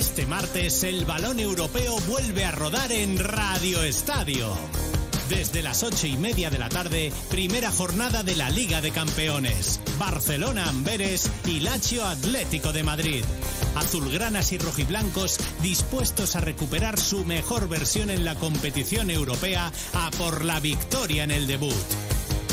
Este 0.00 0.24
martes 0.24 0.82
el 0.82 1.04
balón 1.04 1.38
europeo 1.38 2.00
vuelve 2.08 2.46
a 2.46 2.52
rodar 2.52 2.90
en 2.90 3.18
Radio 3.18 3.82
Estadio. 3.82 4.56
Desde 5.28 5.60
las 5.60 5.82
ocho 5.82 6.06
y 6.06 6.16
media 6.16 6.48
de 6.48 6.58
la 6.58 6.70
tarde, 6.70 7.12
primera 7.28 7.70
jornada 7.70 8.22
de 8.22 8.34
la 8.34 8.48
Liga 8.48 8.80
de 8.80 8.92
Campeones. 8.92 9.78
Barcelona 9.98 10.70
Amberes 10.70 11.30
y 11.44 11.60
Lazio 11.60 12.06
Atlético 12.06 12.72
de 12.72 12.82
Madrid. 12.82 13.24
Azulgranas 13.74 14.52
y 14.52 14.58
rojiblancos 14.58 15.38
dispuestos 15.60 16.34
a 16.34 16.40
recuperar 16.40 16.98
su 16.98 17.26
mejor 17.26 17.68
versión 17.68 18.08
en 18.08 18.24
la 18.24 18.36
competición 18.36 19.10
europea 19.10 19.70
a 19.92 20.10
por 20.12 20.46
la 20.46 20.60
victoria 20.60 21.24
en 21.24 21.30
el 21.30 21.46
debut. 21.46 21.76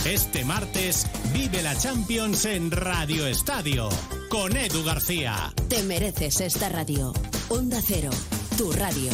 Este 0.08 0.46
martes 0.46 1.06
vive 1.34 1.62
la 1.62 1.78
Champions 1.78 2.46
en 2.46 2.72
Radio 2.72 3.28
Estadio 3.28 3.90
con 4.30 4.56
Edu 4.56 4.82
García. 4.86 5.54
Te 5.68 5.84
mereces 5.84 6.40
esta 6.40 6.70
radio. 6.70 7.12
Onda 7.50 7.82
Cero, 7.86 8.10
tu 8.58 8.72
radio. 8.72 9.12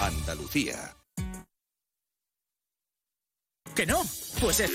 Andalucía. 0.00 0.96
¿Que 3.76 3.86
no? 3.86 4.02
Pues 4.40 4.58
es... 4.58 4.72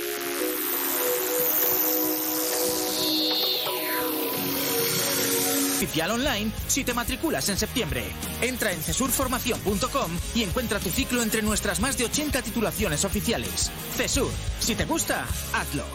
Oficial 5.78 6.10
online 6.10 6.52
si 6.68 6.84
te 6.84 6.96
matriculas 6.96 7.50
en 7.50 7.58
septiembre. 7.58 8.04
Entra 8.42 8.72
en 8.72 8.82
cesurformación.com 8.82 10.12
y 10.34 10.42
encuentra 10.42 10.80
tu 10.80 10.90
ciclo 10.90 11.22
entre 11.22 11.44
nuestras 11.44 11.80
más 11.80 11.96
de 12.00 12.06
80 12.06 12.42
titulaciones 12.42 13.06
oficiales. 13.06 13.72
Cesur, 13.96 14.32
si 14.60 14.74
te 14.74 14.86
gusta, 14.86 15.28
hazlo. 15.54 15.86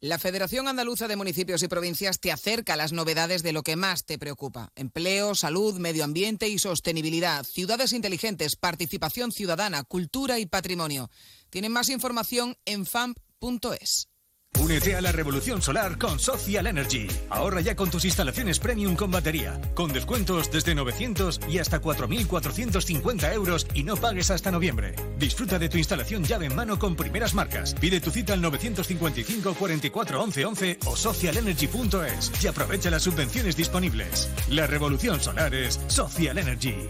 La 0.00 0.20
Federación 0.20 0.68
Andaluza 0.68 1.08
de 1.08 1.16
Municipios 1.16 1.60
y 1.64 1.68
Provincias 1.68 2.20
te 2.20 2.30
acerca 2.30 2.76
las 2.76 2.92
novedades 2.92 3.42
de 3.42 3.52
lo 3.52 3.64
que 3.64 3.74
más 3.74 4.04
te 4.04 4.16
preocupa. 4.16 4.70
Empleo, 4.76 5.34
salud, 5.34 5.76
medio 5.80 6.04
ambiente 6.04 6.46
y 6.46 6.60
sostenibilidad, 6.60 7.44
ciudades 7.44 7.92
inteligentes, 7.92 8.54
participación 8.54 9.32
ciudadana, 9.32 9.82
cultura 9.82 10.38
y 10.38 10.46
patrimonio. 10.46 11.10
Tienen 11.50 11.72
más 11.72 11.88
información 11.88 12.56
en 12.64 12.86
famp.es. 12.86 14.07
Únete 14.56 14.96
a 14.96 15.00
la 15.00 15.12
revolución 15.12 15.62
solar 15.62 15.98
con 15.98 16.18
Social 16.18 16.66
Energy. 16.66 17.06
Ahorra 17.30 17.60
ya 17.60 17.76
con 17.76 17.90
tus 17.90 18.04
instalaciones 18.04 18.58
premium 18.58 18.96
con 18.96 19.10
batería, 19.10 19.60
con 19.74 19.92
descuentos 19.92 20.50
desde 20.50 20.74
900 20.74 21.40
y 21.48 21.58
hasta 21.58 21.80
4.450 21.80 23.32
euros 23.34 23.66
y 23.74 23.82
no 23.82 23.96
pagues 23.96 24.30
hasta 24.30 24.50
noviembre. 24.50 24.94
Disfruta 25.18 25.58
de 25.58 25.68
tu 25.68 25.78
instalación 25.78 26.24
llave 26.24 26.46
en 26.46 26.54
mano 26.54 26.78
con 26.78 26.96
primeras 26.96 27.34
marcas. 27.34 27.74
Pide 27.74 28.00
tu 28.00 28.10
cita 28.10 28.34
al 28.34 28.42
955 28.42 29.54
44 29.54 30.22
11 30.22 30.44
11 30.44 30.78
o 30.86 30.96
socialenergy.es 30.96 32.44
y 32.44 32.46
aprovecha 32.46 32.90
las 32.90 33.02
subvenciones 33.02 33.56
disponibles. 33.56 34.28
La 34.50 34.66
revolución 34.66 35.20
solar 35.20 35.54
es 35.54 35.80
Social 35.86 36.38
Energy. 36.38 36.88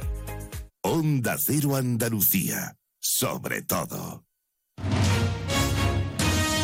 Onda 0.82 1.36
Cero 1.38 1.76
Andalucía. 1.76 2.76
Sobre 3.00 3.62
todo. 3.62 4.24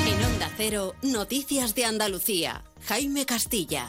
En 0.06 0.24
Onda 0.24 0.43
Noticias 1.02 1.74
de 1.74 1.84
Andalucía. 1.84 2.62
Jaime 2.86 3.26
Castilla. 3.26 3.88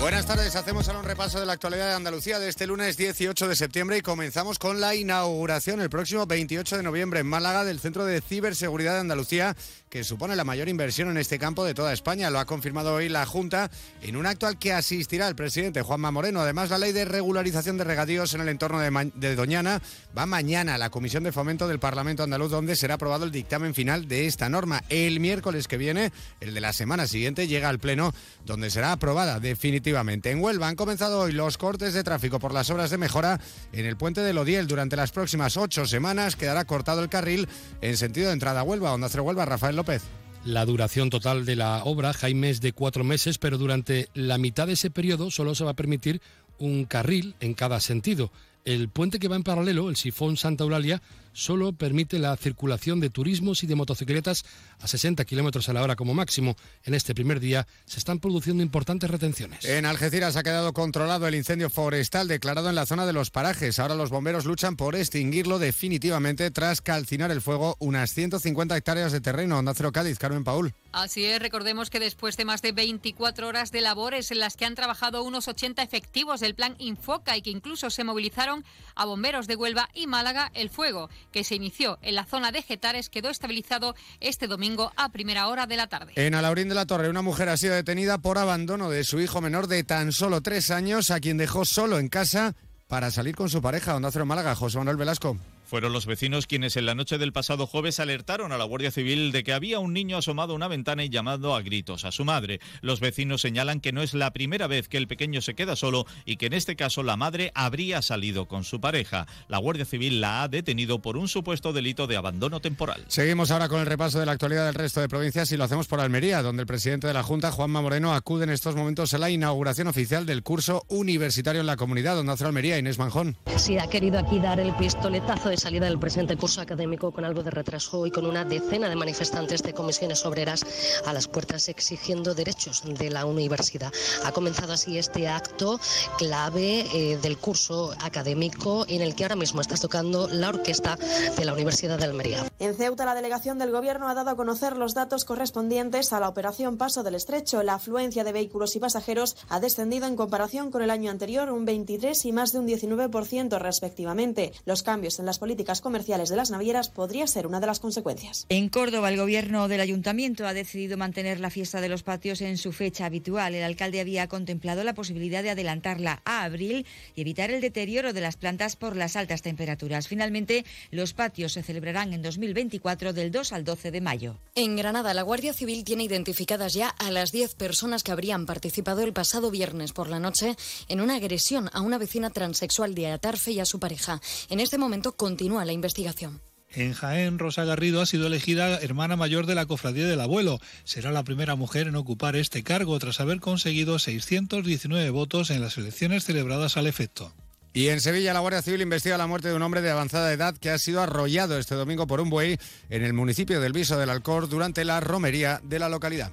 Buenas 0.00 0.26
tardes, 0.26 0.54
hacemos 0.54 0.86
ahora 0.86 1.00
un 1.00 1.06
repaso 1.06 1.40
de 1.40 1.46
la 1.46 1.54
actualidad 1.54 1.88
de 1.88 1.94
Andalucía 1.94 2.38
de 2.38 2.50
este 2.50 2.66
lunes 2.66 2.98
18 2.98 3.48
de 3.48 3.56
septiembre 3.56 3.96
y 3.96 4.02
comenzamos 4.02 4.58
con 4.58 4.78
la 4.78 4.94
inauguración 4.94 5.80
el 5.80 5.88
próximo 5.88 6.26
28 6.26 6.76
de 6.76 6.82
noviembre 6.82 7.20
en 7.20 7.26
Málaga 7.26 7.64
del 7.64 7.80
Centro 7.80 8.04
de 8.04 8.20
Ciberseguridad 8.20 8.94
de 8.94 9.00
Andalucía, 9.00 9.56
que 9.88 10.04
supone 10.04 10.36
la 10.36 10.44
mayor 10.44 10.68
inversión 10.68 11.08
en 11.08 11.16
este 11.16 11.38
campo 11.38 11.64
de 11.64 11.72
toda 11.72 11.92
España. 11.92 12.28
Lo 12.28 12.38
ha 12.38 12.44
confirmado 12.44 12.92
hoy 12.92 13.08
la 13.08 13.24
Junta 13.24 13.70
en 14.02 14.16
un 14.16 14.26
acto 14.26 14.46
al 14.46 14.58
que 14.58 14.74
asistirá 14.74 15.26
el 15.26 15.36
presidente 15.36 15.80
Juanma 15.80 16.10
Moreno. 16.10 16.40
Además, 16.40 16.68
la 16.68 16.78
ley 16.78 16.92
de 16.92 17.06
regularización 17.06 17.78
de 17.78 17.84
regadíos 17.84 18.34
en 18.34 18.42
el 18.42 18.48
entorno 18.48 18.80
de, 18.80 19.12
de 19.14 19.36
Doñana 19.36 19.80
va 20.16 20.26
mañana 20.26 20.74
a 20.74 20.78
la 20.78 20.90
Comisión 20.90 21.22
de 21.22 21.32
Fomento 21.32 21.66
del 21.66 21.78
Parlamento 21.78 22.24
Andaluz, 22.24 22.50
donde 22.50 22.76
será 22.76 22.94
aprobado 22.94 23.24
el 23.24 23.30
dictamen 23.30 23.74
final 23.74 24.06
de 24.06 24.26
esta 24.26 24.50
norma. 24.50 24.82
El 24.90 25.20
miércoles 25.20 25.66
que 25.66 25.78
viene, 25.78 25.93
el 25.96 26.54
de 26.54 26.60
la 26.60 26.72
semana 26.72 27.06
siguiente, 27.06 27.48
llega 27.48 27.68
al 27.68 27.78
Pleno, 27.78 28.12
donde 28.44 28.70
será 28.70 28.92
aprobada 28.92 29.40
definitivamente. 29.40 30.30
En 30.30 30.40
Huelva 30.40 30.68
han 30.68 30.76
comenzado 30.76 31.20
hoy 31.20 31.32
los 31.32 31.58
cortes 31.58 31.94
de 31.94 32.04
tráfico 32.04 32.38
por 32.38 32.52
las 32.52 32.70
obras 32.70 32.90
de 32.90 32.98
mejora 32.98 33.40
en 33.72 33.86
el 33.86 33.96
puente 33.96 34.20
de 34.20 34.32
Lodiel. 34.32 34.66
Durante 34.66 34.96
las 34.96 35.12
próximas 35.12 35.56
ocho 35.56 35.86
semanas 35.86 36.36
quedará 36.36 36.64
cortado 36.64 37.02
el 37.02 37.08
carril 37.08 37.48
en 37.80 37.96
sentido 37.96 38.28
de 38.28 38.34
entrada 38.34 38.60
a 38.60 38.64
Huelva. 38.64 38.92
Onda 38.92 39.08
Cero 39.08 39.24
Huelva, 39.24 39.44
Rafael 39.44 39.76
López. 39.76 40.02
La 40.44 40.66
duración 40.66 41.08
total 41.08 41.46
de 41.46 41.56
la 41.56 41.84
obra, 41.84 42.12
Jaime, 42.12 42.50
es 42.50 42.60
de 42.60 42.72
cuatro 42.72 43.02
meses, 43.02 43.38
pero 43.38 43.56
durante 43.56 44.08
la 44.12 44.36
mitad 44.36 44.66
de 44.66 44.74
ese 44.74 44.90
periodo 44.90 45.30
solo 45.30 45.54
se 45.54 45.64
va 45.64 45.70
a 45.70 45.74
permitir 45.74 46.20
un 46.58 46.84
carril 46.84 47.34
en 47.40 47.54
cada 47.54 47.80
sentido. 47.80 48.30
El 48.66 48.90
puente 48.90 49.18
que 49.18 49.28
va 49.28 49.36
en 49.36 49.42
paralelo, 49.42 49.88
el 49.88 49.96
sifón 49.96 50.36
Santa 50.36 50.64
Eulalia, 50.64 51.00
solo 51.34 51.72
permite 51.72 52.18
la 52.18 52.34
circulación 52.36 53.00
de 53.00 53.10
turismos 53.10 53.62
y 53.62 53.66
de 53.66 53.74
motocicletas 53.74 54.44
a 54.80 54.86
60 54.86 55.24
kilómetros 55.26 55.68
a 55.68 55.74
la 55.74 55.82
hora 55.82 55.96
como 55.96 56.14
máximo. 56.14 56.56
En 56.84 56.94
este 56.94 57.14
primer 57.14 57.40
día 57.40 57.66
se 57.84 57.98
están 57.98 58.20
produciendo 58.20 58.62
importantes 58.62 59.10
retenciones. 59.10 59.64
En 59.64 59.84
Algeciras 59.84 60.36
ha 60.36 60.42
quedado 60.42 60.72
controlado 60.72 61.28
el 61.28 61.34
incendio 61.34 61.68
forestal 61.68 62.28
declarado 62.28 62.70
en 62.70 62.74
la 62.74 62.86
zona 62.86 63.04
de 63.04 63.12
los 63.12 63.30
parajes. 63.30 63.78
Ahora 63.78 63.94
los 63.94 64.10
bomberos 64.10 64.46
luchan 64.46 64.76
por 64.76 64.94
extinguirlo 64.94 65.58
definitivamente 65.58 66.50
tras 66.50 66.80
calcinar 66.80 67.30
el 67.30 67.42
fuego 67.42 67.76
unas 67.80 68.14
150 68.14 68.76
hectáreas 68.76 69.12
de 69.12 69.20
terreno. 69.20 69.58
Onda 69.58 69.74
Cero 69.74 69.92
Cádiz, 69.92 70.18
Carmen 70.18 70.44
Paul. 70.44 70.72
Así 70.92 71.24
es, 71.24 71.40
recordemos 71.40 71.90
que 71.90 71.98
después 71.98 72.36
de 72.36 72.44
más 72.44 72.62
de 72.62 72.70
24 72.70 73.48
horas 73.48 73.72
de 73.72 73.80
labores 73.80 74.30
en 74.30 74.38
las 74.38 74.56
que 74.56 74.64
han 74.64 74.76
trabajado 74.76 75.24
unos 75.24 75.48
80 75.48 75.82
efectivos 75.82 76.40
del 76.40 76.54
plan 76.54 76.76
Infoca 76.78 77.36
y 77.36 77.42
que 77.42 77.50
incluso 77.50 77.90
se 77.90 78.04
movilizaron 78.04 78.64
a 78.94 79.04
bomberos 79.04 79.48
de 79.48 79.56
Huelva 79.56 79.88
y 79.92 80.06
Málaga, 80.06 80.52
el 80.54 80.70
fuego 80.70 81.10
que 81.34 81.42
se 81.42 81.56
inició 81.56 81.98
en 82.00 82.14
la 82.14 82.24
zona 82.24 82.52
de 82.52 82.62
Getares 82.62 83.08
quedó 83.08 83.28
estabilizado 83.28 83.96
este 84.20 84.46
domingo 84.46 84.92
a 84.96 85.10
primera 85.10 85.48
hora 85.48 85.66
de 85.66 85.76
la 85.76 85.88
tarde. 85.88 86.12
En 86.14 86.36
Alaurín 86.36 86.68
de 86.68 86.76
la 86.76 86.86
Torre, 86.86 87.08
una 87.08 87.22
mujer 87.22 87.48
ha 87.48 87.56
sido 87.56 87.74
detenida 87.74 88.18
por 88.18 88.38
abandono 88.38 88.88
de 88.88 89.02
su 89.02 89.18
hijo 89.18 89.40
menor 89.40 89.66
de 89.66 89.82
tan 89.82 90.12
solo 90.12 90.42
tres 90.42 90.70
años, 90.70 91.10
a 91.10 91.18
quien 91.18 91.36
dejó 91.36 91.64
solo 91.64 91.98
en 91.98 92.08
casa 92.08 92.54
para 92.86 93.10
salir 93.10 93.34
con 93.34 93.50
su 93.50 93.60
pareja. 93.60 93.96
Onda 93.96 94.12
Cero 94.12 94.26
Málaga, 94.26 94.54
José 94.54 94.78
Manuel 94.78 94.96
Velasco. 94.96 95.36
Fueron 95.74 95.92
los 95.92 96.06
vecinos 96.06 96.46
quienes 96.46 96.76
en 96.76 96.86
la 96.86 96.94
noche 96.94 97.18
del 97.18 97.32
pasado 97.32 97.66
jueves 97.66 97.98
alertaron 97.98 98.52
a 98.52 98.58
la 98.58 98.62
Guardia 98.62 98.92
Civil 98.92 99.32
de 99.32 99.42
que 99.42 99.52
había 99.52 99.80
un 99.80 99.92
niño 99.92 100.16
asomado 100.16 100.52
a 100.52 100.54
una 100.54 100.68
ventana 100.68 101.02
y 101.02 101.08
llamando 101.08 101.52
a 101.52 101.62
gritos 101.62 102.04
a 102.04 102.12
su 102.12 102.24
madre. 102.24 102.60
Los 102.80 103.00
vecinos 103.00 103.40
señalan 103.40 103.80
que 103.80 103.90
no 103.90 104.00
es 104.00 104.14
la 104.14 104.32
primera 104.32 104.68
vez 104.68 104.86
que 104.86 104.98
el 104.98 105.08
pequeño 105.08 105.40
se 105.40 105.54
queda 105.54 105.74
solo 105.74 106.06
y 106.24 106.36
que 106.36 106.46
en 106.46 106.52
este 106.52 106.76
caso 106.76 107.02
la 107.02 107.16
madre 107.16 107.50
habría 107.56 108.02
salido 108.02 108.46
con 108.46 108.62
su 108.62 108.80
pareja. 108.80 109.26
La 109.48 109.58
Guardia 109.58 109.84
Civil 109.84 110.20
la 110.20 110.44
ha 110.44 110.48
detenido 110.48 111.02
por 111.02 111.16
un 111.16 111.26
supuesto 111.26 111.72
delito 111.72 112.06
de 112.06 112.18
abandono 112.18 112.60
temporal. 112.60 113.04
Seguimos 113.08 113.50
ahora 113.50 113.68
con 113.68 113.80
el 113.80 113.86
repaso 113.86 114.20
de 114.20 114.26
la 114.26 114.32
actualidad 114.32 114.66
del 114.66 114.74
resto 114.74 115.00
de 115.00 115.08
provincias 115.08 115.50
y 115.50 115.56
lo 115.56 115.64
hacemos 115.64 115.88
por 115.88 115.98
Almería, 115.98 116.40
donde 116.42 116.60
el 116.60 116.68
presidente 116.68 117.08
de 117.08 117.14
la 117.14 117.24
Junta, 117.24 117.50
Juanma 117.50 117.82
Moreno, 117.82 118.14
acude 118.14 118.44
en 118.44 118.50
estos 118.50 118.76
momentos 118.76 119.12
a 119.12 119.18
la 119.18 119.28
inauguración 119.28 119.88
oficial 119.88 120.24
del 120.24 120.44
curso 120.44 120.84
universitario 120.86 121.62
en 121.62 121.66
la 121.66 121.76
comunidad, 121.76 122.14
donde 122.14 122.30
hace 122.30 122.44
Almería, 122.44 122.78
Inés 122.78 123.00
Manjón. 123.00 123.36
Sí, 123.56 123.76
ha 123.76 123.88
querido 123.88 124.20
aquí 124.20 124.38
dar 124.38 124.60
el 124.60 124.72
pistoletazo 124.76 125.48
de 125.48 125.63
salida 125.64 125.86
del 125.86 125.98
presente 125.98 126.36
curso 126.36 126.60
académico 126.60 127.10
con 127.10 127.24
algo 127.24 127.42
de 127.42 127.50
retraso 127.50 128.04
y 128.04 128.10
con 128.10 128.26
una 128.26 128.44
decena 128.44 128.86
de 128.86 128.96
manifestantes 128.96 129.62
de 129.62 129.72
comisiones 129.72 130.26
obreras 130.26 130.62
a 131.06 131.14
las 131.14 131.26
puertas 131.26 131.70
exigiendo 131.70 132.34
derechos 132.34 132.82
de 132.84 133.08
la 133.08 133.24
universidad. 133.24 133.90
Ha 134.24 134.32
comenzado 134.32 134.74
así 134.74 134.98
este 134.98 135.26
acto 135.26 135.80
clave 136.18 136.80
eh, 136.92 137.16
del 137.16 137.38
curso 137.38 137.94
académico 138.02 138.84
en 138.90 139.00
el 139.00 139.14
que 139.14 139.24
ahora 139.24 139.36
mismo 139.36 139.62
está 139.62 139.76
tocando 139.76 140.28
la 140.28 140.50
orquesta 140.50 140.98
de 141.34 141.44
la 141.46 141.54
Universidad 141.54 141.96
de 141.96 142.04
Almería. 142.04 142.44
En 142.58 142.74
Ceuta, 142.74 143.06
la 143.06 143.14
delegación 143.14 143.58
del 143.58 143.70
Gobierno 143.70 144.10
ha 144.10 144.14
dado 144.14 144.28
a 144.28 144.36
conocer 144.36 144.76
los 144.76 144.92
datos 144.92 145.24
correspondientes 145.24 146.12
a 146.12 146.20
la 146.20 146.28
operación 146.28 146.76
Paso 146.76 147.02
del 147.02 147.14
Estrecho. 147.14 147.62
La 147.62 147.76
afluencia 147.76 148.22
de 148.22 148.32
vehículos 148.32 148.76
y 148.76 148.80
pasajeros 148.80 149.34
ha 149.48 149.60
descendido 149.60 150.06
en 150.06 150.16
comparación 150.16 150.70
con 150.70 150.82
el 150.82 150.90
año 150.90 151.10
anterior 151.10 151.50
un 151.50 151.64
23 151.64 152.22
y 152.26 152.32
más 152.32 152.52
de 152.52 152.58
un 152.58 152.68
19% 152.68 153.58
respectivamente. 153.58 154.52
Los 154.66 154.82
cambios 154.82 155.18
en 155.18 155.24
las 155.24 155.38
políticas 155.44 155.82
comerciales 155.82 156.30
de 156.30 156.36
las 156.36 156.50
navieras 156.50 156.88
podría 156.88 157.26
ser 157.26 157.46
una 157.46 157.60
de 157.60 157.66
las 157.66 157.78
consecuencias. 157.78 158.46
En 158.48 158.70
Córdoba, 158.70 159.10
el 159.10 159.18
Gobierno 159.18 159.68
del 159.68 159.82
Ayuntamiento 159.82 160.46
ha 160.46 160.54
decidido 160.54 160.96
mantener 160.96 161.38
la 161.38 161.50
fiesta 161.50 161.82
de 161.82 161.90
los 161.90 162.02
patios 162.02 162.40
en 162.40 162.56
su 162.56 162.72
fecha 162.72 163.04
habitual. 163.04 163.54
El 163.54 163.62
alcalde 163.62 164.00
había 164.00 164.26
contemplado 164.26 164.84
la 164.84 164.94
posibilidad 164.94 165.42
de 165.42 165.50
adelantarla 165.50 166.22
a 166.24 166.44
abril 166.44 166.86
y 167.14 167.20
evitar 167.20 167.50
el 167.50 167.60
deterioro 167.60 168.14
de 168.14 168.22
las 168.22 168.38
plantas 168.38 168.74
por 168.74 168.96
las 168.96 169.16
altas 169.16 169.42
temperaturas. 169.42 170.08
Finalmente, 170.08 170.64
los 170.90 171.12
patios 171.12 171.52
se 171.52 171.62
celebrarán 171.62 172.14
en 172.14 172.22
2024 172.22 173.12
del 173.12 173.30
2 173.30 173.52
al 173.52 173.64
12 173.64 173.90
de 173.90 174.00
mayo. 174.00 174.38
En 174.54 174.76
Granada, 174.76 175.12
la 175.12 175.20
Guardia 175.20 175.52
Civil 175.52 175.84
tiene 175.84 176.04
identificadas 176.04 176.72
ya 176.72 176.88
a 176.88 177.10
las 177.10 177.32
10 177.32 177.54
personas 177.56 178.02
que 178.02 178.12
habrían 178.12 178.46
participado 178.46 179.02
el 179.02 179.12
pasado 179.12 179.50
viernes 179.50 179.92
por 179.92 180.08
la 180.08 180.20
noche 180.20 180.56
en 180.88 181.02
una 181.02 181.16
agresión 181.16 181.68
a 181.74 181.82
una 181.82 181.98
vecina 181.98 182.30
transexual 182.30 182.94
de 182.94 183.08
Atarfe 183.08 183.50
y 183.50 183.60
a 183.60 183.66
su 183.66 183.78
pareja. 183.78 184.22
En 184.48 184.60
este 184.60 184.78
momento 184.78 185.12
continúa 185.34 185.64
la 185.64 185.72
investigación. 185.72 186.40
En 186.72 186.92
Jaén, 186.92 187.40
Rosa 187.40 187.64
Garrido 187.64 188.00
ha 188.00 188.06
sido 188.06 188.28
elegida 188.28 188.78
hermana 188.78 189.16
mayor 189.16 189.46
de 189.46 189.56
la 189.56 189.66
Cofradía 189.66 190.06
del 190.06 190.20
Abuelo. 190.20 190.60
Será 190.84 191.10
la 191.10 191.24
primera 191.24 191.56
mujer 191.56 191.88
en 191.88 191.96
ocupar 191.96 192.36
este 192.36 192.62
cargo 192.62 192.96
tras 193.00 193.18
haber 193.18 193.40
conseguido 193.40 193.98
619 193.98 195.10
votos 195.10 195.50
en 195.50 195.60
las 195.60 195.76
elecciones 195.76 196.24
celebradas 196.24 196.76
al 196.76 196.86
efecto. 196.86 197.32
Y 197.72 197.88
en 197.88 198.00
Sevilla, 198.00 198.32
la 198.32 198.38
Guardia 198.38 198.62
Civil 198.62 198.82
investiga 198.82 199.18
la 199.18 199.26
muerte 199.26 199.48
de 199.48 199.54
un 199.54 199.62
hombre 199.62 199.82
de 199.82 199.90
avanzada 199.90 200.32
edad 200.32 200.56
que 200.56 200.70
ha 200.70 200.78
sido 200.78 201.02
arrollado 201.02 201.58
este 201.58 201.74
domingo 201.74 202.06
por 202.06 202.20
un 202.20 202.30
buey 202.30 202.56
en 202.90 203.02
el 203.02 203.12
municipio 203.12 203.60
del 203.60 203.72
Viso 203.72 203.98
del 203.98 204.10
Alcor 204.10 204.48
durante 204.48 204.84
la 204.84 205.00
romería 205.00 205.60
de 205.64 205.80
la 205.80 205.88
localidad. 205.88 206.30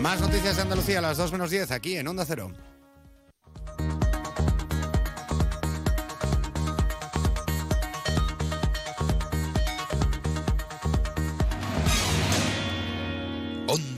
Más 0.00 0.18
noticias 0.22 0.56
de 0.56 0.62
Andalucía 0.62 1.00
a 1.00 1.02
las 1.02 1.18
2 1.18 1.32
menos 1.32 1.50
10 1.50 1.72
aquí 1.72 1.98
en 1.98 2.08
Onda 2.08 2.24
Cero. 2.24 2.54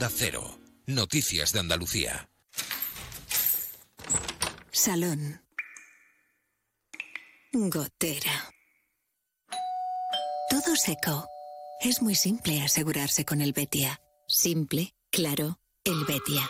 Onda 0.01 0.15
Cero. 0.17 0.59
Noticias 0.87 1.53
de 1.53 1.59
Andalucía. 1.59 2.27
Salón. 4.71 5.43
Gotera. 7.53 8.51
Todo 10.49 10.75
seco. 10.75 11.27
Es 11.81 12.01
muy 12.01 12.15
simple 12.15 12.63
asegurarse 12.63 13.25
con 13.25 13.41
el 13.41 13.53
Betia. 13.53 14.01
Simple, 14.27 14.95
claro, 15.11 15.59
el 15.83 16.03
Betia. 16.05 16.49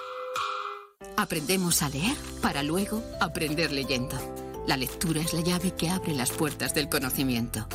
Aprendemos 1.17 1.81
a 1.81 1.89
leer 1.89 2.15
para 2.41 2.63
luego 2.63 3.03
aprender 3.19 3.73
leyendo. 3.73 4.17
La 4.65 4.77
lectura 4.77 5.19
es 5.19 5.33
la 5.33 5.41
llave 5.41 5.75
que 5.75 5.89
abre 5.89 6.13
las 6.13 6.31
puertas 6.31 6.73
del 6.73 6.87
conocimiento, 6.87 7.67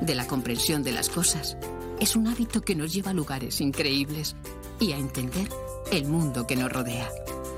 de 0.00 0.16
la 0.16 0.26
comprensión 0.26 0.82
de 0.82 0.90
las 0.90 1.08
cosas. 1.08 1.56
Es 2.00 2.16
un 2.16 2.26
hábito 2.26 2.62
que 2.62 2.74
nos 2.74 2.92
lleva 2.92 3.12
a 3.12 3.14
lugares 3.14 3.60
increíbles 3.60 4.34
y 4.80 4.92
a 4.92 4.96
entender 4.96 5.48
el 5.92 6.06
mundo 6.06 6.46
que 6.46 6.56
nos 6.56 6.72
rodea. 6.72 7.08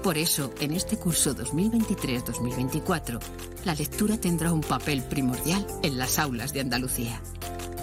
Por 0.03 0.19
eso, 0.19 0.53
en 0.59 0.73
este 0.73 0.97
curso 0.97 1.35
2023-2024, 1.37 3.21
la 3.65 3.75
lectura 3.75 4.19
tendrá 4.19 4.53
un 4.53 4.61
papel 4.61 5.03
primordial 5.05 5.65
en 5.83 5.97
las 5.97 6.19
aulas 6.19 6.53
de 6.53 6.61
Andalucía. 6.61 7.23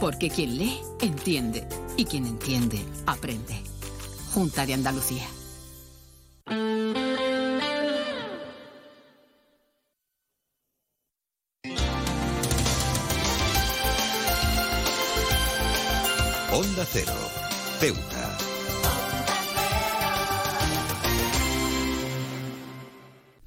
Porque 0.01 0.29
quien 0.29 0.57
lee, 0.57 0.79
entiende. 1.01 1.67
Y 1.95 2.05
quien 2.05 2.25
entiende, 2.25 2.83
aprende. 3.05 3.55
Junta 4.33 4.65
de 4.65 4.73
Andalucía. 4.73 5.25
Onda 16.51 16.85
Cero. 16.91 17.13
Ceuta. 17.79 18.18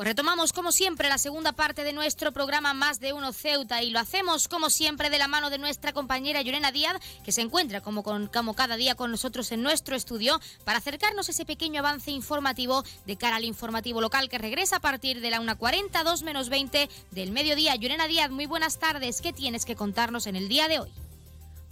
Pues 0.00 0.08
retomamos 0.08 0.54
como 0.54 0.72
siempre 0.72 1.10
la 1.10 1.18
segunda 1.18 1.52
parte 1.52 1.84
de 1.84 1.92
nuestro 1.92 2.32
programa 2.32 2.72
Más 2.72 3.00
de 3.00 3.12
Uno 3.12 3.34
Ceuta 3.34 3.82
y 3.82 3.90
lo 3.90 3.98
hacemos 3.98 4.48
como 4.48 4.70
siempre 4.70 5.10
de 5.10 5.18
la 5.18 5.28
mano 5.28 5.50
de 5.50 5.58
nuestra 5.58 5.92
compañera 5.92 6.40
Llorena 6.40 6.72
Díaz, 6.72 6.96
que 7.22 7.32
se 7.32 7.42
encuentra 7.42 7.82
como, 7.82 8.02
con, 8.02 8.28
cada 8.28 8.76
día 8.76 8.94
con 8.94 9.10
nosotros 9.10 9.52
en 9.52 9.62
nuestro 9.62 9.94
estudio 9.94 10.40
para 10.64 10.78
acercarnos 10.78 11.28
ese 11.28 11.44
pequeño 11.44 11.80
avance 11.80 12.12
informativo 12.12 12.82
de 13.04 13.16
cara 13.16 13.36
al 13.36 13.44
informativo 13.44 14.00
local 14.00 14.30
que 14.30 14.38
regresa 14.38 14.76
a 14.76 14.80
partir 14.80 15.20
de 15.20 15.28
la 15.28 15.42
1.40, 15.42 16.02
2 16.02 16.22
menos 16.22 16.48
20 16.48 16.88
del 17.10 17.30
mediodía. 17.30 17.76
Llorena 17.76 18.08
Díaz, 18.08 18.30
muy 18.30 18.46
buenas 18.46 18.78
tardes. 18.78 19.20
¿Qué 19.20 19.34
tienes 19.34 19.66
que 19.66 19.76
contarnos 19.76 20.26
en 20.26 20.36
el 20.36 20.48
día 20.48 20.66
de 20.68 20.80
hoy? 20.80 21.09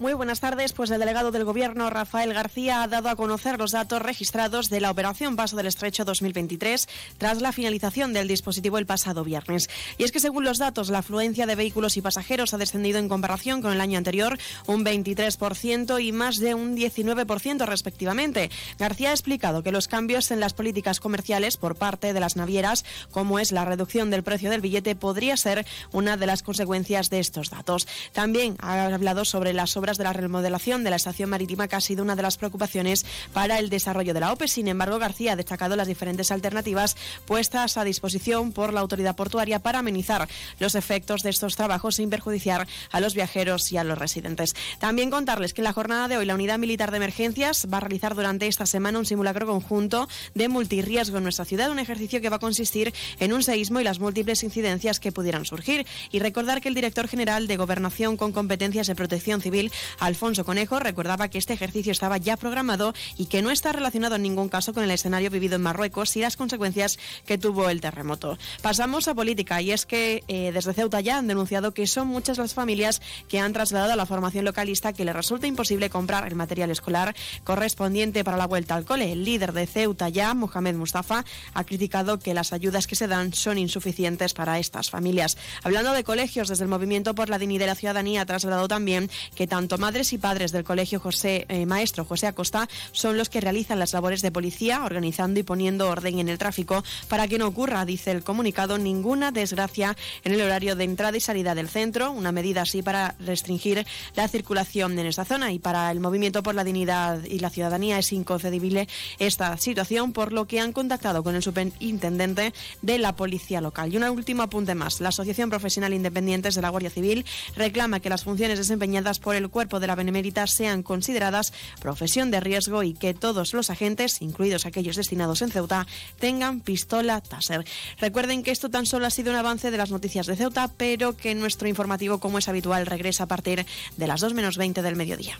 Muy 0.01 0.13
buenas 0.13 0.39
tardes. 0.39 0.73
Pues 0.75 0.93
el 0.93 1.01
delegado 1.01 1.33
del 1.33 1.45
Gobierno, 1.45 1.91
Rafael 1.91 2.33
García, 2.33 2.85
ha 2.85 2.87
dado 2.87 3.09
a 3.09 3.17
conocer 3.17 3.59
los 3.59 3.73
datos 3.73 4.01
registrados 4.01 4.71
de 4.71 4.81
la 4.81 4.93
Operación 4.93 5.35
Paso 5.35 5.57
del 5.57 5.67
Estrecho 5.67 6.05
2023 6.05 6.87
tras 7.19 7.41
la 7.41 7.51
finalización 7.51 8.13
del 8.13 8.29
dispositivo 8.29 8.79
el 8.79 8.87
pasado 8.87 9.25
viernes. 9.25 9.69
Y 9.99 10.05
es 10.05 10.13
que 10.13 10.21
según 10.21 10.45
los 10.45 10.59
datos, 10.59 10.89
la 10.91 10.99
afluencia 10.99 11.47
de 11.47 11.57
vehículos 11.57 11.97
y 11.97 12.01
pasajeros 12.01 12.55
ha 12.55 12.59
descendido 12.59 13.01
en 13.01 13.09
comparación 13.09 13.61
con 13.61 13.73
el 13.73 13.81
año 13.81 13.99
anterior 13.99 14.39
un 14.67 14.85
23% 14.85 16.01
y 16.01 16.13
más 16.13 16.39
de 16.39 16.55
un 16.55 16.77
19% 16.77 17.67
respectivamente. 17.67 18.53
García 18.79 19.11
ha 19.11 19.15
explicado 19.15 19.65
que 19.65 19.73
los 19.73 19.89
cambios 19.89 20.31
en 20.31 20.39
las 20.39 20.55
políticas 20.55 21.01
comerciales 21.01 21.57
por 21.57 21.75
parte 21.75 22.13
de 22.13 22.21
las 22.21 22.37
navieras, 22.37 22.85
como 23.11 23.41
es 23.41 23.51
la 23.51 23.65
reducción 23.65 24.11
del 24.11 24.23
precio 24.23 24.49
del 24.49 24.61
billete, 24.61 24.95
podría 24.95 25.37
ser 25.37 25.67
una 25.91 26.17
de 26.17 26.27
las 26.27 26.45
consecuencias 26.45 27.11
de 27.11 27.19
estos 27.19 27.51
datos. 27.51 27.89
También 28.13 28.57
ha 28.61 28.95
hablado 28.95 29.25
sobre 29.25 29.53
las 29.53 29.77
obras 29.89 29.97
de 29.97 30.05
la 30.05 30.13
remodelación 30.13 30.85
de 30.85 30.91
la 30.91 30.97
estación 30.97 31.31
marítima, 31.31 31.67
que 31.67 31.77
ha 31.77 31.81
sido 31.81 32.03
una 32.03 32.15
de 32.15 32.21
las 32.21 32.37
preocupaciones 32.37 33.07
para 33.33 33.59
el 33.59 33.71
desarrollo 33.71 34.13
de 34.13 34.21
la 34.21 34.33
OPE. 34.33 34.47
Sin 34.47 34.69
embargo, 34.69 34.99
García 34.99 35.33
ha 35.33 35.37
destacado 35.37 35.77
las 35.77 35.89
diferentes 35.89 36.31
alternativas 36.31 36.95
puestas 37.25 37.79
a 37.79 37.85
disposición 37.85 38.53
por 38.53 38.75
la 38.75 38.81
autoridad 38.81 39.17
portuaria 39.17 39.61
para 39.61 39.79
amenizar 39.79 40.29
los 40.59 40.75
efectos 40.75 41.23
de 41.23 41.31
estos 41.31 41.57
trabajos 41.57 41.95
sin 41.95 42.11
perjudiciar 42.11 42.69
a 42.91 43.01
los 43.01 43.15
viajeros 43.15 43.73
y 43.73 43.79
a 43.79 43.85
los 43.85 43.97
residentes. 43.97 44.55
También 44.79 45.11
contarles 45.11 45.55
que 45.55 45.63
en 45.63 45.65
la 45.65 45.73
jornada 45.73 46.07
de 46.07 46.19
hoy 46.19 46.27
la 46.27 46.35
Unidad 46.35 46.59
Militar 46.59 46.91
de 46.91 46.99
Emergencias 46.99 47.67
va 47.73 47.79
a 47.79 47.81
realizar 47.81 48.15
durante 48.15 48.47
esta 48.47 48.67
semana 48.67 48.99
un 48.99 49.07
simulacro 49.07 49.47
conjunto 49.47 50.07
de 50.35 50.49
multirriesgo 50.49 51.17
en 51.17 51.23
nuestra 51.23 51.47
ciudad, 51.47 51.71
un 51.71 51.79
ejercicio 51.79 52.21
que 52.21 52.29
va 52.29 52.37
a 52.37 52.41
consistir 52.41 52.93
en 53.21 53.33
un 53.33 53.43
seísmo 53.43 53.81
y 53.81 53.85
las 53.85 54.01
múltiples 54.01 54.43
incidencias 54.43 55.01
que 55.01 55.13
pudieran 55.13 55.47
surgir. 55.47 55.87
Y 56.13 56.19
recordar 56.19 56.61
que 56.61 56.69
el 56.69 56.75
director 56.75 57.09
general 57.09 57.47
de 57.47 57.57
Gobernación 57.57 58.19
con 58.19 58.33
competencias 58.33 58.91
en 58.91 58.97
protección 58.97 59.41
civil 59.41 59.73
Alfonso 59.99 60.45
Conejo 60.45 60.79
recordaba 60.79 61.29
que 61.29 61.39
este 61.39 61.55
ejercicio 61.55 61.93
estaba 61.93 62.19
ya 62.19 62.37
programado 62.37 62.95
y 63.17 63.27
que 63.27 63.43
no 63.43 63.51
está 63.51 63.73
relacionado 63.73 64.17
en 64.17 64.23
ningún 64.23 64.49
caso 64.49 64.73
con 64.73 64.83
el 64.83 64.91
escenario 64.91 65.31
vivido 65.31 65.57
en 65.57 65.63
Marruecos 65.63 66.17
y 66.17 66.21
las 66.21 66.37
consecuencias 66.37 66.99
que 67.27 67.39
tuvo 67.39 67.69
el 67.69 67.81
terremoto. 67.81 68.39
Pasamos 68.63 69.09
a 69.09 69.15
política 69.15 69.61
y 69.61 69.73
es 69.73 69.87
que 69.87 70.23
eh, 70.29 70.51
desde 70.53 70.75
Ceuta 70.75 71.01
ya 71.01 71.19
han 71.19 71.27
denunciado 71.27 71.73
que 71.73 71.87
son 71.87 72.09
muchas 72.09 72.39
las 72.39 72.55
familias 72.55 73.03
que 73.29 73.41
han 73.41 73.53
trasladado 73.53 73.93
a 73.93 73.97
la 73.97 74.07
formación 74.07 74.45
localista 74.45 74.93
que 74.93 75.05
les 75.05 75.15
resulta 75.15 75.47
imposible 75.47 75.91
comprar 75.91 76.27
el 76.27 76.35
material 76.35 76.71
escolar 76.71 77.15
correspondiente 77.45 78.25
para 78.25 78.37
la 78.37 78.47
vuelta 78.47 78.75
al 78.75 78.85
cole. 78.85 79.13
El 79.13 79.25
líder 79.25 79.53
de 79.53 79.67
Ceuta 79.67 80.09
ya, 80.09 80.35
Mohamed 80.35 80.77
Mustafa, 80.77 81.25
ha 81.55 81.65
criticado 81.65 82.19
que 82.19 82.35
las 82.35 82.53
ayudas 82.53 82.87
que 82.87 82.97
se 82.97 83.09
dan 83.09 83.35
son 83.35 83.59
insuficientes 83.59 84.35
para 84.35 84.59
estas 84.59 84.91
familias. 84.91 85.37
Hablando 85.63 85.93
de 85.93 86.05
colegios, 86.05 86.49
desde 86.49 86.65
el 86.65 86.71
Movimiento 86.71 87.15
por 87.15 87.29
la 87.29 87.39
Dignidad 87.39 87.59
de 87.59 87.67
la 87.67 87.75
Ciudadanía 87.75 88.23
ha 88.23 88.27
trasladado 88.27 88.69
también 88.69 89.11
que 89.35 89.47
tanto 89.47 89.68
madres 89.77 90.13
y 90.15 90.19
padres 90.19 90.53
del 90.53 90.65
Colegio 90.65 91.01
José 91.01 91.45
eh, 91.49 91.67
Maestro 91.67 92.05
José 92.05 92.29
Acosta 92.29 92.69
son 92.93 93.19
los 93.19 93.29
que 93.29 93.41
realizan 93.41 93.79
las 93.79 93.93
labores 93.93 94.23
de 94.23 94.31
policía, 94.31 94.85
organizando 94.85 95.41
y 95.41 95.43
poniendo 95.43 95.91
orden 95.91 96.19
en 96.19 96.29
el 96.29 96.39
tráfico 96.39 96.83
para 97.09 97.29
que 97.29 97.39
no 97.39 97.47
ocurra, 97.47 97.85
dice 97.85 98.13
el 98.13 98.23
comunicado, 98.23 98.79
ninguna 98.79 99.33
desgracia 99.33 99.97
en 100.25 100.33
el 100.33 100.41
horario 100.41 100.77
de 100.77 100.85
entrada 100.85 101.17
y 101.17 101.21
salida 101.21 101.55
del 101.55 101.69
centro, 101.69 102.13
una 102.13 102.33
medida 102.33 102.63
así 102.63 102.83
para 102.83 103.17
restringir 103.19 103.87
la 104.15 104.29
circulación 104.29 104.99
en 104.99 105.07
esta 105.07 105.25
zona 105.25 105.53
y 105.53 105.59
para 105.59 105.91
el 105.91 106.01
Movimiento 106.01 106.43
por 106.43 106.55
la 106.55 106.65
Dignidad 106.65 107.25
y 107.25 107.41
la 107.41 107.51
Ciudadanía 107.51 107.99
es 107.99 108.13
inconcebible 108.13 108.89
esta 109.19 109.57
situación, 109.57 110.13
por 110.13 110.33
lo 110.33 110.47
que 110.47 110.61
han 110.61 110.73
contactado 110.73 111.23
con 111.23 111.35
el 111.35 111.43
superintendente 111.43 112.53
de 112.83 112.99
la 112.99 113.17
Policía 113.17 113.61
Local. 113.61 113.93
Y 113.93 113.97
un 113.97 114.05
último 114.05 114.43
apunte 114.43 114.75
más. 114.75 115.01
La 115.01 115.09
Asociación 115.09 115.51
Profesional 115.51 115.93
Independientes 115.93 116.55
de 116.55 116.63
la 116.63 116.69
Guardia 116.69 116.91
Civil 116.91 117.25
reclama 117.57 118.01
que 118.01 118.09
las 118.09 118.25
funciones 118.25 118.59
desempeñadas 118.59 119.19
por 119.19 119.35
el 119.35 119.49
cuerpo 119.59 119.81
de 119.81 119.89
la 119.89 119.97
Benemérita 119.97 120.47
sean 120.47 120.85
consideradas 120.85 121.53
profesión 121.81 122.31
de 122.31 122.39
riesgo 122.39 122.85
y 122.85 122.95
que 122.95 123.13
todos 123.13 123.55
los 123.55 123.71
agentes, 123.71 124.23
incluidos 124.23 124.67
aquellos 124.67 124.95
destinados 124.95 125.43
en 125.43 125.51
Ceuta, 125.51 125.89
tengan 126.21 126.61
pistola 126.61 127.21
Taser. 127.21 127.65
Recuerden 127.99 128.45
que 128.45 128.53
esto 128.53 128.69
tan 128.69 128.87
solo 128.87 129.07
ha 129.07 129.11
sido 129.11 129.33
un 129.33 129.37
avance 129.37 129.73
de 129.73 129.77
las 129.77 129.91
noticias 129.91 130.29
de 130.29 130.37
Ceuta, 130.37 130.69
pero 130.77 131.17
que 131.17 131.35
nuestro 131.35 131.67
informativo, 131.67 132.21
como 132.21 132.39
es 132.39 132.49
habitual, 132.49 132.87
regresa 132.87 133.25
a 133.25 133.27
partir 133.27 133.67
de 133.97 134.07
las 134.07 134.21
2 134.21 134.33
menos 134.35 134.59
20 134.59 134.81
del 134.81 134.95
mediodía. 134.95 135.37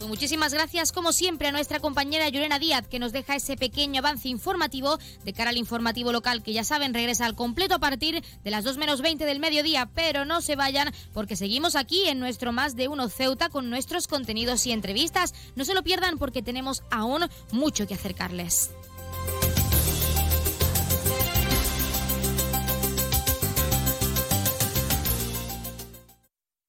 Pues 0.00 0.08
muchísimas 0.08 0.54
gracias, 0.54 0.92
como 0.92 1.12
siempre, 1.12 1.48
a 1.48 1.52
nuestra 1.52 1.78
compañera 1.78 2.26
Yurena 2.30 2.58
Díaz, 2.58 2.88
que 2.88 2.98
nos 2.98 3.12
deja 3.12 3.36
ese 3.36 3.58
pequeño 3.58 3.98
avance 3.98 4.30
informativo 4.30 4.98
de 5.26 5.34
cara 5.34 5.50
al 5.50 5.58
informativo 5.58 6.10
local, 6.10 6.42
que 6.42 6.54
ya 6.54 6.64
saben, 6.64 6.94
regresa 6.94 7.26
al 7.26 7.34
completo 7.34 7.74
a 7.74 7.80
partir 7.80 8.24
de 8.42 8.50
las 8.50 8.64
2 8.64 8.78
menos 8.78 9.02
20 9.02 9.26
del 9.26 9.40
mediodía. 9.40 9.90
Pero 9.94 10.24
no 10.24 10.40
se 10.40 10.56
vayan, 10.56 10.94
porque 11.12 11.36
seguimos 11.36 11.76
aquí 11.76 12.08
en 12.08 12.18
nuestro 12.18 12.50
Más 12.50 12.76
de 12.76 12.88
Uno 12.88 13.10
Ceuta 13.10 13.50
con 13.50 13.68
nuestros 13.68 14.08
contenidos 14.08 14.66
y 14.66 14.72
entrevistas. 14.72 15.34
No 15.54 15.66
se 15.66 15.74
lo 15.74 15.82
pierdan, 15.82 16.16
porque 16.16 16.40
tenemos 16.40 16.82
aún 16.90 17.28
mucho 17.52 17.86
que 17.86 17.92
acercarles. 17.92 18.70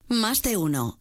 Más 0.09 0.41
de 0.41 0.57
uno. 0.57 1.00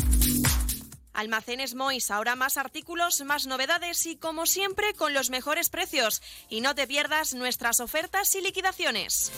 Almacenes 1.13 1.75
Mois, 1.75 2.11
ahora 2.11 2.35
más 2.35 2.57
artículos, 2.57 3.21
más 3.21 3.47
novedades 3.47 4.05
y 4.05 4.15
como 4.15 4.45
siempre 4.45 4.93
con 4.93 5.13
los 5.13 5.29
mejores 5.29 5.69
precios. 5.69 6.21
Y 6.49 6.61
no 6.61 6.75
te 6.75 6.87
pierdas 6.87 7.33
nuestras 7.33 7.79
ofertas 7.79 8.33
y 8.35 8.41
liquidaciones. 8.41 9.31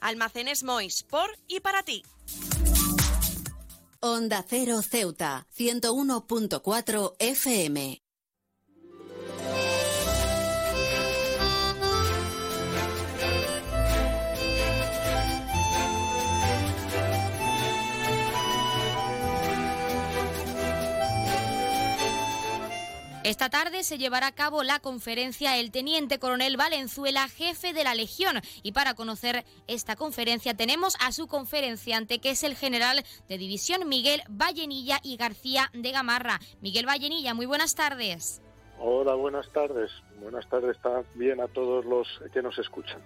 Almacenes 0.00 0.62
Mois, 0.64 1.04
por 1.04 1.30
y 1.46 1.60
para 1.60 1.82
ti. 1.82 2.02
Onda 4.00 4.44
Cero 4.48 4.82
Ceuta, 4.82 5.46
101.4 5.56 7.14
FM. 7.20 8.02
Esta 23.24 23.48
tarde 23.50 23.84
se 23.84 23.98
llevará 23.98 24.26
a 24.26 24.34
cabo 24.34 24.64
la 24.64 24.80
conferencia 24.80 25.56
El 25.56 25.70
Teniente 25.70 26.18
Coronel 26.18 26.56
Valenzuela, 26.56 27.28
jefe 27.28 27.72
de 27.72 27.84
la 27.84 27.94
Legión. 27.94 28.40
Y 28.64 28.72
para 28.72 28.94
conocer 28.94 29.44
esta 29.68 29.94
conferencia 29.94 30.54
tenemos 30.54 30.96
a 31.00 31.12
su 31.12 31.28
conferenciante, 31.28 32.18
que 32.18 32.30
es 32.30 32.42
el 32.42 32.56
general 32.56 33.04
de 33.28 33.38
división 33.38 33.88
Miguel 33.88 34.22
Vallenilla 34.28 34.98
y 35.04 35.16
García 35.16 35.70
de 35.72 35.92
Gamarra. 35.92 36.40
Miguel 36.60 36.84
Vallenilla, 36.84 37.32
muy 37.32 37.46
buenas 37.46 37.76
tardes. 37.76 38.42
Hola, 38.80 39.14
buenas 39.14 39.48
tardes. 39.52 39.92
Buenas 40.20 40.48
tardes 40.48 40.76
también 40.82 41.40
a 41.40 41.46
todos 41.46 41.84
los 41.84 42.08
que 42.32 42.42
nos 42.42 42.58
escuchan. 42.58 43.00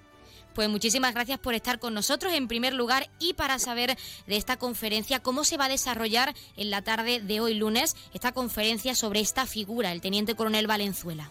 Pues 0.57 0.71
muchísimas 0.71 1.13
gracias 1.13 1.39
por 1.39 1.53
estar 1.53 1.79
con 1.79 1.93
nosotros 1.93 2.33
en 2.33 2.49
primer 2.49 2.73
lugar 2.73 3.09
y 3.19 3.35
para 3.35 3.59
saber 3.59 3.91
de 4.27 4.37
esta 4.39 4.57
conferencia, 4.57 5.21
cómo 5.21 5.45
se 5.45 5.59
va 5.59 5.67
a 5.67 5.69
desarrollar 5.69 6.33
en 6.57 6.71
la 6.71 6.81
tarde 6.81 7.21
de 7.21 7.41
hoy 7.41 7.53
lunes 7.53 7.95
esta 8.15 8.33
conferencia 8.33 8.95
sobre 8.95 9.21
esta 9.21 9.45
figura, 9.45 9.93
el 9.93 10.01
Teniente 10.01 10.35
Coronel 10.35 10.67
Valenzuela. 10.67 11.31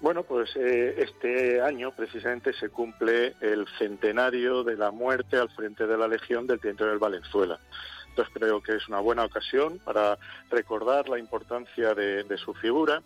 Bueno, 0.00 0.24
pues 0.24 0.50
eh, 0.56 0.96
este 0.98 1.60
año 1.60 1.92
precisamente 1.92 2.52
se 2.54 2.70
cumple 2.70 3.36
el 3.40 3.68
centenario 3.78 4.64
de 4.64 4.76
la 4.76 4.90
muerte 4.90 5.36
al 5.36 5.48
frente 5.50 5.86
de 5.86 5.96
la 5.96 6.08
Legión 6.08 6.48
del 6.48 6.58
Teniente 6.58 6.82
Coronel 6.82 6.98
Valenzuela. 6.98 7.60
Entonces 8.08 8.34
creo 8.34 8.60
que 8.60 8.74
es 8.74 8.88
una 8.88 8.98
buena 8.98 9.24
ocasión 9.24 9.78
para 9.84 10.18
recordar 10.50 11.08
la 11.08 11.20
importancia 11.20 11.94
de 11.94 12.36
su 12.44 12.52
figura 12.54 13.00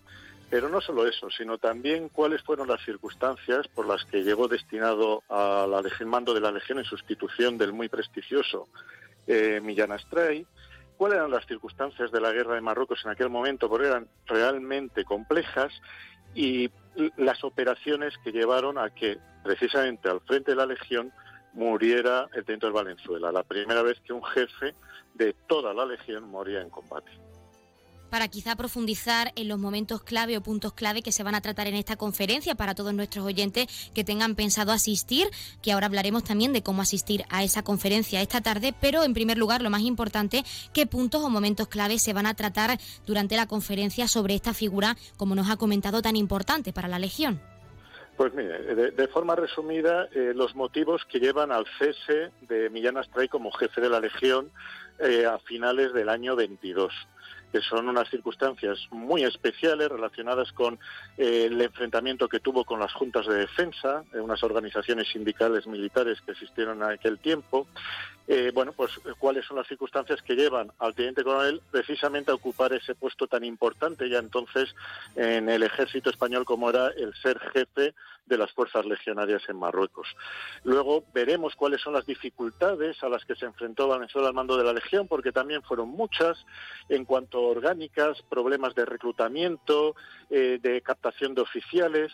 pero 0.53 0.69
no 0.69 0.83
solo 0.83 1.07
eso, 1.07 1.31
sino 1.31 1.57
también 1.57 2.11
cuáles 2.11 2.43
fueron 2.43 2.69
las 2.69 2.85
circunstancias 2.85 3.67
por 3.69 3.87
las 3.87 4.05
que 4.05 4.23
llegó 4.23 4.49
destinado 4.49 5.23
a 5.31 5.67
la 5.67 5.83
mando 6.05 6.35
de 6.35 6.43
la 6.43 6.53
Legión 6.53 6.79
en 6.79 6.85
sustitución 6.85 7.57
del 7.57 7.73
muy 7.73 7.89
prestigioso 7.89 8.69
eh, 9.27 9.63
Millán 9.63 9.93
Astray, 9.93 10.47
cuáles 10.99 11.17
eran 11.17 11.31
las 11.31 11.47
circunstancias 11.47 12.13
de 12.13 12.21
la 12.21 12.33
guerra 12.33 12.55
de 12.55 12.61
Marruecos 12.61 13.01
en 13.03 13.13
aquel 13.13 13.31
momento, 13.31 13.67
porque 13.71 13.87
eran 13.87 14.09
realmente 14.27 15.07
complejas, 15.07 15.73
y 16.35 16.71
las 17.17 17.43
operaciones 17.45 18.13
que 18.23 18.31
llevaron 18.31 18.77
a 18.77 18.91
que 18.91 19.17
precisamente 19.43 20.11
al 20.11 20.21
frente 20.21 20.51
de 20.51 20.57
la 20.59 20.67
Legión 20.67 21.15
muriera 21.55 22.29
el 22.35 22.45
de 22.45 22.71
Valenzuela, 22.71 23.33
la 23.33 23.43
primera 23.43 23.81
vez 23.81 23.99
que 24.01 24.13
un 24.13 24.23
jefe 24.23 24.75
de 25.15 25.33
toda 25.47 25.73
la 25.73 25.87
Legión 25.87 26.29
moría 26.29 26.61
en 26.61 26.69
combate 26.69 27.11
para 28.13 28.29
quizá 28.29 28.57
profundizar 28.57 29.33
en 29.37 29.49
los 29.49 29.59
momentos 29.59 30.03
clave 30.03 30.37
o 30.37 30.43
puntos 30.43 30.75
clave 30.75 31.01
que 31.01 31.13
se 31.13 31.23
van 31.23 31.35
a 31.35 31.41
tratar 31.41 31.67
en 31.67 31.75
esta 31.75 31.97
conferencia 31.97 32.55
para 32.55 32.75
todos 32.75 32.93
nuestros 32.93 33.25
oyentes 33.25 33.91
que 33.95 34.05
tengan 34.05 34.35
pensado 34.35 34.71
asistir, 34.71 35.29
que 35.63 35.73
ahora 35.73 35.87
hablaremos 35.87 36.23
también 36.23 36.53
de 36.53 36.63
cómo 36.63 36.83
asistir 36.83 37.25
a 37.31 37.43
esa 37.43 37.63
conferencia 37.63 38.21
esta 38.21 38.43
tarde, 38.43 38.75
pero 38.79 39.05
en 39.05 39.15
primer 39.15 39.39
lugar 39.39 39.63
lo 39.63 39.71
más 39.71 39.81
importante, 39.81 40.45
qué 40.75 40.85
puntos 40.85 41.25
o 41.25 41.31
momentos 41.31 41.69
clave 41.69 41.99
se 41.99 42.13
van 42.13 42.27
a 42.27 42.35
tratar 42.35 42.77
durante 43.07 43.35
la 43.35 43.47
conferencia 43.47 44.07
sobre 44.09 44.35
esta 44.35 44.53
figura, 44.53 44.99
como 45.17 45.35
nos 45.35 45.49
ha 45.49 45.57
comentado, 45.57 46.03
tan 46.03 46.17
importante 46.17 46.75
para 46.75 46.89
la 46.89 46.99
Legión. 46.99 47.41
Pues 48.19 48.35
mire, 48.35 48.93
de, 48.93 49.09
forma 49.09 49.37
resumida, 49.37 50.07
eh, 50.15 50.33
los 50.35 50.55
motivos 50.55 51.01
que 51.07 51.19
llevan 51.19 51.51
al 51.51 51.65
cese 51.79 52.31
de 52.43 52.69
Millán 52.69 52.99
Astray 52.99 53.29
como 53.29 53.51
jefe 53.53 53.81
de 53.81 53.89
la 53.89 54.01
Legión 54.01 54.51
eh, 54.99 55.25
a 55.25 55.39
finales 55.39 55.95
del 55.95 56.11
año 56.11 56.37
22 56.37 56.93
que 57.53 57.61
son 57.61 57.89
unas 57.89 58.09
circunstancias 58.09 58.89
muy 58.91 59.23
especiales 59.25 59.89
relacionadas 59.89 60.51
con 60.53 60.79
eh, 61.19 61.45
el 61.51 61.61
enfrentamiento 61.61 62.29
que 62.29 62.41
tuvo 62.41 62.65
con 62.65 62.81
las 62.81 62.93
juntas 62.95 63.27
de 63.27 63.35
defensa, 63.35 64.03
unas 64.15 64.43
organizaciones 64.43 65.09
sindicales 65.13 65.67
militares 65.67 66.21
que 66.23 66.33
existieron 66.33 66.83
en 66.83 66.91
aquel 66.91 67.19
tiempo, 67.19 67.67
eh, 68.29 68.53
bueno, 68.55 68.73
pues 68.73 68.93
cuáles 69.19 69.45
son 69.47 69.57
las 69.57 69.67
circunstancias 69.67 70.23
que 70.23 70.35
llevan 70.35 70.71
al 70.79 70.95
teniente 70.95 71.25
coronel 71.25 71.61
precisamente 71.71 72.31
a 72.31 72.35
ocupar 72.35 72.73
ese 72.73 72.95
puesto 72.95 73.27
tan 73.27 73.45
importante 73.45 74.09
ya 74.09 74.19
entonces 74.19 74.75
en 75.17 75.49
el 75.49 75.63
ejército 75.63 76.11
español 76.11 76.45
como 76.45 76.71
era 76.71 76.89
el 76.89 77.15
ser 77.15 77.39
jefe 77.39 77.95
de 78.27 78.39
las 78.39 78.53
fuerzas 78.53 78.87
legionarias 78.87 79.43
en 79.49 79.59
Marruecos. 79.59 80.07
Luego 80.65 81.05
veremos 81.13 81.55
cuáles 81.57 81.81
son 81.81 81.93
las 81.95 82.07
dificultades 82.07 83.03
a 83.03 83.09
las 83.09 83.25
que 83.25 83.35
se 83.35 83.47
enfrentó 83.47 83.89
Venezuela 83.89 84.29
al 84.29 84.35
mando 84.35 84.57
de 84.57 84.65
la 84.65 84.73
Legión, 84.73 85.09
porque 85.09 85.33
también 85.33 85.63
fueron 85.63 85.89
muchas 85.89 86.45
en 86.89 87.05
cuanto 87.05 87.39
a 87.39 87.49
orgánicas, 87.51 88.23
problemas 88.29 88.75
de 88.75 88.85
reclutamiento, 88.85 89.97
eh, 90.31 90.59
de 90.63 90.81
captación 90.83 91.35
de 91.35 91.43
oficiales 91.43 92.13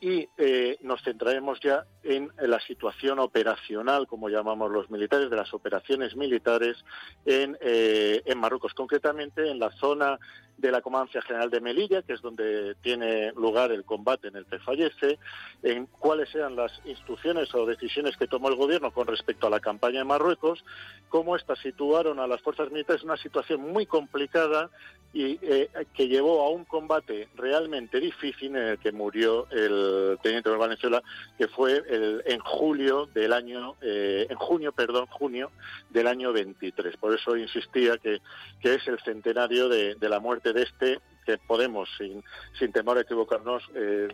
y 0.00 0.28
eh, 0.36 0.78
nos 0.82 1.02
centraremos 1.02 1.60
ya 1.60 1.84
en 2.02 2.30
la 2.38 2.60
situación 2.60 3.18
operacional, 3.18 4.06
como 4.06 4.28
llamamos 4.28 4.70
los 4.70 4.90
militares, 4.90 5.30
de 5.30 5.36
las 5.36 5.52
operaciones 5.52 6.16
militares 6.16 6.76
en, 7.24 7.56
eh, 7.60 8.22
en 8.24 8.38
Marruecos, 8.38 8.74
concretamente 8.74 9.50
en 9.50 9.58
la 9.58 9.70
zona 9.72 10.18
de 10.58 10.72
la 10.72 10.82
Comandancia 10.82 11.22
General 11.22 11.50
de 11.50 11.60
Melilla, 11.60 12.02
que 12.02 12.12
es 12.12 12.20
donde 12.20 12.74
tiene 12.82 13.32
lugar 13.32 13.70
el 13.70 13.84
combate 13.84 14.28
en 14.28 14.36
el 14.36 14.44
que 14.44 14.58
fallece, 14.58 15.18
en 15.62 15.86
cuáles 15.86 16.34
eran 16.34 16.56
las 16.56 16.72
instrucciones 16.84 17.54
o 17.54 17.64
decisiones 17.64 18.16
que 18.16 18.26
tomó 18.26 18.48
el 18.48 18.56
gobierno 18.56 18.90
con 18.90 19.06
respecto 19.06 19.46
a 19.46 19.50
la 19.50 19.60
campaña 19.60 20.00
en 20.00 20.08
Marruecos, 20.08 20.64
cómo 21.08 21.36
estas 21.36 21.60
situaron 21.60 22.18
a 22.18 22.26
las 22.26 22.42
fuerzas 22.42 22.70
militares 22.70 23.02
en 23.02 23.10
una 23.10 23.22
situación 23.22 23.60
muy 23.72 23.86
complicada 23.86 24.68
y 25.12 25.38
eh, 25.42 25.70
que 25.94 26.06
llevó 26.06 26.44
a 26.44 26.50
un 26.50 26.64
combate 26.64 27.28
realmente 27.36 27.98
difícil 27.98 28.54
en 28.54 28.62
el 28.62 28.78
que 28.78 28.92
murió 28.92 29.48
el 29.50 30.18
teniente 30.22 30.50
de 30.50 30.56
Venezuela, 30.58 31.02
que 31.38 31.48
fue 31.48 31.82
el, 31.88 32.22
en 32.26 32.40
julio 32.40 33.06
del 33.06 33.32
año, 33.32 33.76
eh, 33.80 34.26
en 34.28 34.36
junio, 34.36 34.72
perdón, 34.72 35.06
junio 35.06 35.50
del 35.88 36.08
año 36.08 36.32
23. 36.32 36.96
Por 36.98 37.14
eso 37.14 37.36
insistía 37.36 37.96
que, 37.96 38.20
que 38.60 38.74
es 38.74 38.86
el 38.86 38.98
centenario 39.00 39.68
de 39.68 39.96
la 40.08 40.20
muerte 40.20 40.47
de 40.52 40.62
este 40.62 41.00
que 41.24 41.38
podemos, 41.38 41.88
sin, 41.98 42.24
sin 42.58 42.72
temor 42.72 42.96
a 42.96 43.02
equivocarnos, 43.02 43.62
eh, 43.74 44.08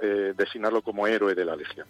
eh, 0.00 0.32
designarlo 0.36 0.80
como 0.82 1.06
héroe 1.06 1.34
de 1.34 1.44
la 1.44 1.54
Legión. 1.54 1.86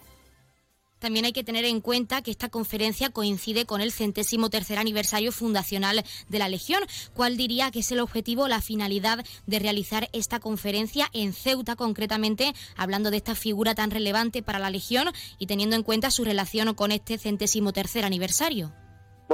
También 1.04 1.26
hay 1.26 1.34
que 1.34 1.44
tener 1.44 1.66
en 1.66 1.82
cuenta 1.82 2.22
que 2.22 2.30
esta 2.30 2.48
conferencia 2.48 3.10
coincide 3.10 3.66
con 3.66 3.82
el 3.82 3.92
centésimo 3.92 4.48
tercer 4.48 4.78
aniversario 4.78 5.32
fundacional 5.32 6.02
de 6.28 6.38
la 6.38 6.48
Legión. 6.48 6.82
¿Cuál 7.12 7.36
diría 7.36 7.70
que 7.70 7.80
es 7.80 7.92
el 7.92 8.00
objetivo, 8.00 8.48
la 8.48 8.62
finalidad 8.62 9.22
de 9.46 9.58
realizar 9.58 10.08
esta 10.14 10.40
conferencia 10.40 11.08
en 11.12 11.34
Ceuta, 11.34 11.76
concretamente, 11.76 12.54
hablando 12.74 13.10
de 13.10 13.18
esta 13.18 13.34
figura 13.34 13.74
tan 13.74 13.90
relevante 13.90 14.42
para 14.42 14.58
la 14.58 14.70
Legión 14.70 15.08
y 15.38 15.46
teniendo 15.46 15.76
en 15.76 15.82
cuenta 15.82 16.10
su 16.10 16.24
relación 16.24 16.74
con 16.74 16.90
este 16.90 17.18
centésimo 17.18 17.74
tercer 17.74 18.06
aniversario? 18.06 18.72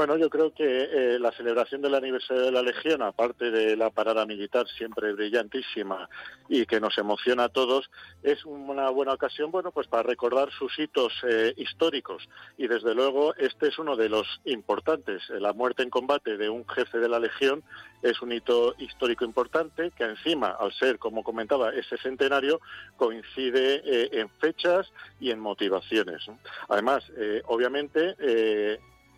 Bueno, 0.01 0.16
yo 0.16 0.30
creo 0.30 0.55
que 0.55 0.64
eh, 0.64 1.18
la 1.18 1.30
celebración 1.30 1.82
del 1.82 1.94
aniversario 1.94 2.44
de 2.44 2.53
la 2.53 2.62
Legión, 2.62 3.03
aparte 3.03 3.51
de 3.51 3.76
la 3.76 3.90
parada 3.90 4.24
militar 4.24 4.66
siempre 4.66 5.12
brillantísima 5.12 6.09
y 6.48 6.64
que 6.64 6.80
nos 6.80 6.96
emociona 6.96 7.44
a 7.44 7.48
todos, 7.51 7.90
es 8.22 8.42
una 8.46 8.88
buena 8.88 9.12
ocasión, 9.12 9.51
bueno, 9.51 9.72
pues 9.72 9.88
para 9.88 10.03
recordar 10.03 10.51
sus 10.53 10.78
hitos 10.78 11.12
eh, 11.28 11.53
históricos. 11.59 12.26
Y 12.57 12.66
desde 12.66 12.94
luego 12.94 13.34
este 13.34 13.68
es 13.68 13.78
uno 13.78 13.94
de 13.94 14.09
los 14.09 14.26
importantes. 14.46 15.28
La 15.28 15.53
muerte 15.53 15.82
en 15.82 15.90
combate 15.90 16.38
de 16.38 16.48
un 16.48 16.66
jefe 16.66 16.96
de 16.96 17.09
la 17.11 17.18
Legión 17.18 17.62
es 18.01 18.22
un 18.22 18.32
hito 18.32 18.74
histórico 18.78 19.26
importante 19.26 19.90
que 19.90 20.05
encima, 20.05 20.57
al 20.59 20.72
ser, 20.72 20.98
como 20.98 21.22
comentaba, 21.22 21.74
ese 21.74 21.98
centenario, 21.98 22.62
coincide 22.96 23.82
eh, 23.84 24.09
en 24.12 24.30
fechas 24.30 24.90
y 25.20 25.30
en 25.30 25.40
motivaciones. 25.40 26.24
Además, 26.70 27.05
obviamente, 27.48 28.16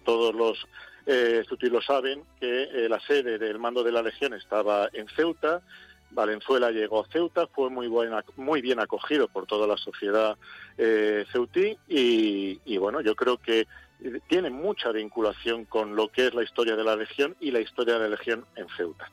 todos 0.02 0.34
los 0.34 0.66
eh, 1.06 1.44
lo 1.60 1.82
saben 1.82 2.22
que 2.40 2.62
eh, 2.64 2.88
la 2.88 3.00
sede 3.00 3.38
del 3.38 3.58
mando 3.58 3.82
de 3.82 3.92
la 3.92 4.02
Legión 4.02 4.34
estaba 4.34 4.88
en 4.92 5.08
Ceuta. 5.08 5.62
Valenzuela 6.10 6.70
llegó 6.70 7.00
a 7.00 7.08
Ceuta, 7.08 7.46
fue 7.46 7.70
muy 7.70 7.88
buena, 7.88 8.22
muy 8.36 8.60
bien 8.60 8.78
acogido 8.78 9.28
por 9.28 9.46
toda 9.46 9.66
la 9.66 9.78
sociedad 9.78 10.36
eh, 10.76 11.24
ceutí 11.32 11.76
y, 11.88 12.60
y 12.64 12.76
bueno, 12.76 13.00
yo 13.00 13.16
creo 13.16 13.38
que 13.38 13.66
tiene 14.28 14.50
mucha 14.50 14.92
vinculación 14.92 15.64
con 15.64 15.96
lo 15.96 16.08
que 16.08 16.26
es 16.26 16.34
la 16.34 16.42
historia 16.42 16.76
de 16.76 16.84
la 16.84 16.96
Legión 16.96 17.34
y 17.40 17.50
la 17.50 17.60
historia 17.60 17.94
de 17.94 18.00
la 18.00 18.16
Legión 18.16 18.44
en 18.56 18.66
Ceuta. 18.76 19.10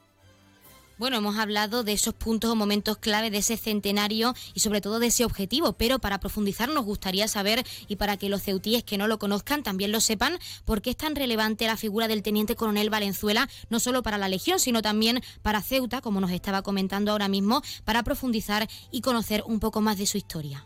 Bueno, 0.99 1.15
hemos 1.15 1.37
hablado 1.37 1.85
de 1.85 1.93
esos 1.93 2.13
puntos 2.13 2.51
o 2.51 2.55
momentos 2.55 2.97
clave 2.97 3.31
de 3.31 3.37
ese 3.37 3.55
centenario 3.55 4.33
y 4.53 4.59
sobre 4.59 4.81
todo 4.81 4.99
de 4.99 5.07
ese 5.07 5.23
objetivo, 5.23 5.71
pero 5.71 5.99
para 5.99 6.19
profundizar 6.19 6.67
nos 6.67 6.83
gustaría 6.83 7.29
saber 7.29 7.63
y 7.87 7.95
para 7.95 8.17
que 8.17 8.27
los 8.27 8.41
ceutíes 8.41 8.83
que 8.83 8.97
no 8.97 9.07
lo 9.07 9.17
conozcan 9.17 9.63
también 9.63 9.93
lo 9.93 10.01
sepan, 10.01 10.37
por 10.65 10.81
qué 10.81 10.89
es 10.89 10.97
tan 10.97 11.15
relevante 11.15 11.67
la 11.67 11.77
figura 11.77 12.09
del 12.09 12.21
teniente 12.21 12.57
coronel 12.57 12.89
Valenzuela, 12.89 13.47
no 13.69 13.79
solo 13.79 14.03
para 14.03 14.17
la 14.17 14.27
Legión, 14.27 14.59
sino 14.59 14.81
también 14.81 15.21
para 15.41 15.61
Ceuta, 15.61 16.01
como 16.01 16.19
nos 16.19 16.31
estaba 16.31 16.63
comentando 16.63 17.13
ahora 17.13 17.29
mismo, 17.29 17.61
para 17.85 18.03
profundizar 18.03 18.67
y 18.91 18.99
conocer 18.99 19.41
un 19.45 19.61
poco 19.61 19.79
más 19.79 19.97
de 19.97 20.05
su 20.05 20.17
historia. 20.17 20.65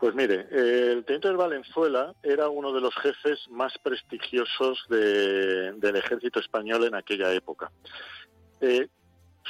Pues 0.00 0.14
mire, 0.14 0.48
el 0.52 1.04
teniente 1.04 1.30
Valenzuela 1.32 2.14
era 2.22 2.48
uno 2.48 2.72
de 2.72 2.80
los 2.80 2.94
jefes 2.94 3.40
más 3.50 3.74
prestigiosos 3.82 4.78
del 4.88 5.96
ejército 5.96 6.40
español 6.40 6.84
en 6.84 6.94
aquella 6.94 7.30
época. 7.34 7.70
Eh, 8.62 8.88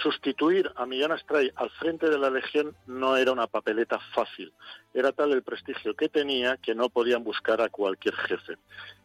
Sustituir 0.03 0.71
a 0.77 0.87
Millán 0.87 1.13
Astray 1.13 1.51
al 1.57 1.71
frente 1.71 2.09
de 2.09 2.19
la 2.19 2.31
Legión 2.31 2.75
no 2.87 3.17
era 3.17 3.33
una 3.33 3.47
papeleta 3.47 3.99
fácil. 4.15 4.53
Era 4.95 5.13
tal 5.13 5.33
el 5.33 5.43
prestigio 5.43 5.95
que 5.95 6.09
tenía 6.09 6.57
que 6.57 6.75
no 6.75 6.89
podían 6.89 7.23
buscar 7.23 7.61
a 7.61 7.69
cualquier 7.69 8.15
jefe. 8.15 8.57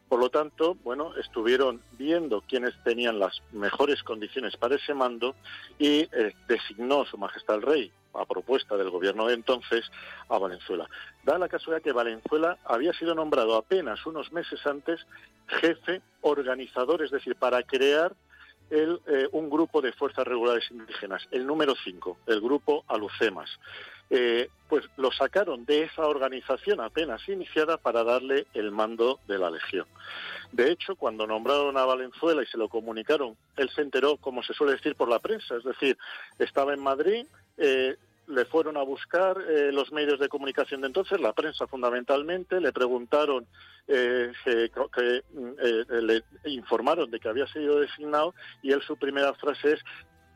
Por 0.08 0.20
lo 0.20 0.30
tanto, 0.30 0.76
bueno, 0.84 1.16
estuvieron 1.18 1.82
viendo 1.93 2.41
quiénes 2.41 2.74
tenían 2.84 3.20
las 3.20 3.41
mejores 3.52 4.04
condiciones 4.04 4.56
para 4.56 4.76
ese 4.76 4.93
mando 4.93 5.36
y 5.80 6.08
eh, 6.12 6.34
designó 6.48 7.06
Su 7.06 7.18
Majestad 7.18 7.56
el 7.56 7.62
Rey, 7.64 7.91
a 8.14 8.26
propuesta 8.26 8.78
del 8.78 8.91
gobierno 8.91 9.28
de 9.28 9.34
entonces, 9.34 9.89
a 10.30 10.38
Valenzuela. 10.38 10.88
Da 11.24 11.39
la 11.39 11.50
casualidad 11.50 11.84
que 11.84 11.91
Valenzuela 11.91 12.58
había 12.66 12.93
sido 12.93 13.16
nombrado 13.16 13.56
apenas 13.56 14.06
unos 14.06 14.32
meses 14.32 14.66
antes 14.66 15.06
jefe 15.48 16.02
organizador, 16.22 17.02
es 17.04 17.12
decir, 17.12 17.36
para 17.36 17.64
crear 17.64 18.16
el, 18.70 19.01
eh, 19.07 19.28
un 19.32 19.49
grupo 19.49 19.82
de 19.82 19.91
fuerzas 19.93 20.26
regulares 20.26 20.70
indígenas, 20.72 21.28
el 21.32 21.45
número 21.45 21.76
5, 21.84 22.20
el 22.28 22.41
grupo 22.41 22.84
Alucemas. 22.88 23.49
Eh, 24.09 24.49
pues 24.70 24.86
lo 24.97 25.11
sacaron 25.11 25.66
de 25.66 25.84
esa 25.84 26.05
organización 26.05 26.80
apenas 26.80 27.28
iniciada 27.28 27.78
para 27.78 28.03
darle 28.03 28.45
el 28.53 28.72
mando 28.72 29.20
de 29.28 29.39
la 29.39 29.49
Legión. 29.49 29.88
De 30.51 30.72
hecho, 30.72 30.95
cuando 30.95 31.26
nombraron 31.26 31.76
a 31.78 31.86
Valenzuela 31.86 32.43
y 32.43 32.45
se 32.45 32.57
lo 32.57 32.70
comunicaron, 32.70 33.36
él 33.57 33.70
se 33.70 33.82
enteró, 33.82 34.18
como 34.18 34.43
se 34.43 34.53
suele 34.53 34.74
decir, 34.74 34.95
por 34.95 35.09
la 35.09 35.20
prensa, 35.20 35.55
es 35.55 35.63
decir, 35.63 35.97
estaba 36.38 36.74
en 36.74 36.82
Madrid, 36.82 37.26
eh, 37.57 37.95
le 38.28 38.45
fueron 38.45 38.78
a 38.78 38.84
buscar 38.84 39.38
eh, 39.41 39.71
los 39.71 39.91
medios 39.91 40.19
de 40.19 40.30
comunicación 40.30 40.82
de 40.82 40.88
entonces, 40.88 41.19
la 41.19 41.34
prensa 41.34 41.67
fundamentalmente, 41.67 42.59
le 42.59 42.71
preguntaron, 42.71 43.45
eh, 43.88 44.32
que, 44.45 45.23
eh, 45.61 45.86
le 46.01 46.23
informaron 46.45 47.09
de 47.11 47.19
que 47.19 47.30
había 47.30 47.47
sido 47.47 47.80
designado 47.80 48.34
y 48.61 48.71
él 48.71 48.82
su 48.82 48.97
primera 48.97 49.34
frase 49.34 49.73
es 49.73 49.80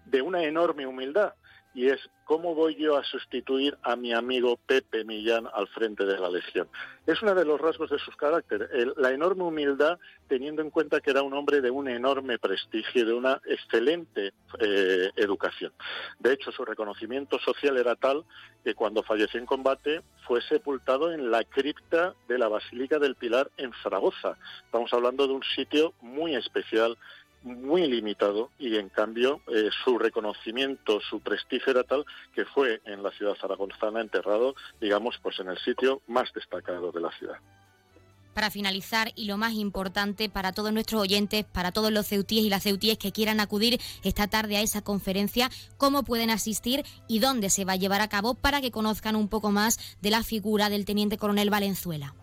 de 0.05 0.21
una 0.21 0.43
enorme 0.43 0.85
humildad 0.85 1.33
y 1.74 1.88
es 1.88 1.99
cómo 2.26 2.53
voy 2.53 2.76
yo 2.76 2.95
a 2.97 3.03
sustituir 3.03 3.78
a 3.82 3.95
mi 3.95 4.13
amigo 4.13 4.57
Pepe 4.67 5.03
Millán 5.03 5.47
al 5.51 5.67
frente 5.67 6.05
de 6.05 6.20
la 6.20 6.30
Legión. 6.30 6.67
Es 7.07 7.22
uno 7.24 7.34
de 7.34 7.43
los 7.43 7.59
rasgos 7.59 7.89
de 7.89 7.97
su 7.97 8.11
carácter, 8.11 8.70
la 8.97 9.11
enorme 9.11 9.43
humildad 9.43 9.97
teniendo 10.28 10.61
en 10.61 10.70
cuenta 10.70 11.01
que 11.01 11.09
era 11.09 11.24
un 11.24 11.34
hombre 11.34 11.59
de 11.59 11.72
un 11.72 11.88
enorme 11.88 12.38
prestigio 12.38 13.01
y 13.01 13.05
de 13.05 13.13
una 13.13 13.41
excelente 13.45 14.34
eh, 14.59 15.09
educación. 15.15 15.72
De 16.20 16.34
hecho, 16.34 16.51
su 16.51 16.63
reconocimiento 16.65 17.39
social 17.39 17.78
era 17.78 17.95
tal 17.95 18.24
que 18.63 18.76
cuando 18.76 19.01
falleció 19.01 19.39
en 19.39 19.47
combate 19.47 20.01
fue 20.28 20.41
sepultado 20.43 21.11
en 21.11 21.32
la 21.32 21.43
cripta 21.43 22.13
de 22.28 22.38
la 22.38 22.47
Basílica 22.47 22.99
del 22.99 23.15
Pilar 23.15 23.49
en 23.57 23.72
Zaragoza. 23.82 24.38
Estamos 24.65 24.93
hablando 24.93 25.26
de 25.26 25.34
un 25.34 25.43
sitio 25.55 25.93
muy 26.01 26.36
especial 26.36 26.95
muy 27.43 27.87
limitado 27.87 28.51
y 28.59 28.75
en 28.75 28.89
cambio 28.89 29.41
eh, 29.47 29.69
su 29.83 29.97
reconocimiento, 29.97 30.99
su 31.01 31.19
prestigio 31.21 31.71
era 31.71 31.83
tal 31.83 32.05
que 32.33 32.45
fue 32.45 32.81
en 32.85 33.03
la 33.03 33.11
ciudad 33.11 33.35
zaragozana 33.39 34.01
enterrado, 34.01 34.55
digamos, 34.81 35.17
pues 35.21 35.39
en 35.39 35.49
el 35.49 35.57
sitio 35.59 36.01
más 36.07 36.31
destacado 36.33 36.91
de 36.91 37.01
la 37.01 37.11
ciudad. 37.11 37.37
para 38.33 38.51
finalizar 38.51 39.11
y 39.15 39.25
lo 39.25 39.37
más 39.37 39.53
importante 39.53 40.29
para 40.29 40.53
todos 40.53 40.71
nuestros 40.71 41.01
oyentes, 41.01 41.43
para 41.43 41.73
todos 41.73 41.91
los 41.91 42.07
ceutíes 42.07 42.45
y 42.45 42.49
las 42.49 42.63
ceutíes 42.63 42.97
que 42.97 43.11
quieran 43.11 43.41
acudir 43.41 43.81
esta 44.03 44.27
tarde 44.27 44.55
a 44.55 44.61
esa 44.61 44.81
conferencia, 44.81 45.49
cómo 45.77 46.03
pueden 46.03 46.29
asistir 46.29 46.85
y 47.07 47.19
dónde 47.19 47.49
se 47.49 47.65
va 47.65 47.73
a 47.73 47.77
llevar 47.77 47.99
a 47.99 48.07
cabo 48.07 48.35
para 48.35 48.61
que 48.61 48.71
conozcan 48.71 49.17
un 49.17 49.27
poco 49.27 49.51
más 49.51 49.77
de 50.01 50.11
la 50.11 50.23
figura 50.23 50.69
del 50.69 50.85
teniente 50.85 51.17
coronel 51.17 51.49
Valenzuela. 51.49 52.13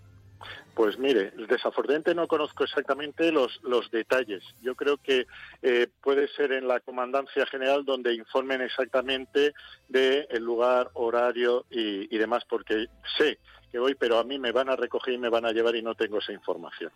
Pues 0.77 0.99
mire, 0.99 1.33
desafortunadamente 1.49 2.15
no 2.15 2.29
conozco 2.29 2.63
exactamente 2.63 3.33
los, 3.33 3.61
los 3.63 3.91
detalles. 3.91 4.45
Yo 4.61 4.75
creo 4.75 4.99
que 4.99 5.27
eh, 5.63 5.89
puede 6.03 6.29
ser 6.29 6.53
en 6.53 6.69
la 6.69 6.81
Comandancia 6.81 7.47
General 7.47 7.83
donde 7.83 8.13
informen 8.13 8.61
exactamente 8.61 9.55
del 9.89 10.45
lugar, 10.45 10.91
horario 10.93 11.65
y, 11.71 12.15
y 12.15 12.19
demás, 12.19 12.45
porque 12.47 12.89
sé 13.17 13.39
que 13.73 13.79
voy, 13.79 13.95
pero 13.95 14.19
a 14.19 14.25
mí 14.25 14.39
me 14.39 14.53
van 14.53 14.69
a 14.69 14.77
recoger 14.77 15.15
y 15.15 15.19
me 15.19 15.31
van 15.31 15.47
a 15.47 15.53
llevar 15.53 15.77
y 15.77 15.83
no 15.83 15.95
tengo 15.95 16.19
esa 16.19 16.33
información 16.33 16.93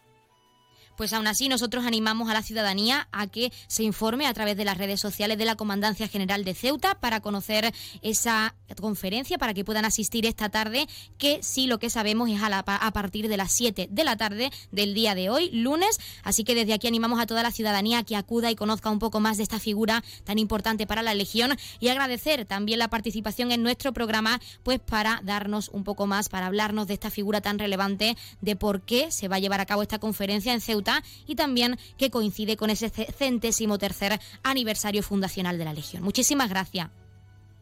pues 1.01 1.15
aún 1.15 1.27
así 1.27 1.49
nosotros 1.49 1.87
animamos 1.87 2.29
a 2.29 2.35
la 2.35 2.43
ciudadanía 2.43 3.09
a 3.11 3.27
que 3.27 3.55
se 3.69 3.85
informe 3.85 4.27
a 4.27 4.35
través 4.35 4.55
de 4.59 4.67
las 4.67 4.77
redes 4.77 5.01
sociales 5.01 5.39
de 5.39 5.47
la 5.47 5.57
Comandancia 5.57 6.09
General 6.09 6.45
de 6.45 6.53
Ceuta 6.53 6.95
para 6.95 7.23
conocer 7.23 7.73
esa 8.03 8.55
conferencia, 8.79 9.39
para 9.39 9.55
que 9.55 9.65
puedan 9.65 9.87
asistir 9.87 10.27
esta 10.27 10.51
tarde, 10.51 10.87
que 11.17 11.43
sí 11.43 11.67
lo 11.67 11.79
que 11.79 11.89
sabemos 11.89 12.29
es 12.29 12.43
a, 12.43 12.49
a 12.59 12.93
partir 12.93 13.29
de 13.29 13.39
las 13.39 13.51
7 13.53 13.89
de 13.91 14.05
la 14.05 14.19
tarde 14.19 14.51
del 14.73 14.93
día 14.93 15.15
de 15.15 15.31
hoy, 15.31 15.49
lunes. 15.53 15.99
Así 16.23 16.45
que 16.45 16.55
desde 16.55 16.75
aquí 16.75 16.87
animamos 16.87 17.19
a 17.19 17.25
toda 17.25 17.43
la 17.43 17.51
ciudadanía 17.51 18.01
a 18.01 18.03
que 18.05 18.15
acuda 18.15 18.51
y 18.51 18.55
conozca 18.55 18.91
un 18.91 18.99
poco 18.99 19.21
más 19.21 19.39
de 19.39 19.45
esta 19.45 19.59
figura 19.59 20.05
tan 20.25 20.39
importante 20.39 20.87
para 20.87 21.03
la 21.03 21.15
Legión 21.15 21.57
y 21.79 21.89
agradecer 21.89 22.45
también 22.45 22.79
la 22.79 22.89
participación 22.89 23.53
en 23.53 23.63
nuestro 23.63 23.95
programa, 23.95 24.39
pues 24.63 24.81
para 24.81 25.23
darnos 25.25 25.71
un 25.71 25.83
poco 25.83 26.07
más, 26.07 26.29
para 26.29 26.45
hablarnos 26.45 26.89
de 26.89 26.93
esta 26.93 27.09
figura 27.09 27.41
tan 27.41 27.59
relevante, 27.59 28.19
de 28.43 28.55
por 28.55 28.83
qué 28.83 29.11
se 29.11 29.29
va 29.29 29.37
a 29.37 29.39
llevar 29.39 29.63
a 29.63 29.67
cabo 29.67 29.81
esta 29.81 29.99
conferencia 29.99 30.53
en 30.53 30.61
Ceuta 30.61 30.90
y 31.27 31.35
también 31.35 31.79
que 31.97 32.11
coincide 32.11 32.57
con 32.57 32.71
ese 32.71 32.91
centésimo 32.91 33.79
tercer 33.79 34.19
aniversario 34.43 35.03
fundacional 35.03 35.59
de 35.59 35.65
la 35.65 35.73
Legión. 35.73 36.03
Muchísimas 36.03 36.51
gracias. 36.51 36.91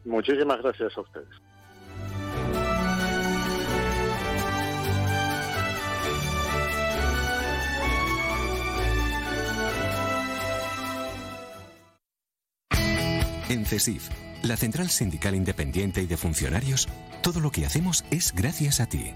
Muchísimas 0.05 0.61
gracias 0.61 0.97
a 0.97 1.01
ustedes. 1.01 1.27
En 13.49 13.65
CESIF, 13.65 14.09
la 14.43 14.55
Central 14.57 14.89
Sindical 14.89 15.33
Independiente 15.33 16.03
y 16.03 16.05
de 16.05 16.17
Funcionarios, 16.17 16.87
todo 17.23 17.39
lo 17.39 17.51
que 17.51 17.65
hacemos 17.65 18.05
es 18.11 18.33
gracias 18.35 18.79
a 18.79 18.85
ti 18.85 19.15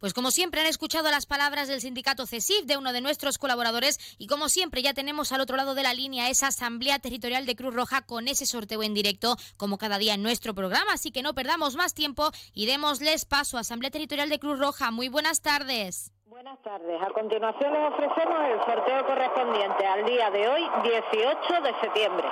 Pues 0.00 0.14
como 0.14 0.30
siempre 0.30 0.62
han 0.62 0.66
escuchado 0.66 1.10
las 1.10 1.26
palabras 1.26 1.68
del 1.68 1.82
sindicato 1.82 2.26
CESIF 2.26 2.64
de 2.64 2.78
uno 2.78 2.94
de 2.94 3.02
nuestros 3.02 3.36
colaboradores 3.36 3.98
y 4.18 4.28
como 4.28 4.48
siempre 4.48 4.80
ya 4.80 4.94
tenemos 4.94 5.30
al 5.30 5.42
otro 5.42 5.58
lado 5.58 5.74
de 5.74 5.82
la 5.82 5.92
línea 5.92 6.30
esa 6.30 6.46
Asamblea 6.46 6.98
Territorial 6.98 7.44
de 7.44 7.54
Cruz 7.54 7.74
Roja 7.74 8.00
con 8.00 8.26
ese 8.26 8.46
sorteo 8.46 8.82
en 8.82 8.94
directo 8.94 9.36
como 9.58 9.76
cada 9.76 9.98
día 9.98 10.14
en 10.14 10.22
nuestro 10.22 10.54
programa, 10.54 10.94
así 10.94 11.10
que 11.10 11.22
no 11.22 11.34
perdamos 11.34 11.76
más 11.76 11.92
tiempo 11.92 12.30
y 12.54 12.64
démosles 12.64 13.26
paso 13.26 13.58
a 13.58 13.60
Asamblea 13.60 13.90
Territorial 13.90 14.30
de 14.30 14.38
Cruz 14.38 14.58
Roja. 14.58 14.90
Muy 14.90 15.10
buenas 15.10 15.42
tardes. 15.42 16.12
Buenas 16.24 16.62
tardes. 16.62 17.02
A 17.02 17.10
continuación 17.12 17.70
les 17.74 17.92
ofrecemos 17.92 18.38
el 18.48 18.58
sorteo 18.64 19.04
correspondiente 19.04 19.86
al 19.86 20.06
día 20.06 20.30
de 20.30 20.48
hoy, 20.48 20.62
18 20.82 21.60
de 21.62 21.80
septiembre. 21.82 22.26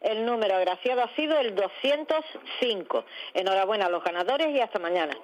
El 0.00 0.26
número 0.26 0.56
agraciado 0.56 1.02
ha 1.02 1.14
sido 1.14 1.38
el 1.38 1.54
205. 1.54 3.04
Enhorabuena 3.34 3.86
a 3.86 3.90
los 3.90 4.02
ganadores 4.02 4.48
y 4.48 4.60
hasta 4.60 4.78
mañana. 4.78 5.16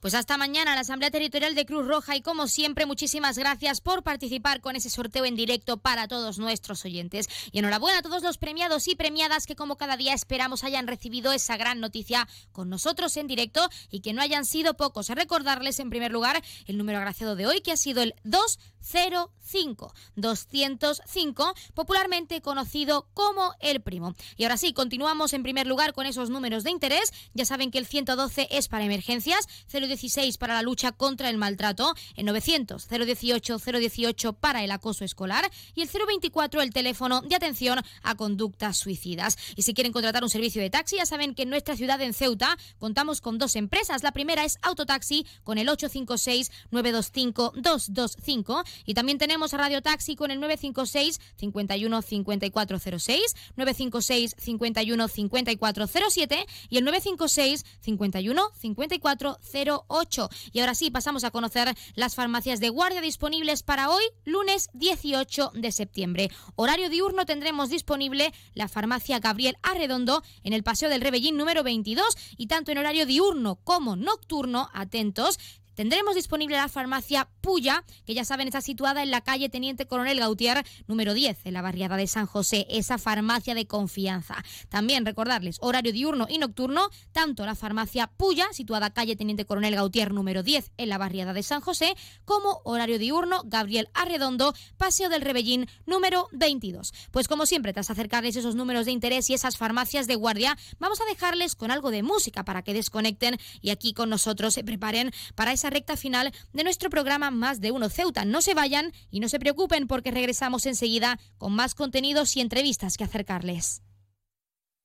Pues 0.00 0.14
hasta 0.14 0.38
mañana 0.38 0.74
la 0.74 0.80
Asamblea 0.80 1.10
Territorial 1.10 1.54
de 1.54 1.66
Cruz 1.66 1.86
Roja 1.86 2.16
y 2.16 2.22
como 2.22 2.48
siempre 2.48 2.86
muchísimas 2.86 3.36
gracias 3.36 3.82
por 3.82 4.02
participar 4.02 4.62
con 4.62 4.74
ese 4.74 4.88
sorteo 4.88 5.26
en 5.26 5.36
directo 5.36 5.76
para 5.76 6.08
todos 6.08 6.38
nuestros 6.38 6.86
oyentes. 6.86 7.28
Y 7.52 7.58
enhorabuena 7.58 7.98
a 7.98 8.02
todos 8.02 8.22
los 8.22 8.38
premiados 8.38 8.88
y 8.88 8.94
premiadas 8.94 9.44
que 9.46 9.56
como 9.56 9.76
cada 9.76 9.98
día 9.98 10.14
esperamos 10.14 10.64
hayan 10.64 10.86
recibido 10.86 11.32
esa 11.32 11.58
gran 11.58 11.80
noticia 11.80 12.26
con 12.50 12.70
nosotros 12.70 13.14
en 13.18 13.26
directo 13.26 13.68
y 13.90 14.00
que 14.00 14.14
no 14.14 14.22
hayan 14.22 14.46
sido 14.46 14.72
pocos. 14.72 15.10
Recordarles 15.10 15.78
en 15.80 15.90
primer 15.90 16.12
lugar 16.12 16.42
el 16.64 16.78
número 16.78 16.96
agraciado 16.96 17.36
de 17.36 17.46
hoy 17.46 17.60
que 17.60 17.72
ha 17.72 17.76
sido 17.76 18.02
el 18.02 18.14
205, 18.24 19.92
205, 20.16 21.54
popularmente 21.74 22.40
conocido 22.40 23.06
como 23.12 23.52
el 23.60 23.82
primo. 23.82 24.14
Y 24.38 24.44
ahora 24.44 24.56
sí, 24.56 24.72
continuamos 24.72 25.34
en 25.34 25.42
primer 25.42 25.66
lugar 25.66 25.92
con 25.92 26.06
esos 26.06 26.30
números 26.30 26.64
de 26.64 26.70
interés. 26.70 27.12
Ya 27.34 27.44
saben 27.44 27.70
que 27.70 27.76
el 27.76 27.84
112 27.84 28.48
es 28.50 28.68
para 28.68 28.84
emergencias, 28.84 29.46
016 29.90 30.38
para 30.38 30.54
la 30.54 30.62
lucha 30.62 30.92
contra 30.92 31.28
el 31.28 31.36
maltrato, 31.36 31.94
el 32.16 32.26
900 32.26 32.88
018 32.88 33.58
018 33.58 34.32
para 34.34 34.64
el 34.64 34.70
acoso 34.70 35.04
escolar 35.04 35.50
y 35.74 35.82
el 35.82 35.88
024 35.88 36.62
el 36.62 36.72
teléfono 36.72 37.20
de 37.22 37.36
atención 37.36 37.80
a 38.02 38.14
conductas 38.14 38.76
suicidas. 38.76 39.36
Y 39.56 39.62
si 39.62 39.74
quieren 39.74 39.92
contratar 39.92 40.22
un 40.22 40.30
servicio 40.30 40.62
de 40.62 40.70
taxi, 40.70 40.96
ya 40.96 41.06
saben 41.06 41.34
que 41.34 41.42
en 41.42 41.50
nuestra 41.50 41.76
ciudad 41.76 42.00
en 42.00 42.14
Ceuta 42.14 42.56
contamos 42.78 43.20
con 43.20 43.38
dos 43.38 43.56
empresas. 43.56 44.02
La 44.02 44.12
primera 44.12 44.44
es 44.44 44.58
Autotaxi 44.62 45.26
con 45.44 45.58
el 45.58 45.68
856 45.68 46.50
925 46.70 47.52
225 47.56 48.64
y 48.86 48.94
también 48.94 49.18
tenemos 49.18 49.54
a 49.54 49.58
Radio 49.58 49.82
Taxi 49.82 50.16
con 50.16 50.30
el 50.30 50.40
956 50.40 51.20
51 51.36 52.02
5406, 52.02 53.36
956 53.56 54.36
51 54.38 55.08
5407 55.08 56.46
y 56.68 56.78
el 56.78 56.84
956 56.84 57.64
51 57.80 58.50
5408 58.60 59.79
8. 59.88 60.28
Y 60.52 60.60
ahora 60.60 60.74
sí, 60.74 60.90
pasamos 60.90 61.24
a 61.24 61.30
conocer 61.30 61.74
las 61.94 62.14
farmacias 62.14 62.60
de 62.60 62.68
guardia 62.68 63.00
disponibles 63.00 63.62
para 63.62 63.90
hoy, 63.90 64.02
lunes 64.24 64.68
18 64.74 65.52
de 65.54 65.72
septiembre. 65.72 66.30
Horario 66.56 66.88
diurno 66.88 67.26
tendremos 67.26 67.70
disponible 67.70 68.32
la 68.54 68.68
farmacia 68.68 69.18
Gabriel 69.18 69.56
Arredondo 69.62 70.22
en 70.42 70.52
el 70.52 70.62
Paseo 70.62 70.88
del 70.88 71.00
Rebellín 71.00 71.36
número 71.36 71.62
22 71.62 72.04
y 72.36 72.46
tanto 72.46 72.72
en 72.72 72.78
horario 72.78 73.06
diurno 73.06 73.56
como 73.64 73.96
nocturno, 73.96 74.68
atentos, 74.72 75.38
Tendremos 75.80 76.14
disponible 76.14 76.58
la 76.58 76.68
farmacia 76.68 77.30
Puya, 77.40 77.84
que 78.04 78.12
ya 78.12 78.26
saben 78.26 78.48
está 78.48 78.60
situada 78.60 79.02
en 79.02 79.10
la 79.10 79.22
calle 79.22 79.48
Teniente 79.48 79.86
Coronel 79.86 80.20
Gautier 80.20 80.62
número 80.86 81.14
10, 81.14 81.38
en 81.46 81.54
la 81.54 81.62
barriada 81.62 81.96
de 81.96 82.06
San 82.06 82.26
José, 82.26 82.66
esa 82.68 82.98
farmacia 82.98 83.54
de 83.54 83.66
confianza. 83.66 84.44
También 84.68 85.06
recordarles 85.06 85.56
horario 85.62 85.90
diurno 85.90 86.26
y 86.28 86.36
nocturno, 86.36 86.90
tanto 87.12 87.46
la 87.46 87.54
farmacia 87.54 88.08
Puya, 88.08 88.48
situada 88.52 88.92
calle 88.92 89.16
Teniente 89.16 89.46
Coronel 89.46 89.74
Gautier 89.74 90.12
número 90.12 90.42
10, 90.42 90.70
en 90.76 90.90
la 90.90 90.98
barriada 90.98 91.32
de 91.32 91.42
San 91.42 91.62
José, 91.62 91.96
como 92.26 92.60
horario 92.64 92.98
diurno 92.98 93.40
Gabriel 93.46 93.88
Arredondo, 93.94 94.52
Paseo 94.76 95.08
del 95.08 95.22
Rebellín 95.22 95.66
número 95.86 96.28
22. 96.32 96.92
Pues 97.10 97.26
como 97.26 97.46
siempre, 97.46 97.72
tras 97.72 97.88
acercarles 97.88 98.36
esos 98.36 98.54
números 98.54 98.84
de 98.84 98.92
interés 98.92 99.30
y 99.30 99.32
esas 99.32 99.56
farmacias 99.56 100.06
de 100.06 100.16
guardia, 100.16 100.58
vamos 100.78 101.00
a 101.00 101.06
dejarles 101.06 101.54
con 101.54 101.70
algo 101.70 101.90
de 101.90 102.02
música 102.02 102.44
para 102.44 102.60
que 102.60 102.74
desconecten 102.74 103.38
y 103.62 103.70
aquí 103.70 103.94
con 103.94 104.10
nosotros 104.10 104.52
se 104.52 104.62
preparen 104.62 105.10
para 105.34 105.52
esa 105.52 105.69
recta 105.70 105.96
final 105.96 106.32
de 106.52 106.64
nuestro 106.64 106.90
programa 106.90 107.30
Más 107.30 107.60
de 107.60 107.70
Uno 107.70 107.88
Ceuta. 107.88 108.24
No 108.24 108.42
se 108.42 108.54
vayan 108.54 108.92
y 109.10 109.20
no 109.20 109.28
se 109.28 109.38
preocupen 109.38 109.86
porque 109.86 110.10
regresamos 110.10 110.66
enseguida 110.66 111.18
con 111.38 111.54
más 111.54 111.74
contenidos 111.74 112.36
y 112.36 112.40
entrevistas 112.40 112.96
que 112.96 113.04
acercarles. 113.04 113.82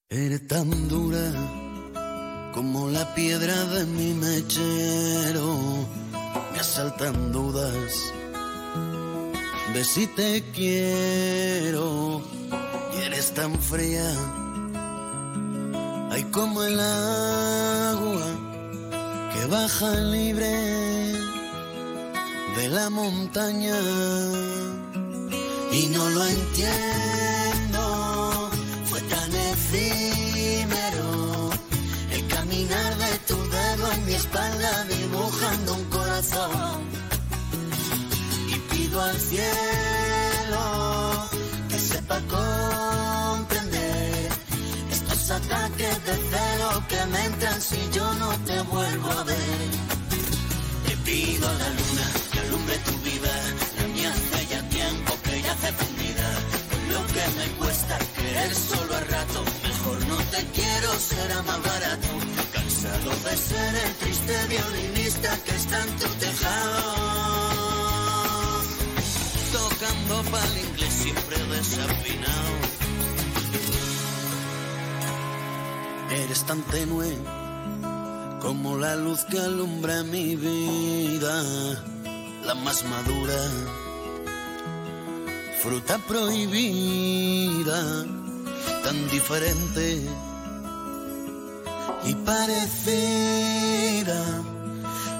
Eres 0.09 0.47
tan 0.47 0.88
dura 0.88 1.31
como 2.53 2.89
la 2.89 3.14
piedra 3.15 3.65
de 3.65 3.85
mi 3.85 4.14
mechero, 4.14 5.60
me 6.53 6.60
asaltan 6.60 7.31
dudas 7.34 8.14
de 9.73 9.84
si 9.84 10.07
te 10.07 10.41
quiero 10.53 12.22
y 12.97 13.01
eres 13.01 13.34
tan 13.34 13.60
fría. 13.60 14.10
Ay, 16.11 16.23
como 16.31 16.64
el 16.64 16.80
agua 16.80 18.44
que 19.36 19.45
baja 19.48 19.91
libre 20.16 20.53
de 22.57 22.70
la 22.70 22.90
montaña. 22.90 23.78
Y 25.72 25.88
no 25.88 26.10
lo 26.10 26.26
entiendo, 26.26 27.82
fue 28.86 29.02
tan 29.02 29.32
efímero 29.52 31.10
el 32.12 32.28
caminar 32.28 32.91
de 32.98 33.20
tu 33.28 33.36
dedo 33.36 33.91
en 33.91 34.06
mi 34.06 34.14
espalda 34.14 34.86
dibujando 34.86 35.74
un 35.74 35.86
corazón. 35.86 36.78
Y 38.53 38.56
pido 38.72 39.02
al 39.02 39.20
cielo 39.20 40.64
que 41.70 41.80
sepa 41.80 42.20
comprender 42.22 43.24
estos 45.26 45.31
ataques 45.31 46.06
de 46.06 46.14
celo 46.14 46.84
que 46.88 47.06
me 47.07 47.26
entran 47.26 47.61
si 47.61 47.80
yo 47.91 48.14
no 48.15 48.30
te 48.45 48.61
vuelvo 48.61 49.11
a 49.11 49.23
ver. 49.23 49.69
Le 50.88 50.97
pido 50.97 51.47
a 51.47 51.53
la 51.53 51.69
luna 51.69 52.07
que 52.31 52.39
alumbre 52.39 52.77
tu 52.85 52.91
vida, 52.99 53.34
la 53.77 53.88
mía 53.88 54.14
hace 54.14 54.47
ya 54.47 54.61
tiempo 54.69 55.18
que 55.23 55.41
ya 55.41 55.52
hace 55.52 55.72
fundida. 55.73 56.27
Lo 56.91 57.02
que 57.07 57.26
me 57.39 57.47
cuesta 57.57 57.97
querer 58.15 58.53
solo 58.53 58.95
a 58.95 58.99
rato, 58.99 59.43
mejor 59.64 60.07
no 60.07 60.18
te 60.34 60.45
quiero, 60.53 60.89
será 60.99 61.41
más 61.41 61.64
barato. 61.64 62.10
Cansado 62.53 63.11
de 63.26 63.38
ser 63.38 63.76
el 63.85 63.93
triste 63.95 64.35
violinista 64.47 65.38
que 65.43 65.56
está 65.56 65.84
en 65.85 65.95
tu 65.97 66.07
tejado. 66.23 66.84
Tocando 69.53 70.31
pa'l 70.31 70.57
inglés 70.57 70.93
siempre 70.93 71.38
desafinado. 71.45 72.85
Eres 76.23 76.45
tan 76.45 76.61
tenue 76.63 77.17
como 78.41 78.77
la 78.77 78.95
luz 78.95 79.25
que 79.25 79.37
alumbra 79.37 80.01
mi 80.03 80.37
vida, 80.37 81.43
la 82.45 82.55
más 82.55 82.85
madura, 82.85 83.35
fruta 85.61 85.97
prohibida, 86.07 88.05
tan 88.83 89.09
diferente 89.09 90.01
y 92.05 92.15
parecida 92.15 94.23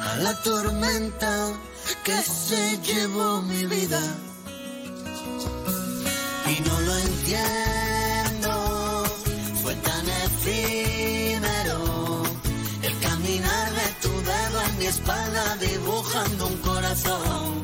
a 0.02 0.16
la 0.18 0.42
tormenta 0.44 1.52
que 2.06 2.22
se 2.22 2.80
llevó 2.84 3.42
mi 3.42 3.66
vida. 3.66 4.00
Y 6.48 6.62
no 6.62 6.80
lo 6.80 6.96
entiendo, 6.96 7.95
efímero 10.66 12.24
el 12.82 13.00
caminar 13.00 13.72
de 13.72 13.88
tu 14.02 14.10
dedo 14.10 14.62
en 14.68 14.78
mi 14.80 14.86
espalda 14.86 15.58
dibujando 15.58 16.48
un 16.48 16.58
corazón. 16.58 17.64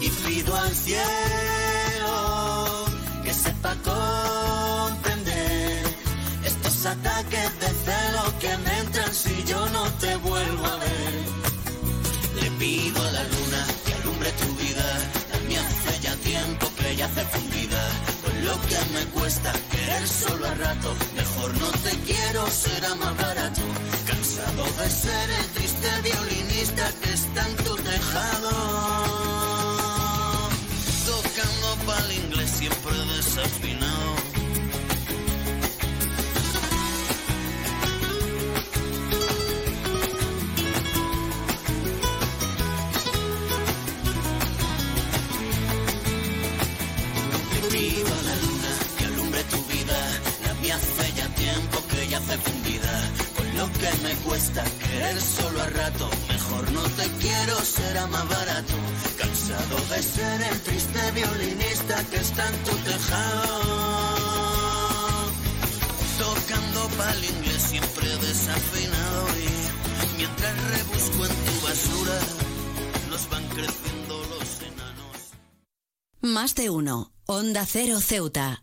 Y 0.00 0.08
pido 0.10 0.56
al 0.56 0.74
cielo 0.74 2.14
que 3.24 3.34
sepa 3.34 3.74
comprender 3.92 5.82
estos 6.44 6.86
ataques 6.86 7.60
de 7.60 7.68
celo 7.84 8.38
que 8.40 8.56
me 8.58 8.78
entran 8.78 9.14
si 9.14 9.44
yo 9.44 9.68
no 9.70 9.84
te 10.00 10.16
vuelvo 10.16 10.66
a 10.66 10.76
ver. 10.76 11.14
Le 12.40 12.50
pido 12.52 13.02
a 13.02 13.12
la 13.12 13.24
luna 13.24 13.66
que 13.84 13.94
alumbre 13.94 14.30
tu 14.32 14.54
vida, 14.62 14.86
la 15.32 15.38
mía 15.48 15.62
hace 15.66 16.00
ya 16.00 16.14
tiempo 16.16 16.70
que 16.78 16.96
ya 16.96 17.06
hace 17.06 17.24
fundida. 17.24 17.82
Lo 18.44 18.60
que 18.68 18.78
me 18.94 19.04
cuesta 19.06 19.52
querer 19.72 20.06
solo 20.06 20.46
a 20.46 20.54
rato, 20.54 20.94
mejor 21.46 21.60
no 21.60 21.70
te 21.82 21.96
quiero, 22.00 22.46
será 22.50 22.94
más 22.94 23.16
barato. 23.16 23.60
Cansado 24.06 24.64
de 24.78 24.90
ser 24.90 25.30
el 25.30 25.46
triste 25.54 25.88
violinista 26.02 26.92
que 27.02 27.12
está 27.12 27.48
en 27.48 27.56
tu 27.56 27.76
tejado. 27.76 28.50
Tocando 31.06 31.76
pa'l 31.86 32.12
inglés 32.12 32.50
siempre 32.50 32.96
desafinado. 33.16 33.95
Ya. 52.20 53.10
Con 53.36 53.56
lo 53.56 53.72
que 53.72 53.90
me 54.02 54.14
cuesta 54.24 54.64
querer 54.80 55.20
solo 55.20 55.62
a 55.62 55.66
rato. 55.68 56.10
Mejor 56.28 56.72
no 56.72 56.82
te 56.82 57.08
quiero, 57.20 57.56
será 57.60 58.06
más 58.06 58.28
barato. 58.28 58.74
Cansado 59.18 59.76
de 59.90 60.02
ser 60.02 60.42
el 60.42 60.60
triste 60.62 61.10
violinista 61.12 62.04
que 62.10 62.16
está 62.16 62.48
en 62.48 62.64
tu 62.64 62.76
tejado. 62.78 63.46
Tocando 66.18 66.88
pa'l 66.96 67.24
inglés 67.24 67.62
siempre 67.62 68.08
desafinado. 68.16 69.26
Y 69.38 70.16
mientras 70.16 70.54
rebusco 70.70 71.26
en 71.26 71.36
tu 71.44 71.66
basura, 71.66 72.18
nos 73.10 73.28
van 73.30 73.46
creciendo 73.48 74.18
los 74.30 74.62
enanos. 74.62 75.16
Más 76.20 76.54
de 76.54 76.70
uno. 76.70 77.12
Onda 77.26 77.66
Cero 77.66 78.00
Ceuta. 78.00 78.62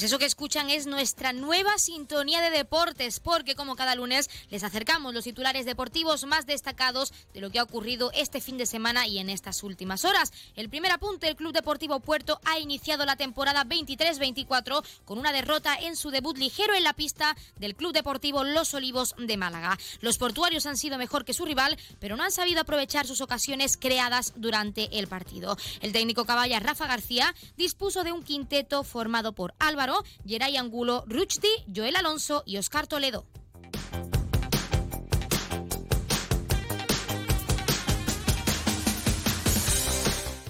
Pues 0.00 0.12
eso 0.12 0.18
que 0.18 0.24
escuchan 0.24 0.70
es 0.70 0.86
nuestra 0.86 1.34
nueva 1.34 1.76
sintonía 1.76 2.40
de 2.40 2.48
deportes, 2.48 3.20
porque 3.20 3.54
como 3.54 3.76
cada 3.76 3.94
lunes 3.94 4.30
les 4.48 4.64
acercamos 4.64 5.12
los 5.12 5.24
titulares 5.24 5.66
deportivos 5.66 6.24
más 6.24 6.46
destacados 6.46 7.12
de 7.34 7.42
lo 7.42 7.50
que 7.50 7.58
ha 7.58 7.64
ocurrido 7.64 8.10
este 8.14 8.40
fin 8.40 8.56
de 8.56 8.64
semana 8.64 9.06
y 9.06 9.18
en 9.18 9.28
estas 9.28 9.62
últimas 9.62 10.06
horas. 10.06 10.32
El 10.56 10.70
primer 10.70 10.90
apunte, 10.90 11.28
el 11.28 11.36
Club 11.36 11.52
Deportivo 11.52 12.00
Puerto 12.00 12.40
ha 12.46 12.58
iniciado 12.58 13.04
la 13.04 13.16
temporada 13.16 13.66
23-24 13.66 14.82
con 15.04 15.18
una 15.18 15.32
derrota 15.32 15.76
en 15.78 15.96
su 15.96 16.10
debut 16.10 16.38
ligero 16.38 16.74
en 16.74 16.84
la 16.84 16.94
pista 16.94 17.36
del 17.58 17.76
Club 17.76 17.92
Deportivo 17.92 18.42
Los 18.42 18.72
Olivos 18.72 19.14
de 19.18 19.36
Málaga. 19.36 19.78
Los 20.00 20.16
portuarios 20.16 20.64
han 20.64 20.78
sido 20.78 20.96
mejor 20.96 21.26
que 21.26 21.34
su 21.34 21.44
rival, 21.44 21.76
pero 21.98 22.16
no 22.16 22.24
han 22.24 22.32
sabido 22.32 22.62
aprovechar 22.62 23.06
sus 23.06 23.20
ocasiones 23.20 23.76
creadas 23.76 24.32
durante 24.36 24.98
el 24.98 25.08
partido. 25.08 25.58
El 25.82 25.92
técnico 25.92 26.24
caballa 26.24 26.58
Rafa 26.58 26.86
García 26.86 27.34
dispuso 27.58 28.02
de 28.02 28.12
un 28.12 28.22
quinteto 28.22 28.82
formado 28.82 29.34
por 29.34 29.52
Álvaro 29.58 29.89
Geray 30.26 30.56
Angulo, 30.56 31.04
Ruchti, 31.06 31.48
Joel 31.74 31.96
Alonso 31.96 32.42
y 32.46 32.56
Oscar 32.56 32.86
Toledo. 32.86 33.26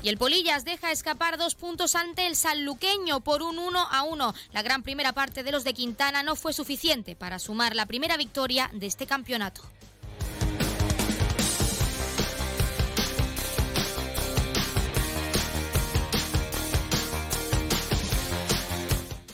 Y 0.03 0.09
el 0.09 0.17
Polillas 0.17 0.65
deja 0.65 0.93
escapar 0.93 1.37
dos 1.37 1.55
puntos 1.55 1.95
ante 1.95 2.27
el 2.27 2.35
sanluqueño 2.35 3.21
por 3.21 3.43
un 3.43 3.59
1 3.59 3.79
a 3.91 4.03
1. 4.03 4.35
La 4.53 4.63
gran 4.63 4.83
primera 4.83 5.13
parte 5.13 5.43
de 5.43 5.53
los 5.53 5.63
de 5.63 5.75
Quintana 5.75 6.23
no 6.23 6.37
fue 6.37 6.55
suficiente 6.55 7.15
para 7.17 7.39
sumar 7.39 7.77
la 7.77 7.85
primera 7.85 8.17
victoria 8.17 8.71
de 8.73 8.87
este 8.87 9.07
campeonato. 9.07 9.63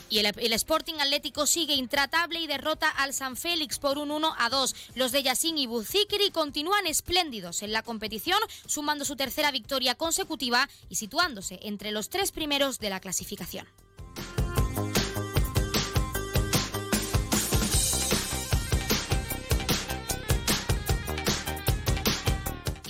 Y 0.09 0.19
el, 0.19 0.53
Sporting 0.53 0.95
Atlético 0.99 1.45
sigue 1.45 1.73
intratable 1.73 2.39
y 2.39 2.47
derrota 2.47 2.89
al 2.89 3.13
San 3.13 3.35
Félix 3.35 3.79
por 3.79 3.97
un 3.97 4.11
1 4.11 4.35
a 4.37 4.49
2. 4.49 4.75
Los 4.95 5.11
de 5.11 5.23
Yacín 5.23 5.57
y 5.57 5.67
Buzikiri 5.67 6.31
continúan 6.31 6.87
espléndidos 6.87 7.61
en 7.63 7.73
la 7.73 7.83
competición, 7.83 8.39
sumando 8.65 9.05
su 9.05 9.15
tercera 9.15 9.51
victoria 9.51 9.95
consecutiva 9.95 10.69
y 10.89 10.95
situándose 10.95 11.59
entre 11.63 11.91
los 11.91 12.09
tres 12.09 12.31
primeros 12.31 12.79
de 12.79 12.89
la 12.89 12.99
clasificación. 12.99 13.67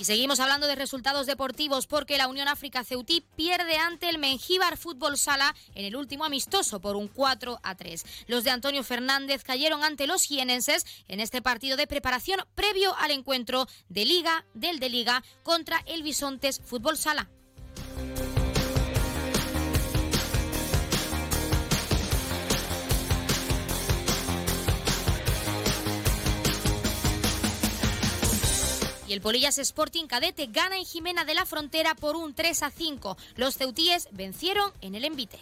Seguimos 0.08 0.40
hablando 0.40 0.66
de 0.66 0.74
resultados 0.74 1.26
deportivos 1.26 1.86
porque 1.86 2.16
la 2.16 2.28
Unión 2.28 2.48
África 2.48 2.82
Ceutí 2.82 3.22
pierde 3.36 3.76
ante 3.76 4.08
el 4.08 4.16
Mengíbar 4.16 4.78
Fútbol 4.78 5.18
Sala 5.18 5.54
en 5.74 5.84
el 5.84 5.96
último 5.96 6.24
amistoso 6.24 6.80
por 6.80 6.96
un 6.96 7.08
4 7.08 7.60
a 7.62 7.74
3. 7.74 8.06
Los 8.26 8.42
de 8.42 8.50
Antonio 8.50 8.82
Fernández 8.84 9.44
cayeron 9.44 9.84
ante 9.84 10.06
los 10.06 10.22
jienenses 10.22 10.86
en 11.08 11.20
este 11.20 11.42
partido 11.42 11.76
de 11.76 11.86
preparación 11.86 12.40
previo 12.54 12.96
al 12.96 13.10
encuentro 13.10 13.66
de 13.90 14.06
Liga 14.06 14.46
del 14.54 14.78
de 14.78 14.88
Liga 14.88 15.22
contra 15.42 15.82
el 15.84 16.02
Bisontes 16.02 16.62
Fútbol 16.64 16.96
Sala. 16.96 17.28
Y 29.08 29.14
el 29.14 29.22
Polillas 29.22 29.56
Sporting 29.56 30.04
Cadete 30.04 30.48
gana 30.48 30.76
en 30.76 30.84
Jimena 30.84 31.24
de 31.24 31.32
la 31.32 31.46
Frontera 31.46 31.94
por 31.94 32.14
un 32.14 32.34
3 32.34 32.62
a 32.62 32.70
5. 32.70 33.16
Los 33.36 33.56
ceutíes 33.56 34.06
vencieron 34.12 34.70
en 34.82 34.94
el 34.94 35.06
envite. 35.06 35.40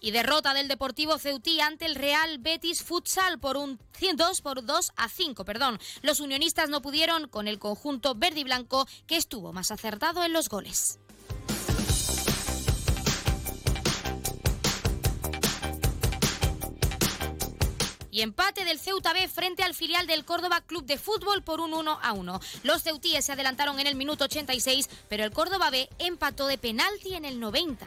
Y 0.00 0.10
derrota 0.10 0.54
del 0.54 0.68
Deportivo 0.68 1.18
Ceutí 1.18 1.60
ante 1.60 1.84
el 1.84 1.96
Real 1.96 2.38
Betis 2.38 2.82
Futsal 2.82 3.38
por 3.38 3.58
un 3.58 3.78
2 4.00 4.40
por 4.40 4.64
2 4.64 4.92
a 4.96 5.08
5, 5.10 5.44
perdón. 5.44 5.78
Los 6.00 6.20
unionistas 6.20 6.70
no 6.70 6.80
pudieron 6.80 7.28
con 7.28 7.46
el 7.46 7.58
conjunto 7.58 8.14
verde 8.14 8.40
y 8.40 8.44
blanco 8.44 8.88
que 9.06 9.18
estuvo 9.18 9.52
más 9.52 9.70
acertado 9.70 10.24
en 10.24 10.32
los 10.32 10.48
goles. 10.48 10.98
Y 18.18 18.22
empate 18.22 18.64
del 18.64 18.80
Ceuta 18.80 19.12
B 19.12 19.28
frente 19.28 19.62
al 19.62 19.74
filial 19.74 20.08
del 20.08 20.24
Córdoba 20.24 20.60
Club 20.60 20.84
de 20.84 20.98
Fútbol 20.98 21.44
por 21.44 21.60
un 21.60 21.72
1 21.72 22.00
a 22.02 22.12
1. 22.14 22.40
Los 22.64 22.82
ceutíes 22.82 23.24
se 23.24 23.30
adelantaron 23.30 23.78
en 23.78 23.86
el 23.86 23.94
minuto 23.94 24.24
86, 24.24 24.90
pero 25.08 25.22
el 25.22 25.30
Córdoba 25.30 25.70
B 25.70 25.88
empató 26.00 26.48
de 26.48 26.58
penalti 26.58 27.14
en 27.14 27.24
el 27.24 27.38
90. 27.38 27.86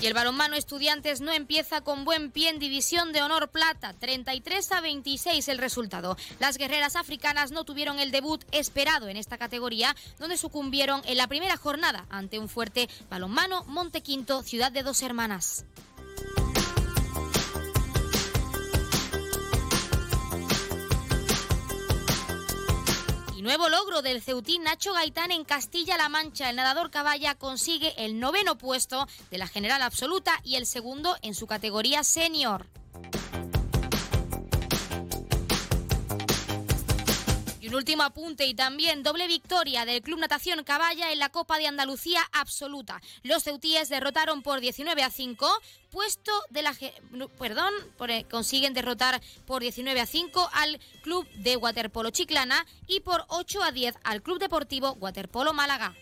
Y 0.00 0.06
el 0.06 0.14
balonmano 0.14 0.56
Estudiantes 0.56 1.20
no 1.20 1.30
empieza 1.30 1.82
con 1.82 2.06
buen 2.06 2.30
pie 2.30 2.48
en 2.48 2.58
División 2.58 3.12
de 3.12 3.20
Honor 3.20 3.50
Plata, 3.50 3.92
33 3.92 4.72
a 4.72 4.80
26 4.80 5.46
el 5.48 5.58
resultado. 5.58 6.16
Las 6.38 6.56
guerreras 6.56 6.96
africanas 6.96 7.50
no 7.52 7.64
tuvieron 7.64 7.98
el 7.98 8.10
debut 8.10 8.42
esperado 8.50 9.08
en 9.08 9.18
esta 9.18 9.36
categoría, 9.36 9.94
donde 10.18 10.38
sucumbieron 10.38 11.02
en 11.04 11.18
la 11.18 11.26
primera 11.26 11.58
jornada 11.58 12.06
ante 12.08 12.38
un 12.38 12.48
fuerte 12.48 12.88
balonmano 13.10 13.64
Montequinto, 13.64 14.42
ciudad 14.42 14.72
de 14.72 14.82
dos 14.82 15.02
hermanas. 15.02 15.66
Y 23.40 23.42
nuevo 23.42 23.70
logro 23.70 24.02
del 24.02 24.20
Ceutín 24.20 24.64
Nacho 24.64 24.92
Gaitán 24.92 25.30
en 25.30 25.44
Castilla-La 25.44 26.10
Mancha. 26.10 26.50
El 26.50 26.56
nadador 26.56 26.90
caballa 26.90 27.34
consigue 27.34 27.94
el 27.96 28.20
noveno 28.20 28.58
puesto 28.58 29.08
de 29.30 29.38
la 29.38 29.46
general 29.46 29.80
absoluta 29.80 30.38
y 30.44 30.56
el 30.56 30.66
segundo 30.66 31.16
en 31.22 31.34
su 31.34 31.46
categoría 31.46 32.04
senior. 32.04 32.66
Un 37.70 37.76
último 37.76 38.02
apunte 38.02 38.46
y 38.46 38.54
también 38.54 39.04
doble 39.04 39.28
victoria 39.28 39.84
del 39.84 40.02
Club 40.02 40.18
Natación 40.18 40.64
Caballa 40.64 41.12
en 41.12 41.20
la 41.20 41.28
Copa 41.28 41.56
de 41.56 41.68
Andalucía 41.68 42.20
absoluta. 42.32 43.00
Los 43.22 43.44
ceutíes 43.44 43.88
derrotaron 43.88 44.42
por 44.42 44.58
19 44.58 45.04
a 45.04 45.10
5 45.10 45.48
puesto 45.92 46.32
de 46.50 46.62
la 46.62 46.74
perdón, 47.38 47.72
eh, 48.08 48.24
consiguen 48.28 48.74
derrotar 48.74 49.20
por 49.46 49.62
19 49.62 50.00
a 50.00 50.06
5 50.06 50.50
al 50.52 50.80
Club 51.02 51.28
de 51.34 51.56
Waterpolo 51.56 52.10
Chiclana 52.10 52.66
y 52.88 53.00
por 53.00 53.24
8 53.28 53.62
a 53.62 53.70
10 53.70 53.94
al 54.02 54.20
Club 54.20 54.40
Deportivo 54.40 54.94
Waterpolo 54.94 55.52
Málaga. 55.52 55.94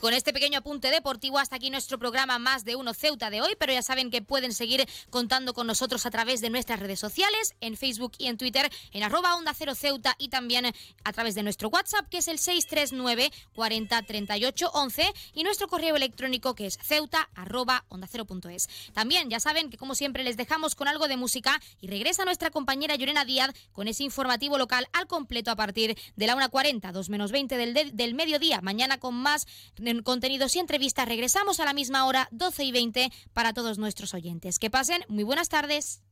Con 0.00 0.14
este 0.14 0.32
pequeño 0.32 0.58
apunte 0.58 0.90
deportivo, 0.90 1.38
hasta 1.38 1.56
aquí 1.56 1.70
nuestro 1.70 1.98
programa 1.98 2.38
Más 2.38 2.64
de 2.64 2.74
Uno 2.74 2.94
Ceuta 2.94 3.30
de 3.30 3.42
hoy, 3.42 3.54
pero 3.58 3.72
ya 3.72 3.82
saben 3.82 4.10
que 4.10 4.22
pueden 4.22 4.52
seguir 4.52 4.88
contando 5.10 5.52
con 5.52 5.66
nosotros 5.66 6.06
a 6.06 6.10
través 6.10 6.40
de 6.40 6.50
nuestras 6.50 6.80
redes 6.80 6.98
sociales, 6.98 7.54
en 7.60 7.76
Facebook 7.76 8.12
y 8.18 8.26
en 8.26 8.38
Twitter, 8.38 8.70
en 8.92 9.02
arroba 9.02 9.36
Onda 9.36 9.52
Cero 9.54 9.74
Ceuta 9.74 10.16
y 10.18 10.28
también 10.28 10.66
a 11.04 11.12
través 11.12 11.34
de 11.34 11.42
nuestro 11.42 11.68
WhatsApp, 11.68 12.08
que 12.08 12.18
es 12.18 12.28
el 12.28 12.38
639 12.38 13.30
40 13.54 14.02
38 14.02 14.70
11 14.72 15.12
y 15.34 15.44
nuestro 15.44 15.68
correo 15.68 15.96
electrónico 15.96 16.54
que 16.54 16.66
es 16.66 16.78
ceuta 16.82 17.28
arroba 17.34 17.84
onda 17.88 18.08
cero 18.10 18.24
punto 18.24 18.48
es. 18.48 18.68
También 18.92 19.28
ya 19.28 19.40
saben 19.40 19.70
que 19.70 19.76
como 19.76 19.94
siempre 19.94 20.24
les 20.24 20.36
dejamos 20.36 20.74
con 20.74 20.88
algo 20.88 21.08
de 21.08 21.16
música 21.16 21.60
y 21.80 21.88
regresa 21.88 22.24
nuestra 22.24 22.50
compañera 22.50 22.96
Llorena 22.96 23.24
Díaz 23.24 23.50
con 23.72 23.88
ese 23.88 24.04
informativo 24.04 24.58
local 24.58 24.88
al 24.92 25.06
completo 25.06 25.50
a 25.50 25.56
partir 25.56 25.96
de 26.16 26.26
la 26.26 26.36
1.40, 26.36 26.90
2 26.90 27.08
menos 27.10 27.32
20 27.32 27.56
del, 27.56 27.96
del 27.96 28.14
mediodía. 28.14 28.60
Mañana 28.62 28.98
con 28.98 29.14
más 29.14 29.46
en 29.90 30.02
contenidos 30.02 30.56
y 30.56 30.58
entrevistas. 30.58 31.06
Regresamos 31.06 31.60
a 31.60 31.64
la 31.64 31.72
misma 31.72 32.06
hora, 32.06 32.28
12 32.30 32.64
y 32.64 32.72
20, 32.72 33.12
para 33.32 33.52
todos 33.52 33.78
nuestros 33.78 34.14
oyentes. 34.14 34.58
Que 34.58 34.70
pasen 34.70 35.04
muy 35.08 35.24
buenas 35.24 35.48
tardes. 35.48 36.02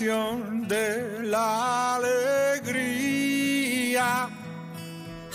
De 0.00 1.22
la 1.24 1.96
alegría. 1.96 3.28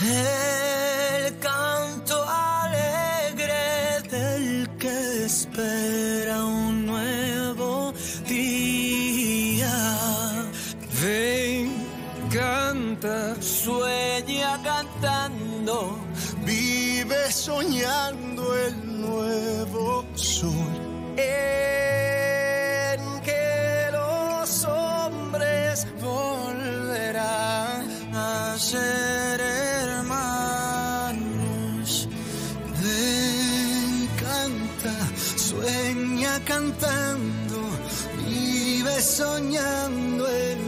El 0.01 1.37
canto 1.37 2.25
alegre 2.27 4.01
del 4.09 4.67
que 4.79 5.25
espera 5.25 6.43
un 6.43 6.87
nuevo 6.87 7.93
día. 8.27 9.69
Ven, 10.99 11.71
canta, 12.33 13.39
sueña 13.39 14.59
cantando, 14.63 15.99
vive 16.43 17.31
soñando 17.31 18.34
soñando 39.05 40.27
el 40.27 40.64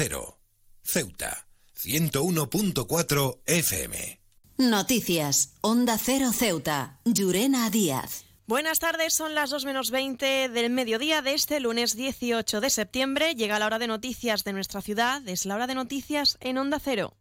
Cero. 0.00 0.38
Ceuta. 0.84 1.48
101.4 1.76 3.40
FM. 3.46 4.20
Noticias. 4.58 5.54
Onda 5.60 5.98
Cero 5.98 6.30
Ceuta. 6.32 7.00
Llurena 7.04 7.68
Díaz. 7.68 8.24
Buenas 8.46 8.78
tardes, 8.78 9.14
son 9.14 9.34
las 9.34 9.50
2 9.50 9.64
menos 9.64 9.90
20 9.90 10.50
del 10.50 10.70
mediodía 10.70 11.20
de 11.20 11.34
este 11.34 11.58
lunes 11.58 11.96
18 11.96 12.60
de 12.60 12.70
septiembre. 12.70 13.34
Llega 13.34 13.58
la 13.58 13.66
hora 13.66 13.80
de 13.80 13.88
noticias 13.88 14.44
de 14.44 14.52
nuestra 14.52 14.82
ciudad, 14.82 15.26
es 15.26 15.46
la 15.46 15.56
hora 15.56 15.66
de 15.66 15.74
noticias 15.74 16.38
en 16.42 16.58
Onda 16.58 16.78
Cero. 16.78 17.16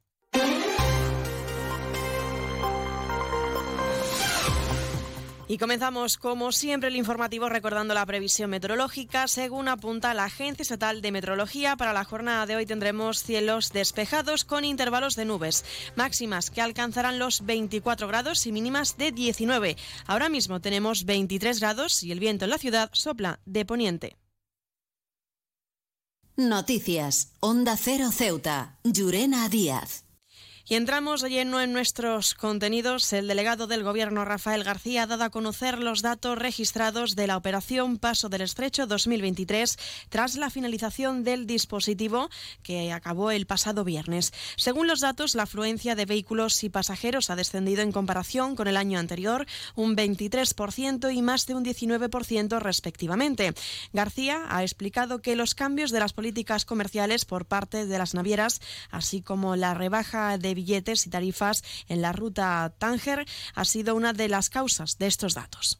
Y 5.49 5.57
comenzamos, 5.57 6.17
como 6.17 6.51
siempre, 6.51 6.89
el 6.89 6.97
informativo 6.97 7.47
recordando 7.47 7.93
la 7.93 8.05
previsión 8.05 8.49
meteorológica. 8.49 9.29
Según 9.29 9.69
apunta 9.69 10.13
la 10.13 10.25
Agencia 10.25 10.63
Estatal 10.63 11.01
de 11.01 11.13
Meteorología, 11.13 11.77
para 11.77 11.93
la 11.93 12.03
jornada 12.03 12.45
de 12.45 12.57
hoy 12.57 12.65
tendremos 12.65 13.23
cielos 13.23 13.71
despejados 13.71 14.43
con 14.43 14.65
intervalos 14.65 15.15
de 15.15 15.23
nubes, 15.23 15.63
máximas 15.95 16.51
que 16.51 16.61
alcanzarán 16.61 17.17
los 17.17 17.45
24 17.45 18.09
grados 18.09 18.45
y 18.45 18.51
mínimas 18.51 18.97
de 18.97 19.13
19. 19.13 19.77
Ahora 20.05 20.27
mismo 20.27 20.59
tenemos 20.59 21.05
23 21.05 21.61
grados 21.61 22.03
y 22.03 22.11
el 22.11 22.19
viento 22.19 22.43
en 22.43 22.51
la 22.51 22.57
ciudad 22.57 22.89
sopla 22.91 23.39
de 23.45 23.63
poniente. 23.63 24.17
Noticias. 26.35 27.31
Onda 27.39 27.77
Cero 27.77 28.11
Ceuta. 28.11 28.79
Llurena 28.83 29.47
Díaz. 29.47 30.06
Y 30.69 30.75
entramos 30.75 31.21
de 31.21 31.29
lleno 31.29 31.61
en 31.61 31.71
nuestros 31.71 32.33
contenidos. 32.33 33.13
El 33.13 33.29
delegado 33.29 33.67
del 33.67 33.83
Gobierno, 33.83 34.25
Rafael 34.25 34.65
García, 34.65 35.03
ha 35.03 35.07
dado 35.07 35.23
a 35.23 35.29
conocer 35.29 35.79
los 35.79 36.01
datos 36.01 36.37
registrados 36.37 37.15
de 37.15 37.25
la 37.25 37.37
operación 37.37 37.97
Paso 37.97 38.27
del 38.27 38.41
Estrecho 38.41 38.85
2023 38.85 39.77
tras 40.09 40.35
la 40.35 40.49
finalización 40.49 41.23
del 41.23 41.47
dispositivo 41.47 42.29
que 42.63 42.91
acabó 42.91 43.31
el 43.31 43.45
pasado 43.45 43.85
viernes. 43.85 44.33
Según 44.57 44.87
los 44.87 44.99
datos, 44.99 45.35
la 45.35 45.43
afluencia 45.43 45.95
de 45.95 46.05
vehículos 46.05 46.61
y 46.65 46.69
pasajeros 46.69 47.29
ha 47.29 47.37
descendido 47.37 47.81
en 47.81 47.93
comparación 47.93 48.57
con 48.57 48.67
el 48.67 48.75
año 48.75 48.99
anterior 48.99 49.47
un 49.75 49.95
23% 49.95 51.15
y 51.15 51.21
más 51.21 51.45
de 51.45 51.55
un 51.55 51.63
19% 51.63 52.59
respectivamente. 52.59 53.53
García 53.93 54.43
ha 54.49 54.63
explicado 54.63 55.21
que 55.21 55.37
los 55.37 55.55
cambios 55.55 55.91
de 55.91 56.01
las 56.01 56.11
políticas 56.11 56.65
comerciales 56.65 57.23
por 57.23 57.45
parte 57.45 57.85
de 57.85 57.97
las 57.97 58.13
navieras, 58.13 58.59
así 58.91 59.21
como 59.21 59.55
la 59.55 59.73
rebaja 59.73 60.37
de 60.37 60.56
billetes 60.57 61.05
y 61.05 61.09
tarifas 61.09 61.63
en 61.87 62.01
la 62.01 62.11
ruta 62.11 62.73
Tánger 62.77 63.25
ha 63.55 63.63
sido 63.63 63.95
una 63.95 64.11
de 64.11 64.27
las 64.27 64.49
causas 64.49 64.97
de 64.97 65.07
estos 65.07 65.35
datos. 65.35 65.79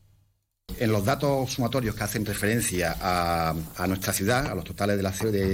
En 0.79 0.91
los 0.91 1.03
datos 1.03 1.53
sumatorios 1.53 1.95
que 1.95 2.03
hacen 2.03 2.23
referencia 2.23 2.95
a, 3.01 3.55
nuestra 3.87 4.13
ciudad, 4.13 4.45
a 4.45 4.53
los 4.53 4.63
totales 4.63 4.95
de, 4.97 5.01
la, 5.01 5.11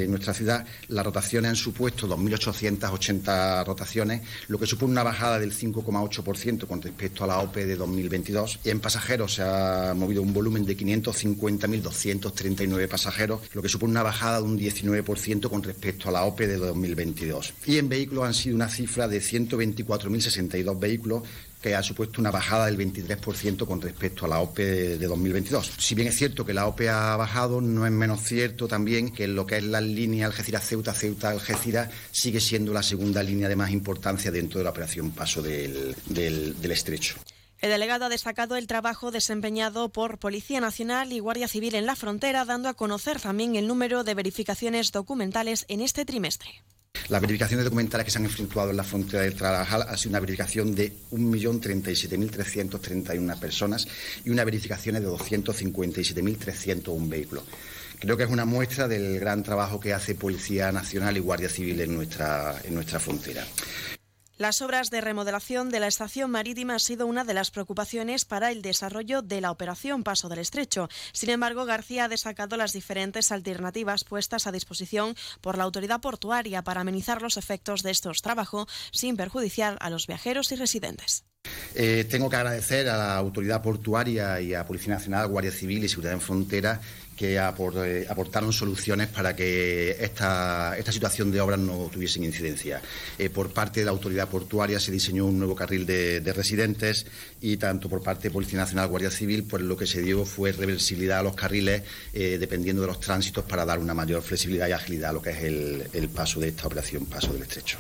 nuestra 0.08 0.34
ciudad, 0.34 0.66
las 0.90 1.06
rotaciones 1.06 1.48
han 1.50 1.56
supuesto 1.56 2.10
2.880 2.10 3.66
rotaciones, 3.66 4.22
lo 4.50 4.60
que 4.60 4.66
supone 4.66 4.92
una 4.92 5.04
bajada 5.04 5.40
del 5.40 5.54
5,8% 5.54 6.68
con 6.68 6.82
respecto 6.82 7.24
a 7.24 7.28
la 7.28 7.40
OPE 7.40 7.66
de 7.66 7.78
2022. 7.78 8.60
Y 8.66 8.70
en 8.70 8.82
pasajeros 8.82 9.36
se 9.36 9.44
ha 9.44 9.94
movido 9.96 10.22
un 10.22 10.34
volumen 10.34 10.66
de 10.66 10.76
550.239 10.76 12.90
pasajeros, 12.90 13.40
lo 13.54 13.62
que 13.62 13.70
supone 13.70 13.92
una 13.92 14.04
bajada 14.04 14.40
de 14.40 14.44
un 14.44 14.60
19% 14.60 15.50
con 15.50 15.64
respecto 15.64 16.10
a 16.10 16.12
la 16.12 16.26
OPE 16.26 16.48
de 16.48 16.58
2022. 16.58 17.54
Y 17.68 17.78
en 17.78 17.88
vehículos 17.88 18.26
han 18.26 18.34
sido 18.34 18.58
una 18.58 18.68
cifra 18.68 19.08
de 19.08 19.22
124.062 19.22 20.78
vehículos, 20.78 21.24
que 21.64 21.76
ha 21.76 21.82
supuesto 21.82 22.20
una 22.20 22.30
bajada 22.30 22.66
del 22.66 22.78
23% 22.78 23.66
con 23.66 23.82
respecto 23.82 24.26
a 24.26 24.28
la 24.28 24.40
OPE 24.42 24.98
de 24.98 25.08
2022. 25.08 25.72
Si 25.78 25.96
bien 25.96 26.10
es 26.10 26.16
cierto 26.16 26.46
que 26.46 26.54
la 26.54 26.68
OPE 26.68 26.90
ha 26.90 27.16
bajado, 27.16 27.62
no 27.62 27.86
es 27.86 27.92
menos 27.92 28.22
cierto 28.22 28.68
también 28.68 29.12
que 29.12 29.30
lo 29.30 29.48
que 29.48 29.58
es 29.58 29.64
la 29.64 29.80
línea 29.80 30.28
Algeciras-Ceuta, 30.28 30.94
Ceuta-Algeciras, 30.94 31.90
sigue 32.12 32.42
siendo 32.42 32.74
la 32.74 32.84
segunda 32.84 33.24
línea 33.24 33.48
de 33.48 33.56
más 33.56 33.72
importancia 33.72 34.30
dentro 34.30 34.60
de 34.60 34.66
la 34.66 34.72
operación 34.72 35.12
Paso 35.12 35.42
del, 35.42 35.96
del 36.06 36.72
Estrecho. 36.72 37.16
El 37.60 37.70
delegado 37.70 38.06
ha 38.06 38.10
destacado 38.10 38.58
el 38.58 38.68
trabajo 38.68 39.10
desempeñado 39.10 39.88
por 39.88 40.18
Policía 40.20 40.60
Nacional 40.60 41.14
y 41.14 41.20
Guardia 41.20 41.48
Civil 41.48 41.76
en 41.76 41.86
la 41.86 41.96
frontera, 41.96 42.44
dando 42.44 42.68
a 42.68 42.74
conocer 42.74 43.22
también 43.22 43.56
el 43.56 43.68
número 43.68 44.04
de 44.04 44.16
verificaciones 44.16 44.92
documentales 44.92 45.64
en 45.70 45.80
este 45.80 46.04
trimestre. 46.04 46.50
Las 47.10 47.20
verificaciones 47.22 47.66
documentales 47.66 48.06
que 48.06 48.12
se 48.12 48.18
han 48.18 48.26
efectuado 48.26 48.70
en 48.70 48.78
la 48.78 48.84
frontera 48.84 49.24
del 49.24 49.36
Trabajal 49.36 49.82
ha 49.82 49.98
sido 49.98 50.12
una 50.12 50.22
verificación 50.22 50.74
de 50.74 50.94
1.037.331 51.12 53.38
personas 53.40 53.86
y 54.24 54.30
una 54.30 54.46
verificación 54.46 54.96
de 54.96 55.06
257.301 55.06 57.10
vehículos. 57.10 57.44
Creo 58.00 58.16
que 58.16 58.24
es 58.24 58.30
una 58.30 58.46
muestra 58.46 58.88
del 58.88 59.20
gran 59.20 59.44
trabajo 59.44 59.78
que 59.80 59.94
hace 59.94 60.16
Policía 60.16 60.72
Nacional 60.72 61.18
y 61.18 61.20
Guardia 61.20 61.50
Civil 61.50 61.82
en 61.82 61.94
nuestra, 61.94 62.56
en 62.64 62.74
nuestra 62.74 63.00
frontera. 63.00 63.46
Las 64.44 64.62
obras 64.62 64.90
de 64.90 65.00
remodelación 65.00 65.70
de 65.70 65.80
la 65.80 65.88
estación 65.88 66.30
marítima 66.30 66.74
han 66.74 66.82
sido 66.82 67.08
una 67.08 67.24
de 67.24 67.34
las 67.34 67.50
preocupaciones 67.50 68.26
para 68.26 68.52
el 68.52 68.62
desarrollo 68.62 69.22
de 69.22 69.40
la 69.40 69.52
operación 69.52 70.04
Paso 70.04 70.28
del 70.28 70.40
Estrecho. 70.40 70.90
Sin 71.14 71.30
embargo, 71.30 71.64
García 71.64 72.04
ha 72.04 72.10
destacado 72.10 72.58
las 72.58 72.74
diferentes 72.74 73.32
alternativas 73.32 74.04
puestas 74.04 74.46
a 74.46 74.52
disposición 74.52 75.16
por 75.40 75.58
la 75.58 75.64
autoridad 75.64 76.02
portuaria 76.02 76.62
para 76.62 76.82
amenizar 76.82 77.22
los 77.22 77.38
efectos 77.38 77.84
de 77.84 77.92
estos 77.92 78.22
trabajos 78.22 78.68
sin 78.92 79.16
perjudiciar 79.16 79.78
a 79.80 79.90
los 79.90 80.08
viajeros 80.08 80.52
y 80.52 80.58
residentes. 80.58 81.24
Eh, 81.76 82.06
tengo 82.10 82.30
que 82.30 82.36
agradecer 82.36 82.90
a 82.90 82.98
la 82.98 83.18
autoridad 83.18 83.62
portuaria 83.62 84.42
y 84.42 84.54
a 84.54 84.66
Policía 84.66 84.96
Nacional, 84.96 85.28
Guardia 85.28 85.52
Civil 85.52 85.84
y 85.84 85.90
Seguridad 85.90 86.14
en 86.14 86.22
Frontera 86.22 86.82
que 87.16 87.36
eh, 87.36 88.06
aportaron 88.10 88.54
soluciones 88.54 89.08
para 89.08 89.36
que 89.36 89.92
esta, 90.00 90.78
esta, 90.78 90.92
situación 90.92 91.32
de 91.32 91.42
obras 91.42 91.60
no 91.60 91.90
tuviese 91.92 92.24
incidencia. 92.24 92.82
Eh, 93.18 93.30
por 93.30 93.52
parte 93.52 93.80
de 93.80 93.86
la 93.86 93.92
autoridad 93.92 94.30
portuaria 94.30 94.80
se 94.80 94.92
diseñó 94.92 95.26
un 95.26 95.38
nuevo 95.38 95.56
carril 95.56 95.86
de, 95.86 96.22
de, 96.22 96.34
residentes 96.34 97.06
y 97.42 97.58
tanto 97.58 97.90
por 97.90 98.02
parte 98.02 98.30
de 98.30 98.32
Policía 98.32 98.60
Nacional, 98.60 98.88
Guardia 98.88 99.12
Civil, 99.12 99.44
pues 99.44 99.64
lo 99.64 99.78
que 99.78 99.86
se 99.86 100.02
dio 100.02 100.26
fue 100.26 100.52
reversibilidad 100.52 101.20
a 101.20 101.24
los 101.24 101.36
carriles 101.36 101.84
eh, 102.14 102.38
dependiendo 102.40 102.82
de 102.82 102.88
los 102.88 103.00
tránsitos 103.00 103.46
para 103.46 103.66
dar 103.66 103.80
una 103.80 103.94
mayor 103.94 104.22
flexibilidad 104.22 104.68
y 104.68 104.72
agilidad 104.72 105.12
a 105.12 105.14
lo 105.14 105.22
que 105.22 105.32
es 105.32 105.44
el 105.94 106.10
paso 106.10 106.40
de 106.40 106.50
esta 106.50 106.68
operación, 106.68 107.06
paso 107.06 107.34
del 107.34 107.44
estrecho. 107.44 107.80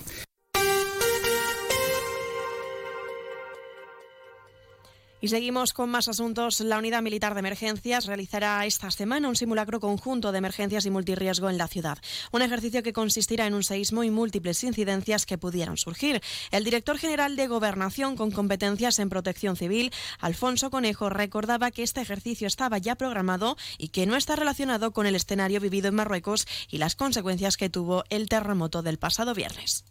Y 5.24 5.30
seguimos 5.30 5.72
con 5.72 5.90
más 5.90 6.10
asuntos. 6.10 6.60
La 6.60 6.78
Unidad 6.78 7.02
Militar 7.02 7.34
de 7.34 7.40
Emergencias 7.40 8.08
realizará 8.08 8.66
esta 8.66 8.92
semana 8.92 9.30
un 9.30 9.38
simulacro 9.38 9.80
conjunto 9.80 10.34
de 10.34 10.38
emergencias 10.38 10.86
y 10.86 10.90
multirriesgo 10.90 11.50
en 11.50 11.58
la 11.58 11.70
ciudad. 11.70 11.98
Un 12.34 12.42
ejercicio 12.42 12.84
que 12.84 12.92
consistirá 12.92 13.48
en 13.48 13.54
un 13.54 13.64
seísmo 13.64 14.04
y 14.04 14.12
múltiples 14.12 14.62
incidencias 14.66 15.26
que 15.26 15.38
pudieran 15.38 15.78
surgir. 15.78 16.22
El 16.52 16.66
director 16.66 16.98
general 16.98 17.38
de 17.38 17.48
Gobernación 17.48 18.18
con 18.18 18.32
competencias 18.32 19.00
en 19.00 19.08
protección 19.08 19.56
civil, 19.56 19.94
Alfonso 20.20 20.70
Conejo, 20.70 21.10
recordaba 21.10 21.72
que 21.72 21.84
este 21.84 22.02
ejercicio 22.02 22.46
estaba 22.46 22.78
ya 22.78 22.96
programado 22.96 23.56
y 23.78 23.88
que 23.88 24.06
no 24.06 24.18
está 24.18 24.36
relacionado 24.36 24.92
con 24.92 25.06
el 25.06 25.16
escenario 25.16 25.62
vivido 25.62 25.88
en 25.88 25.96
Marruecos 25.96 26.46
y 26.70 26.80
las 26.80 26.98
consecuencias 26.98 27.56
que 27.56 27.70
tuvo 27.70 28.04
el 28.10 28.28
terremoto 28.28 28.82
del 28.82 29.00
pasado 29.00 29.34
viernes 29.34 29.86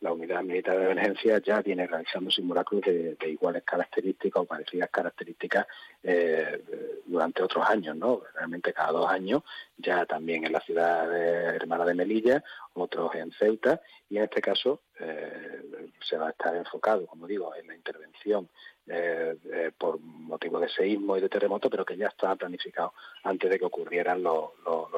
la 0.00 0.12
unidad 0.12 0.42
militar 0.42 0.78
de 0.78 0.90
emergencia 0.90 1.38
ya 1.38 1.62
viene 1.62 1.86
realizando 1.86 2.30
simulacros 2.30 2.82
de, 2.82 3.16
iguales 3.26 3.62
características 3.64 4.42
o 4.42 4.44
parecidas 4.44 4.90
características 4.90 5.66
eh, 6.02 6.62
durante 7.06 7.42
otros 7.42 7.68
años, 7.68 7.96
¿no? 7.96 8.22
Realmente 8.34 8.72
cada 8.72 8.92
dos 8.92 9.10
años, 9.10 9.42
ya 9.78 10.04
también 10.04 10.44
en 10.44 10.52
la 10.52 10.60
ciudad 10.60 11.10
hermana 11.16 11.84
de 11.86 11.94
Melilla, 11.94 12.44
otros 12.74 13.14
en 13.14 13.32
Ceuta, 13.32 13.80
y 14.10 14.18
en 14.18 14.24
este 14.24 14.42
caso 14.42 14.82
eh, 15.00 15.90
se 16.00 16.18
va 16.18 16.28
a 16.28 16.30
estar 16.30 16.54
enfocado, 16.54 17.06
como 17.06 17.26
digo, 17.26 17.54
en 17.54 17.66
la 17.66 17.74
intervención 17.74 18.48
eh, 18.86 19.72
por 19.78 19.98
motivo 19.98 20.60
de 20.60 20.68
seísmo 20.68 21.16
y 21.16 21.22
de 21.22 21.28
terremoto, 21.28 21.70
pero 21.70 21.84
que 21.84 21.96
ya 21.96 22.08
estaba 22.08 22.36
planificado 22.36 22.92
antes 23.24 23.50
de 23.50 23.58
que 23.58 23.64
ocurrieran 23.64 24.22
los 24.22 24.52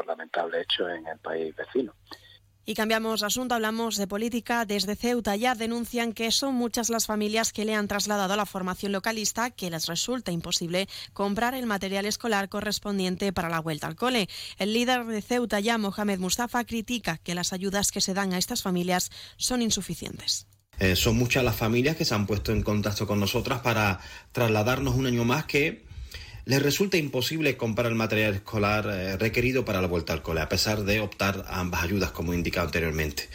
lamentables 0.07 0.63
hechos 0.63 0.91
en 0.91 1.07
el 1.07 1.19
país 1.19 1.55
vecino. 1.55 1.95
Y 2.69 2.75
cambiamos 2.75 3.23
asunto, 3.23 3.55
hablamos 3.55 3.97
de 3.97 4.07
política. 4.07 4.67
Desde 4.67 4.95
Ceuta 4.95 5.35
ya 5.37 5.55
denuncian 5.55 6.13
que 6.13 6.31
son 6.31 6.55
muchas 6.55 6.91
las 6.91 7.07
familias 7.07 7.51
que 7.51 7.65
le 7.65 7.75
han 7.75 7.89
trasladado 7.89 8.35
a 8.35 8.37
la 8.37 8.45
formación 8.45 8.93
localista 8.93 9.49
que 9.49 9.71
les 9.71 9.87
resulta 9.87 10.33
imposible 10.33 10.87
comprar 11.15 11.55
el 11.55 11.65
material 11.65 12.05
escolar 12.05 12.51
correspondiente 12.51 13.33
para 13.33 13.49
la 13.49 13.61
vuelta 13.61 13.87
al 13.87 13.97
cole. 13.97 14.29
El 14.59 14.75
líder 14.75 15.07
de 15.07 15.23
Ceuta 15.23 15.61
ya, 15.61 15.79
Mohamed 15.79 16.19
Mustafa, 16.19 16.63
critica 16.65 17.17
que 17.17 17.35
las 17.35 17.55
ayudas 17.55 17.91
que 17.91 18.03
se 18.03 18.13
dan 18.13 18.35
a 18.35 18.39
estas 18.39 18.61
familias 18.61 19.09
son 19.39 19.63
insuficientes. 19.63 20.47
Eh, 20.79 20.95
son 20.95 21.17
muchas 21.17 21.43
las 21.45 21.57
familias 21.57 21.97
que 21.97 22.05
se 22.05 22.15
han 22.15 22.27
puesto 22.27 22.53
en 22.53 22.63
contacto 22.63 23.07
con 23.07 23.19
nosotras 23.19 23.63
para 23.63 23.99
trasladarnos 24.33 24.95
un 24.95 25.07
año 25.07 25.25
más 25.25 25.47
que 25.47 25.88
les 26.49 26.63
resulta 26.63 26.97
imposible 26.97 27.59
comprar 27.59 27.89
el 27.89 27.95
material 27.95 28.33
escolar 28.33 28.87
eh, 28.89 29.19
requerido 29.19 29.67
para 29.67 29.83
la 29.83 29.87
vuelta 29.87 30.15
al 30.15 30.23
cole, 30.23 30.41
a 30.41 30.49
pesar 30.49 30.83
de 30.85 30.99
optar 30.99 31.45
ambas 31.47 31.83
ayudas, 31.83 32.11
como 32.11 32.33
he 32.33 32.37
indicado 32.37 32.65
anteriormente. 32.65 33.29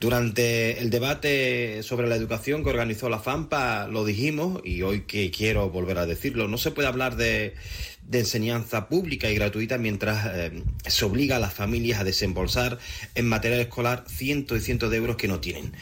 Durante 0.00 0.80
el 0.80 0.90
debate 0.90 1.84
sobre 1.84 2.08
la 2.08 2.16
educación 2.16 2.64
que 2.64 2.70
organizó 2.70 3.08
la 3.08 3.20
FAMPA, 3.20 3.86
lo 3.86 4.04
dijimos, 4.04 4.60
y 4.64 4.82
hoy 4.82 5.02
que 5.02 5.30
quiero 5.30 5.70
volver 5.70 5.98
a 5.98 6.06
decirlo, 6.06 6.48
no 6.48 6.58
se 6.58 6.72
puede 6.72 6.88
hablar 6.88 7.14
de, 7.14 7.54
de 8.02 8.18
enseñanza 8.18 8.88
pública 8.88 9.30
y 9.30 9.36
gratuita 9.36 9.78
mientras 9.78 10.26
eh, 10.34 10.64
se 10.84 11.04
obliga 11.04 11.36
a 11.36 11.38
las 11.38 11.54
familias 11.54 12.00
a 12.00 12.04
desembolsar 12.04 12.80
en 13.14 13.28
material 13.28 13.60
escolar 13.60 14.02
cientos 14.08 14.58
y 14.58 14.62
cientos 14.62 14.90
de 14.90 14.96
euros 14.96 15.14
que 15.14 15.28
no 15.28 15.38
tienen. 15.38 15.74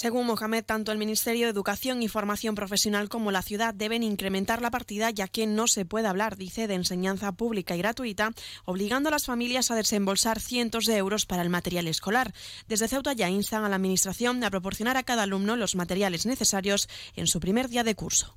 Según 0.00 0.24
Mohamed, 0.24 0.64
tanto 0.64 0.92
el 0.92 0.96
Ministerio 0.96 1.44
de 1.44 1.50
Educación 1.50 2.02
y 2.02 2.08
Formación 2.08 2.54
Profesional 2.54 3.10
como 3.10 3.30
la 3.32 3.42
ciudad 3.42 3.74
deben 3.74 4.02
incrementar 4.02 4.62
la 4.62 4.70
partida, 4.70 5.10
ya 5.10 5.28
que 5.28 5.46
no 5.46 5.66
se 5.66 5.84
puede 5.84 6.08
hablar, 6.08 6.38
dice, 6.38 6.66
de 6.66 6.72
enseñanza 6.72 7.32
pública 7.32 7.76
y 7.76 7.80
gratuita, 7.80 8.30
obligando 8.64 9.10
a 9.10 9.12
las 9.12 9.26
familias 9.26 9.70
a 9.70 9.74
desembolsar 9.74 10.40
cientos 10.40 10.86
de 10.86 10.96
euros 10.96 11.26
para 11.26 11.42
el 11.42 11.50
material 11.50 11.86
escolar. 11.86 12.32
Desde 12.66 12.88
Ceuta 12.88 13.12
ya 13.12 13.28
instan 13.28 13.62
a 13.62 13.68
la 13.68 13.76
Administración 13.76 14.42
a 14.42 14.48
proporcionar 14.48 14.96
a 14.96 15.02
cada 15.02 15.24
alumno 15.24 15.54
los 15.56 15.76
materiales 15.76 16.24
necesarios 16.24 16.88
en 17.14 17.26
su 17.26 17.38
primer 17.38 17.68
día 17.68 17.84
de 17.84 17.94
curso. 17.94 18.34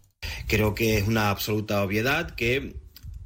Creo 0.49 0.75
que 0.75 0.97
es 0.97 1.07
una 1.07 1.29
absoluta 1.29 1.81
obviedad 1.81 2.31
que 2.31 2.75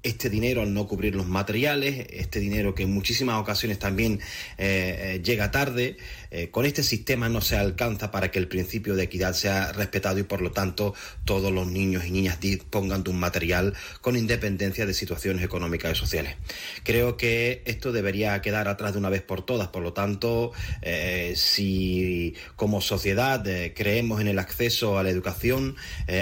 este 0.08 0.30
dinero 0.30 0.62
al 0.62 0.74
no 0.74 0.88
cubrir 0.88 1.16
los 1.16 1.28
materiales, 1.28 2.08
este 2.10 2.40
dinero 2.40 2.74
que 2.74 2.84
en 2.84 2.94
muchísimas 2.94 3.40
ocasiones 3.42 3.78
también 3.78 4.20
eh, 4.58 5.16
eh, 5.16 5.22
llega 5.24 5.52
tarde, 5.52 5.98
eh, 6.32 6.50
con 6.50 6.66
este 6.66 6.84
sistema 6.84 7.30
no 7.30 7.42
se 7.42 7.58
alcanza 7.58 8.10
para 8.10 8.32
que 8.32 8.40
el 8.40 8.48
principio 8.48 8.96
de 8.96 9.04
equidad 9.04 9.34
sea 9.34 9.74
respetado 9.74 10.20
y 10.20 10.24
por 10.24 10.42
lo 10.42 10.52
tanto 10.52 10.94
todos 11.26 11.52
los 11.52 11.68
niños 11.68 12.06
y 12.06 12.12
niñas 12.12 12.40
dispongan 12.40 13.04
de 13.04 13.10
un 13.10 13.20
material 13.20 13.74
con 14.02 14.16
independencia 14.16 14.86
de 14.86 14.94
situaciones 14.94 15.44
económicas 15.44 15.92
y 15.92 15.96
sociales. 15.96 16.36
Creo 16.84 17.18
que 17.18 17.62
esto 17.66 17.92
debería 17.92 18.42
quedar 18.42 18.68
atrás 18.68 18.94
de 18.94 19.00
una 19.00 19.10
vez 19.10 19.22
por 19.22 19.46
todas, 19.46 19.68
por 19.70 19.84
lo 19.84 19.94
tanto, 19.94 20.52
si 21.36 22.36
como 22.56 22.82
sociedad 22.82 23.44
creemos 23.76 24.22
en 24.22 24.28
el 24.28 24.40
acceso 24.40 24.98
a 24.98 25.04
la 25.04 25.10
educación, 25.10 25.76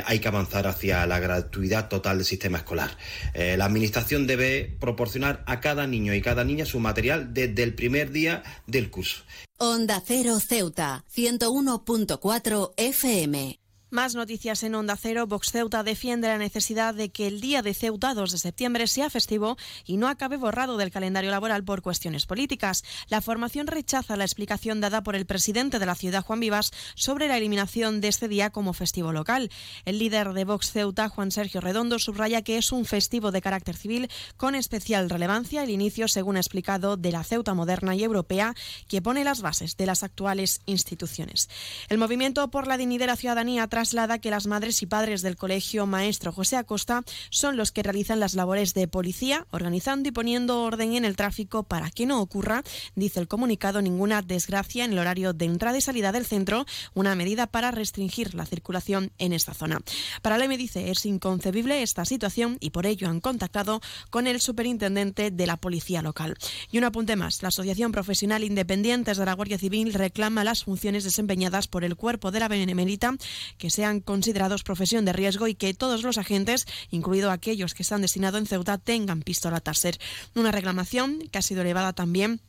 hay 0.06 0.20
que 0.20 0.28
avanzar 0.28 0.68
hacia 0.68 1.06
la 1.06 1.20
gratuidad 1.20 1.88
total 1.90 2.18
del 2.18 2.26
sistema 2.26 2.57
escolar. 2.60 2.98
La 3.34 3.70
Administración 3.76 4.26
debe 4.26 4.73
proporcionar 4.80 5.43
a 5.47 5.60
cada 5.60 5.85
niño 5.85 6.14
y 6.14 6.22
cada 6.22 6.45
niña 6.45 6.65
su 6.65 6.80
material 6.80 7.34
desde 7.34 7.61
el 7.64 7.76
primer 7.76 8.11
día 8.11 8.41
del 8.68 8.89
curso. 8.89 9.23
Onda 9.57 10.02
Cero 10.06 10.39
Ceuta, 10.39 11.03
101.4 11.14 12.72
FM. 12.77 13.60
Más 13.96 14.14
noticias 14.14 14.62
en 14.64 14.76
Onda 14.76 14.98
Cero. 14.98 15.26
Vox 15.26 15.54
Ceuta 15.54 15.82
defiende 15.82 16.28
la 16.28 16.38
necesidad 16.38 16.94
de 16.94 17.14
que 17.14 17.28
el 17.28 17.40
día 17.40 17.62
de 17.62 17.74
Ceuta, 17.74 18.14
2 18.14 18.30
de 18.30 18.38
septiembre, 18.38 18.88
sea 18.88 19.10
festivo 19.10 19.56
y 19.86 19.96
no 19.96 20.10
acabe 20.10 20.36
borrado 20.36 20.76
del 20.76 20.92
calendario 20.92 21.32
laboral 21.32 21.64
por 21.64 21.82
cuestiones 21.82 22.26
políticas. 22.26 22.84
La 23.08 23.22
formación 23.22 23.68
rechaza 23.68 24.18
la 24.18 24.26
explicación 24.26 24.82
dada 24.82 25.02
por 25.02 25.16
el 25.16 25.26
presidente 25.26 25.80
de 25.80 25.86
la 25.86 25.96
ciudad, 25.96 26.26
Juan 26.26 26.42
Vivas, 26.42 26.72
sobre 26.96 27.30
la 27.30 27.38
eliminación 27.38 28.02
de 28.02 28.10
este 28.10 28.28
día 28.28 28.50
como 28.50 28.74
festivo 28.74 29.14
local. 29.14 29.50
El 29.86 29.98
líder 29.98 30.34
de 30.34 30.44
Vox 30.44 30.74
Ceuta, 30.74 31.08
Juan 31.08 31.32
Sergio 31.32 31.62
Redondo, 31.62 31.98
subraya 31.98 32.42
que 32.42 32.58
es 32.58 32.74
un 32.74 32.84
festivo 32.84 33.32
de 33.32 33.42
carácter 33.42 33.78
civil 33.78 34.10
con 34.36 34.56
especial 34.56 35.10
relevancia 35.10 35.64
el 35.64 35.70
inicio, 35.70 36.10
según 36.10 36.36
ha 36.36 36.42
explicado, 36.42 36.98
de 36.98 37.14
la 37.14 37.24
Ceuta 37.24 37.54
moderna 37.54 37.96
y 37.96 38.04
europea 38.04 38.56
que 38.90 39.02
pone 39.02 39.24
las 39.24 39.42
bases 39.42 39.78
de 39.78 39.86
las 39.86 40.04
actuales 40.04 40.60
instituciones. 40.66 41.48
El 41.88 41.98
movimiento 41.98 42.52
por 42.52 42.68
la 42.68 42.76
dignidad 42.76 43.06
de 43.06 43.08
la 43.08 43.16
ciudadanía 43.16 43.70
traslada 43.86 44.18
que 44.18 44.32
las 44.32 44.48
madres 44.48 44.82
y 44.82 44.88
padres 44.88 45.22
del 45.22 45.36
Colegio 45.36 45.86
Maestro 45.86 46.32
José 46.32 46.56
Acosta 46.57 47.03
son 47.30 47.56
los 47.56 47.72
que 47.72 47.84
realizan 47.84 48.20
las 48.20 48.34
labores 48.34 48.74
de 48.74 48.88
policía, 48.88 49.45
organizando 49.52 50.10
y 50.10 50.12
poniendo 50.12 50.64
orden 50.64 50.95
en 50.95 51.06
el 51.06 51.16
tráfico 51.16 51.62
para 51.62 51.91
que 51.91 52.07
no 52.07 52.20
ocurra, 52.20 52.64
dice 52.95 53.20
el 53.20 53.28
comunicado, 53.28 53.84
ninguna 53.84 54.24
desgracia 54.24 54.86
en 54.86 54.94
el 54.94 54.98
horario 54.98 55.34
de 55.34 55.45
entrada 55.45 55.78
y 55.78 55.82
salida 55.82 56.12
del 56.12 56.26
centro, 56.26 56.66
una 56.95 57.14
medida 57.14 57.45
para 57.45 57.70
restringir 57.70 58.34
la 58.34 58.48
circulación 58.48 59.12
en 59.20 59.34
esta 59.34 59.53
zona. 59.53 59.80
Para 60.24 60.40
la 60.40 60.48
dice 60.48 60.90
es 60.90 61.06
inconcebible 61.06 61.84
esta 61.84 62.06
situación 62.06 62.57
y 62.62 62.72
por 62.72 62.88
ello 62.88 63.07
han 63.07 63.20
contactado 63.20 63.82
con 64.10 64.26
el 64.26 64.41
superintendente 64.41 65.30
de 65.30 65.45
la 65.45 65.57
policía 65.57 66.02
local. 66.02 66.36
Y 66.72 66.80
un 66.80 66.86
apunte 66.86 67.16
más, 67.16 67.44
la 67.44 67.49
Asociación 67.49 67.91
Profesional 67.91 68.44
Independientes 68.44 69.18
de 69.18 69.26
la 69.26 69.34
Guardia 69.34 69.60
Civil 69.60 69.94
reclama 69.94 70.44
las 70.44 70.64
funciones 70.64 71.03
desempeñadas 71.03 71.68
por 71.68 71.84
el 71.84 71.95
cuerpo 71.95 72.32
de 72.32 72.40
la 72.40 72.48
Benemérita 72.48 73.16
que 73.60 73.65
sean 73.70 74.00
considerados 74.00 74.64
profesión 74.64 75.06
de 75.06 75.14
riesgo 75.14 75.48
y 75.48 75.56
que 75.56 75.74
todos 75.74 76.04
los 76.04 76.18
agentes, 76.18 76.66
incluido 76.92 77.32
aquellos 77.32 77.74
que 77.74 77.84
están 77.84 78.02
destinados 78.02 78.40
en 78.40 78.48
Ceuta, 78.48 78.78
tengan 78.78 79.22
pistola 79.22 79.62
taser. 79.62 80.00
Una 80.36 80.52
reclamación 80.52 81.20
que 81.32 81.38
ha 81.40 81.42
sido 81.42 81.62
elevada 81.62 81.94
también 81.94 82.42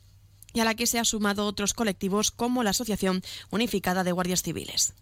y 0.53 0.61
a 0.61 0.65
la 0.65 0.75
que 0.75 0.87
se 0.87 0.99
han 0.99 1.05
sumado 1.05 1.47
otros 1.47 1.75
colectivos 1.75 2.31
como 2.31 2.63
la 2.63 2.71
Asociación 2.71 3.23
Unificada 3.51 4.05
de 4.05 4.13
Guardias 4.13 4.43
Civiles. 4.43 4.95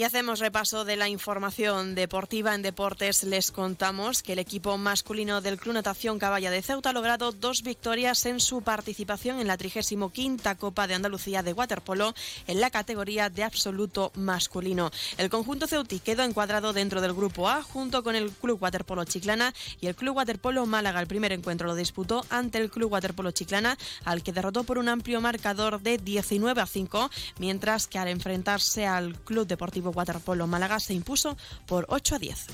Y 0.00 0.04
hacemos 0.04 0.38
repaso 0.38 0.86
de 0.86 0.96
la 0.96 1.10
información 1.10 1.94
deportiva. 1.94 2.54
En 2.54 2.62
deportes 2.62 3.22
les 3.22 3.50
contamos 3.50 4.22
que 4.22 4.32
el 4.32 4.38
equipo 4.38 4.78
masculino 4.78 5.42
del 5.42 5.58
Club 5.58 5.74
Natación 5.74 6.18
Caballa 6.18 6.50
de 6.50 6.62
Ceuta 6.62 6.88
ha 6.88 6.92
logrado 6.94 7.32
dos 7.32 7.62
victorias 7.62 8.24
en 8.24 8.40
su 8.40 8.62
participación 8.62 9.40
en 9.40 9.46
la 9.46 9.58
35 9.58 10.10
Copa 10.58 10.86
de 10.86 10.94
Andalucía 10.94 11.42
de 11.42 11.52
Waterpolo 11.52 12.14
en 12.46 12.62
la 12.62 12.70
categoría 12.70 13.28
de 13.28 13.44
absoluto 13.44 14.10
masculino. 14.14 14.90
El 15.18 15.28
conjunto 15.28 15.66
ceutí 15.66 15.98
quedó 15.98 16.22
encuadrado 16.22 16.72
dentro 16.72 17.02
del 17.02 17.12
grupo 17.12 17.50
A 17.50 17.62
junto 17.62 18.02
con 18.02 18.16
el 18.16 18.30
Club 18.30 18.56
Waterpolo 18.62 19.04
Chiclana 19.04 19.52
y 19.82 19.88
el 19.88 19.96
Club 19.96 20.16
Waterpolo 20.16 20.64
Málaga. 20.64 21.02
El 21.02 21.08
primer 21.08 21.32
encuentro 21.32 21.66
lo 21.66 21.74
disputó 21.74 22.24
ante 22.30 22.56
el 22.56 22.70
Club 22.70 22.92
Waterpolo 22.92 23.32
Chiclana 23.32 23.76
al 24.06 24.22
que 24.22 24.32
derrotó 24.32 24.64
por 24.64 24.78
un 24.78 24.88
amplio 24.88 25.20
marcador 25.20 25.82
de 25.82 25.98
19 25.98 26.58
a 26.58 26.66
5, 26.66 27.10
mientras 27.38 27.86
que 27.86 27.98
al 27.98 28.08
enfrentarse 28.08 28.86
al 28.86 29.20
Club 29.20 29.46
Deportivo 29.46 29.89
Waterpolo 29.90 30.46
Málaga 30.46 30.80
se 30.80 30.94
impuso 30.94 31.36
por 31.66 31.86
8 31.88 32.16
a 32.16 32.18
10. 32.18 32.46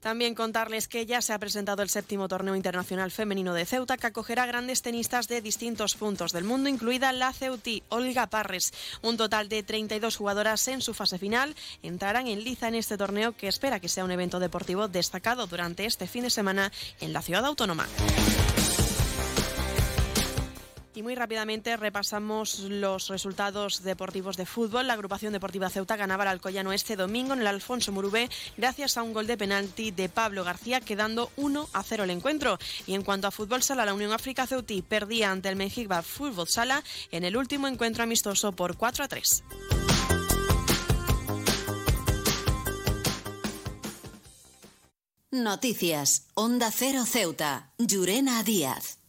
También 0.00 0.34
contarles 0.34 0.88
que 0.88 1.04
ya 1.04 1.20
se 1.20 1.34
ha 1.34 1.38
presentado 1.38 1.82
el 1.82 1.90
séptimo 1.90 2.26
torneo 2.26 2.56
internacional 2.56 3.10
femenino 3.10 3.52
de 3.52 3.66
Ceuta 3.66 3.98
que 3.98 4.06
acogerá 4.06 4.46
grandes 4.46 4.80
tenistas 4.80 5.28
de 5.28 5.42
distintos 5.42 5.94
puntos 5.94 6.32
del 6.32 6.44
mundo, 6.44 6.70
incluida 6.70 7.12
la 7.12 7.34
ceutí 7.34 7.82
Olga 7.90 8.26
Parres. 8.26 8.72
Un 9.02 9.18
total 9.18 9.50
de 9.50 9.62
32 9.62 10.16
jugadoras 10.16 10.66
en 10.68 10.80
su 10.80 10.94
fase 10.94 11.18
final 11.18 11.54
entrarán 11.82 12.28
en 12.28 12.42
liza 12.42 12.68
en 12.68 12.76
este 12.76 12.96
torneo 12.96 13.36
que 13.36 13.48
espera 13.48 13.78
que 13.78 13.90
sea 13.90 14.04
un 14.04 14.10
evento 14.10 14.40
deportivo 14.40 14.88
destacado 14.88 15.46
durante 15.46 15.84
este 15.84 16.06
fin 16.06 16.22
de 16.22 16.30
semana 16.30 16.72
en 17.00 17.12
la 17.12 17.20
ciudad 17.20 17.44
autónoma. 17.44 17.86
Y 21.00 21.02
muy 21.02 21.14
rápidamente 21.14 21.78
repasamos 21.78 22.58
los 22.58 23.08
resultados 23.08 23.82
deportivos 23.82 24.36
de 24.36 24.44
fútbol. 24.44 24.86
La 24.86 24.92
agrupación 24.92 25.32
deportiva 25.32 25.70
Ceuta 25.70 25.96
ganaba 25.96 26.24
al 26.24 26.28
Alcoyano 26.28 26.74
este 26.74 26.94
domingo 26.94 27.32
en 27.32 27.40
el 27.40 27.46
Alfonso 27.46 27.90
Murubé 27.90 28.28
gracias 28.58 28.98
a 28.98 29.02
un 29.02 29.14
gol 29.14 29.26
de 29.26 29.38
penalti 29.38 29.92
de 29.92 30.10
Pablo 30.10 30.44
García, 30.44 30.82
quedando 30.82 31.30
1 31.36 31.70
a 31.72 31.82
0 31.82 32.04
el 32.04 32.10
encuentro. 32.10 32.58
Y 32.86 32.92
en 32.92 33.02
cuanto 33.02 33.28
a 33.28 33.30
fútbol 33.30 33.62
sala, 33.62 33.86
la 33.86 33.94
Unión 33.94 34.12
África 34.12 34.46
Ceutí 34.46 34.82
perdía 34.82 35.30
ante 35.30 35.48
el 35.48 35.56
Mejigba 35.56 36.02
Fútbol 36.02 36.48
Sala 36.48 36.84
en 37.10 37.24
el 37.24 37.34
último 37.34 37.66
encuentro 37.66 38.02
amistoso 38.02 38.52
por 38.52 38.76
4 38.76 39.04
a 39.04 39.08
3. 39.08 39.44
Noticias. 45.30 46.26
Onda 46.34 46.70
Cero 46.70 47.06
Ceuta. 47.06 47.72
Llurena 47.78 48.42
Díaz. 48.42 48.99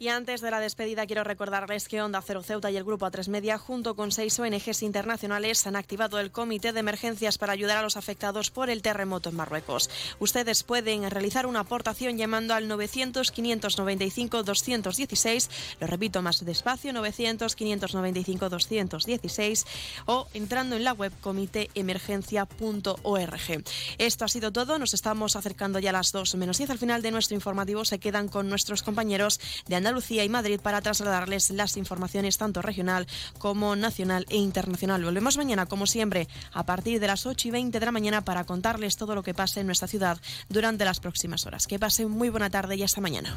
Y 0.00 0.08
antes 0.08 0.40
de 0.40 0.50
la 0.50 0.58
despedida 0.60 1.06
quiero 1.06 1.24
recordarles 1.24 1.86
que 1.86 2.00
Onda 2.00 2.22
Cero 2.22 2.42
Ceuta 2.42 2.70
y 2.70 2.78
el 2.78 2.84
Grupo 2.84 3.04
A3 3.04 3.28
Media 3.28 3.58
junto 3.58 3.94
con 3.94 4.12
seis 4.12 4.40
ONGs 4.40 4.82
internacionales 4.82 5.66
han 5.66 5.76
activado 5.76 6.18
el 6.18 6.30
Comité 6.30 6.72
de 6.72 6.80
Emergencias 6.80 7.36
para 7.36 7.52
ayudar 7.52 7.76
a 7.76 7.82
los 7.82 7.98
afectados 7.98 8.50
por 8.50 8.70
el 8.70 8.80
terremoto 8.80 9.28
en 9.28 9.36
Marruecos. 9.36 9.90
Ustedes 10.18 10.62
pueden 10.62 11.10
realizar 11.10 11.44
una 11.44 11.60
aportación 11.60 12.16
llamando 12.16 12.54
al 12.54 12.66
900 12.66 13.30
595 13.30 14.42
216, 14.42 15.50
lo 15.80 15.86
repito 15.86 16.22
más 16.22 16.42
despacio, 16.46 16.94
900 16.94 17.54
595 17.54 18.48
216 18.48 19.66
o 20.06 20.28
entrando 20.32 20.76
en 20.76 20.84
la 20.84 20.94
web 20.94 21.12
comitéemergencia.org. 21.20 23.64
Esto 23.98 24.24
ha 24.24 24.28
sido 24.28 24.50
todo, 24.50 24.78
nos 24.78 24.94
estamos 24.94 25.36
acercando 25.36 25.78
ya 25.78 25.90
a 25.90 25.92
las 25.92 26.12
2 26.12 26.36
menos 26.36 26.56
10 26.56 26.70
al 26.70 26.78
final 26.78 27.02
de 27.02 27.10
nuestro 27.10 27.34
informativo 27.34 27.84
se 27.84 27.98
quedan 27.98 28.28
con 28.28 28.48
nuestros 28.48 28.82
compañeros 28.82 29.38
de 29.66 29.89
Andalucía 29.90 30.22
y 30.22 30.28
Madrid 30.28 30.60
para 30.60 30.80
trasladarles 30.80 31.50
las 31.50 31.76
informaciones 31.76 32.38
tanto 32.38 32.62
regional 32.62 33.08
como 33.38 33.74
nacional 33.74 34.24
e 34.28 34.36
internacional. 34.36 35.04
Volvemos 35.04 35.36
mañana, 35.36 35.66
como 35.66 35.84
siempre, 35.84 36.28
a 36.52 36.64
partir 36.64 37.00
de 37.00 37.08
las 37.08 37.26
8 37.26 37.48
y 37.48 37.50
20 37.50 37.80
de 37.80 37.86
la 37.86 37.90
mañana 37.90 38.20
para 38.24 38.44
contarles 38.44 38.96
todo 38.96 39.16
lo 39.16 39.24
que 39.24 39.34
pase 39.34 39.60
en 39.60 39.66
nuestra 39.66 39.88
ciudad 39.88 40.20
durante 40.48 40.84
las 40.84 41.00
próximas 41.00 41.44
horas. 41.44 41.66
Que 41.66 41.80
pasen 41.80 42.08
muy 42.08 42.28
buena 42.28 42.50
tarde 42.50 42.76
y 42.76 42.84
hasta 42.84 43.00
mañana. 43.00 43.34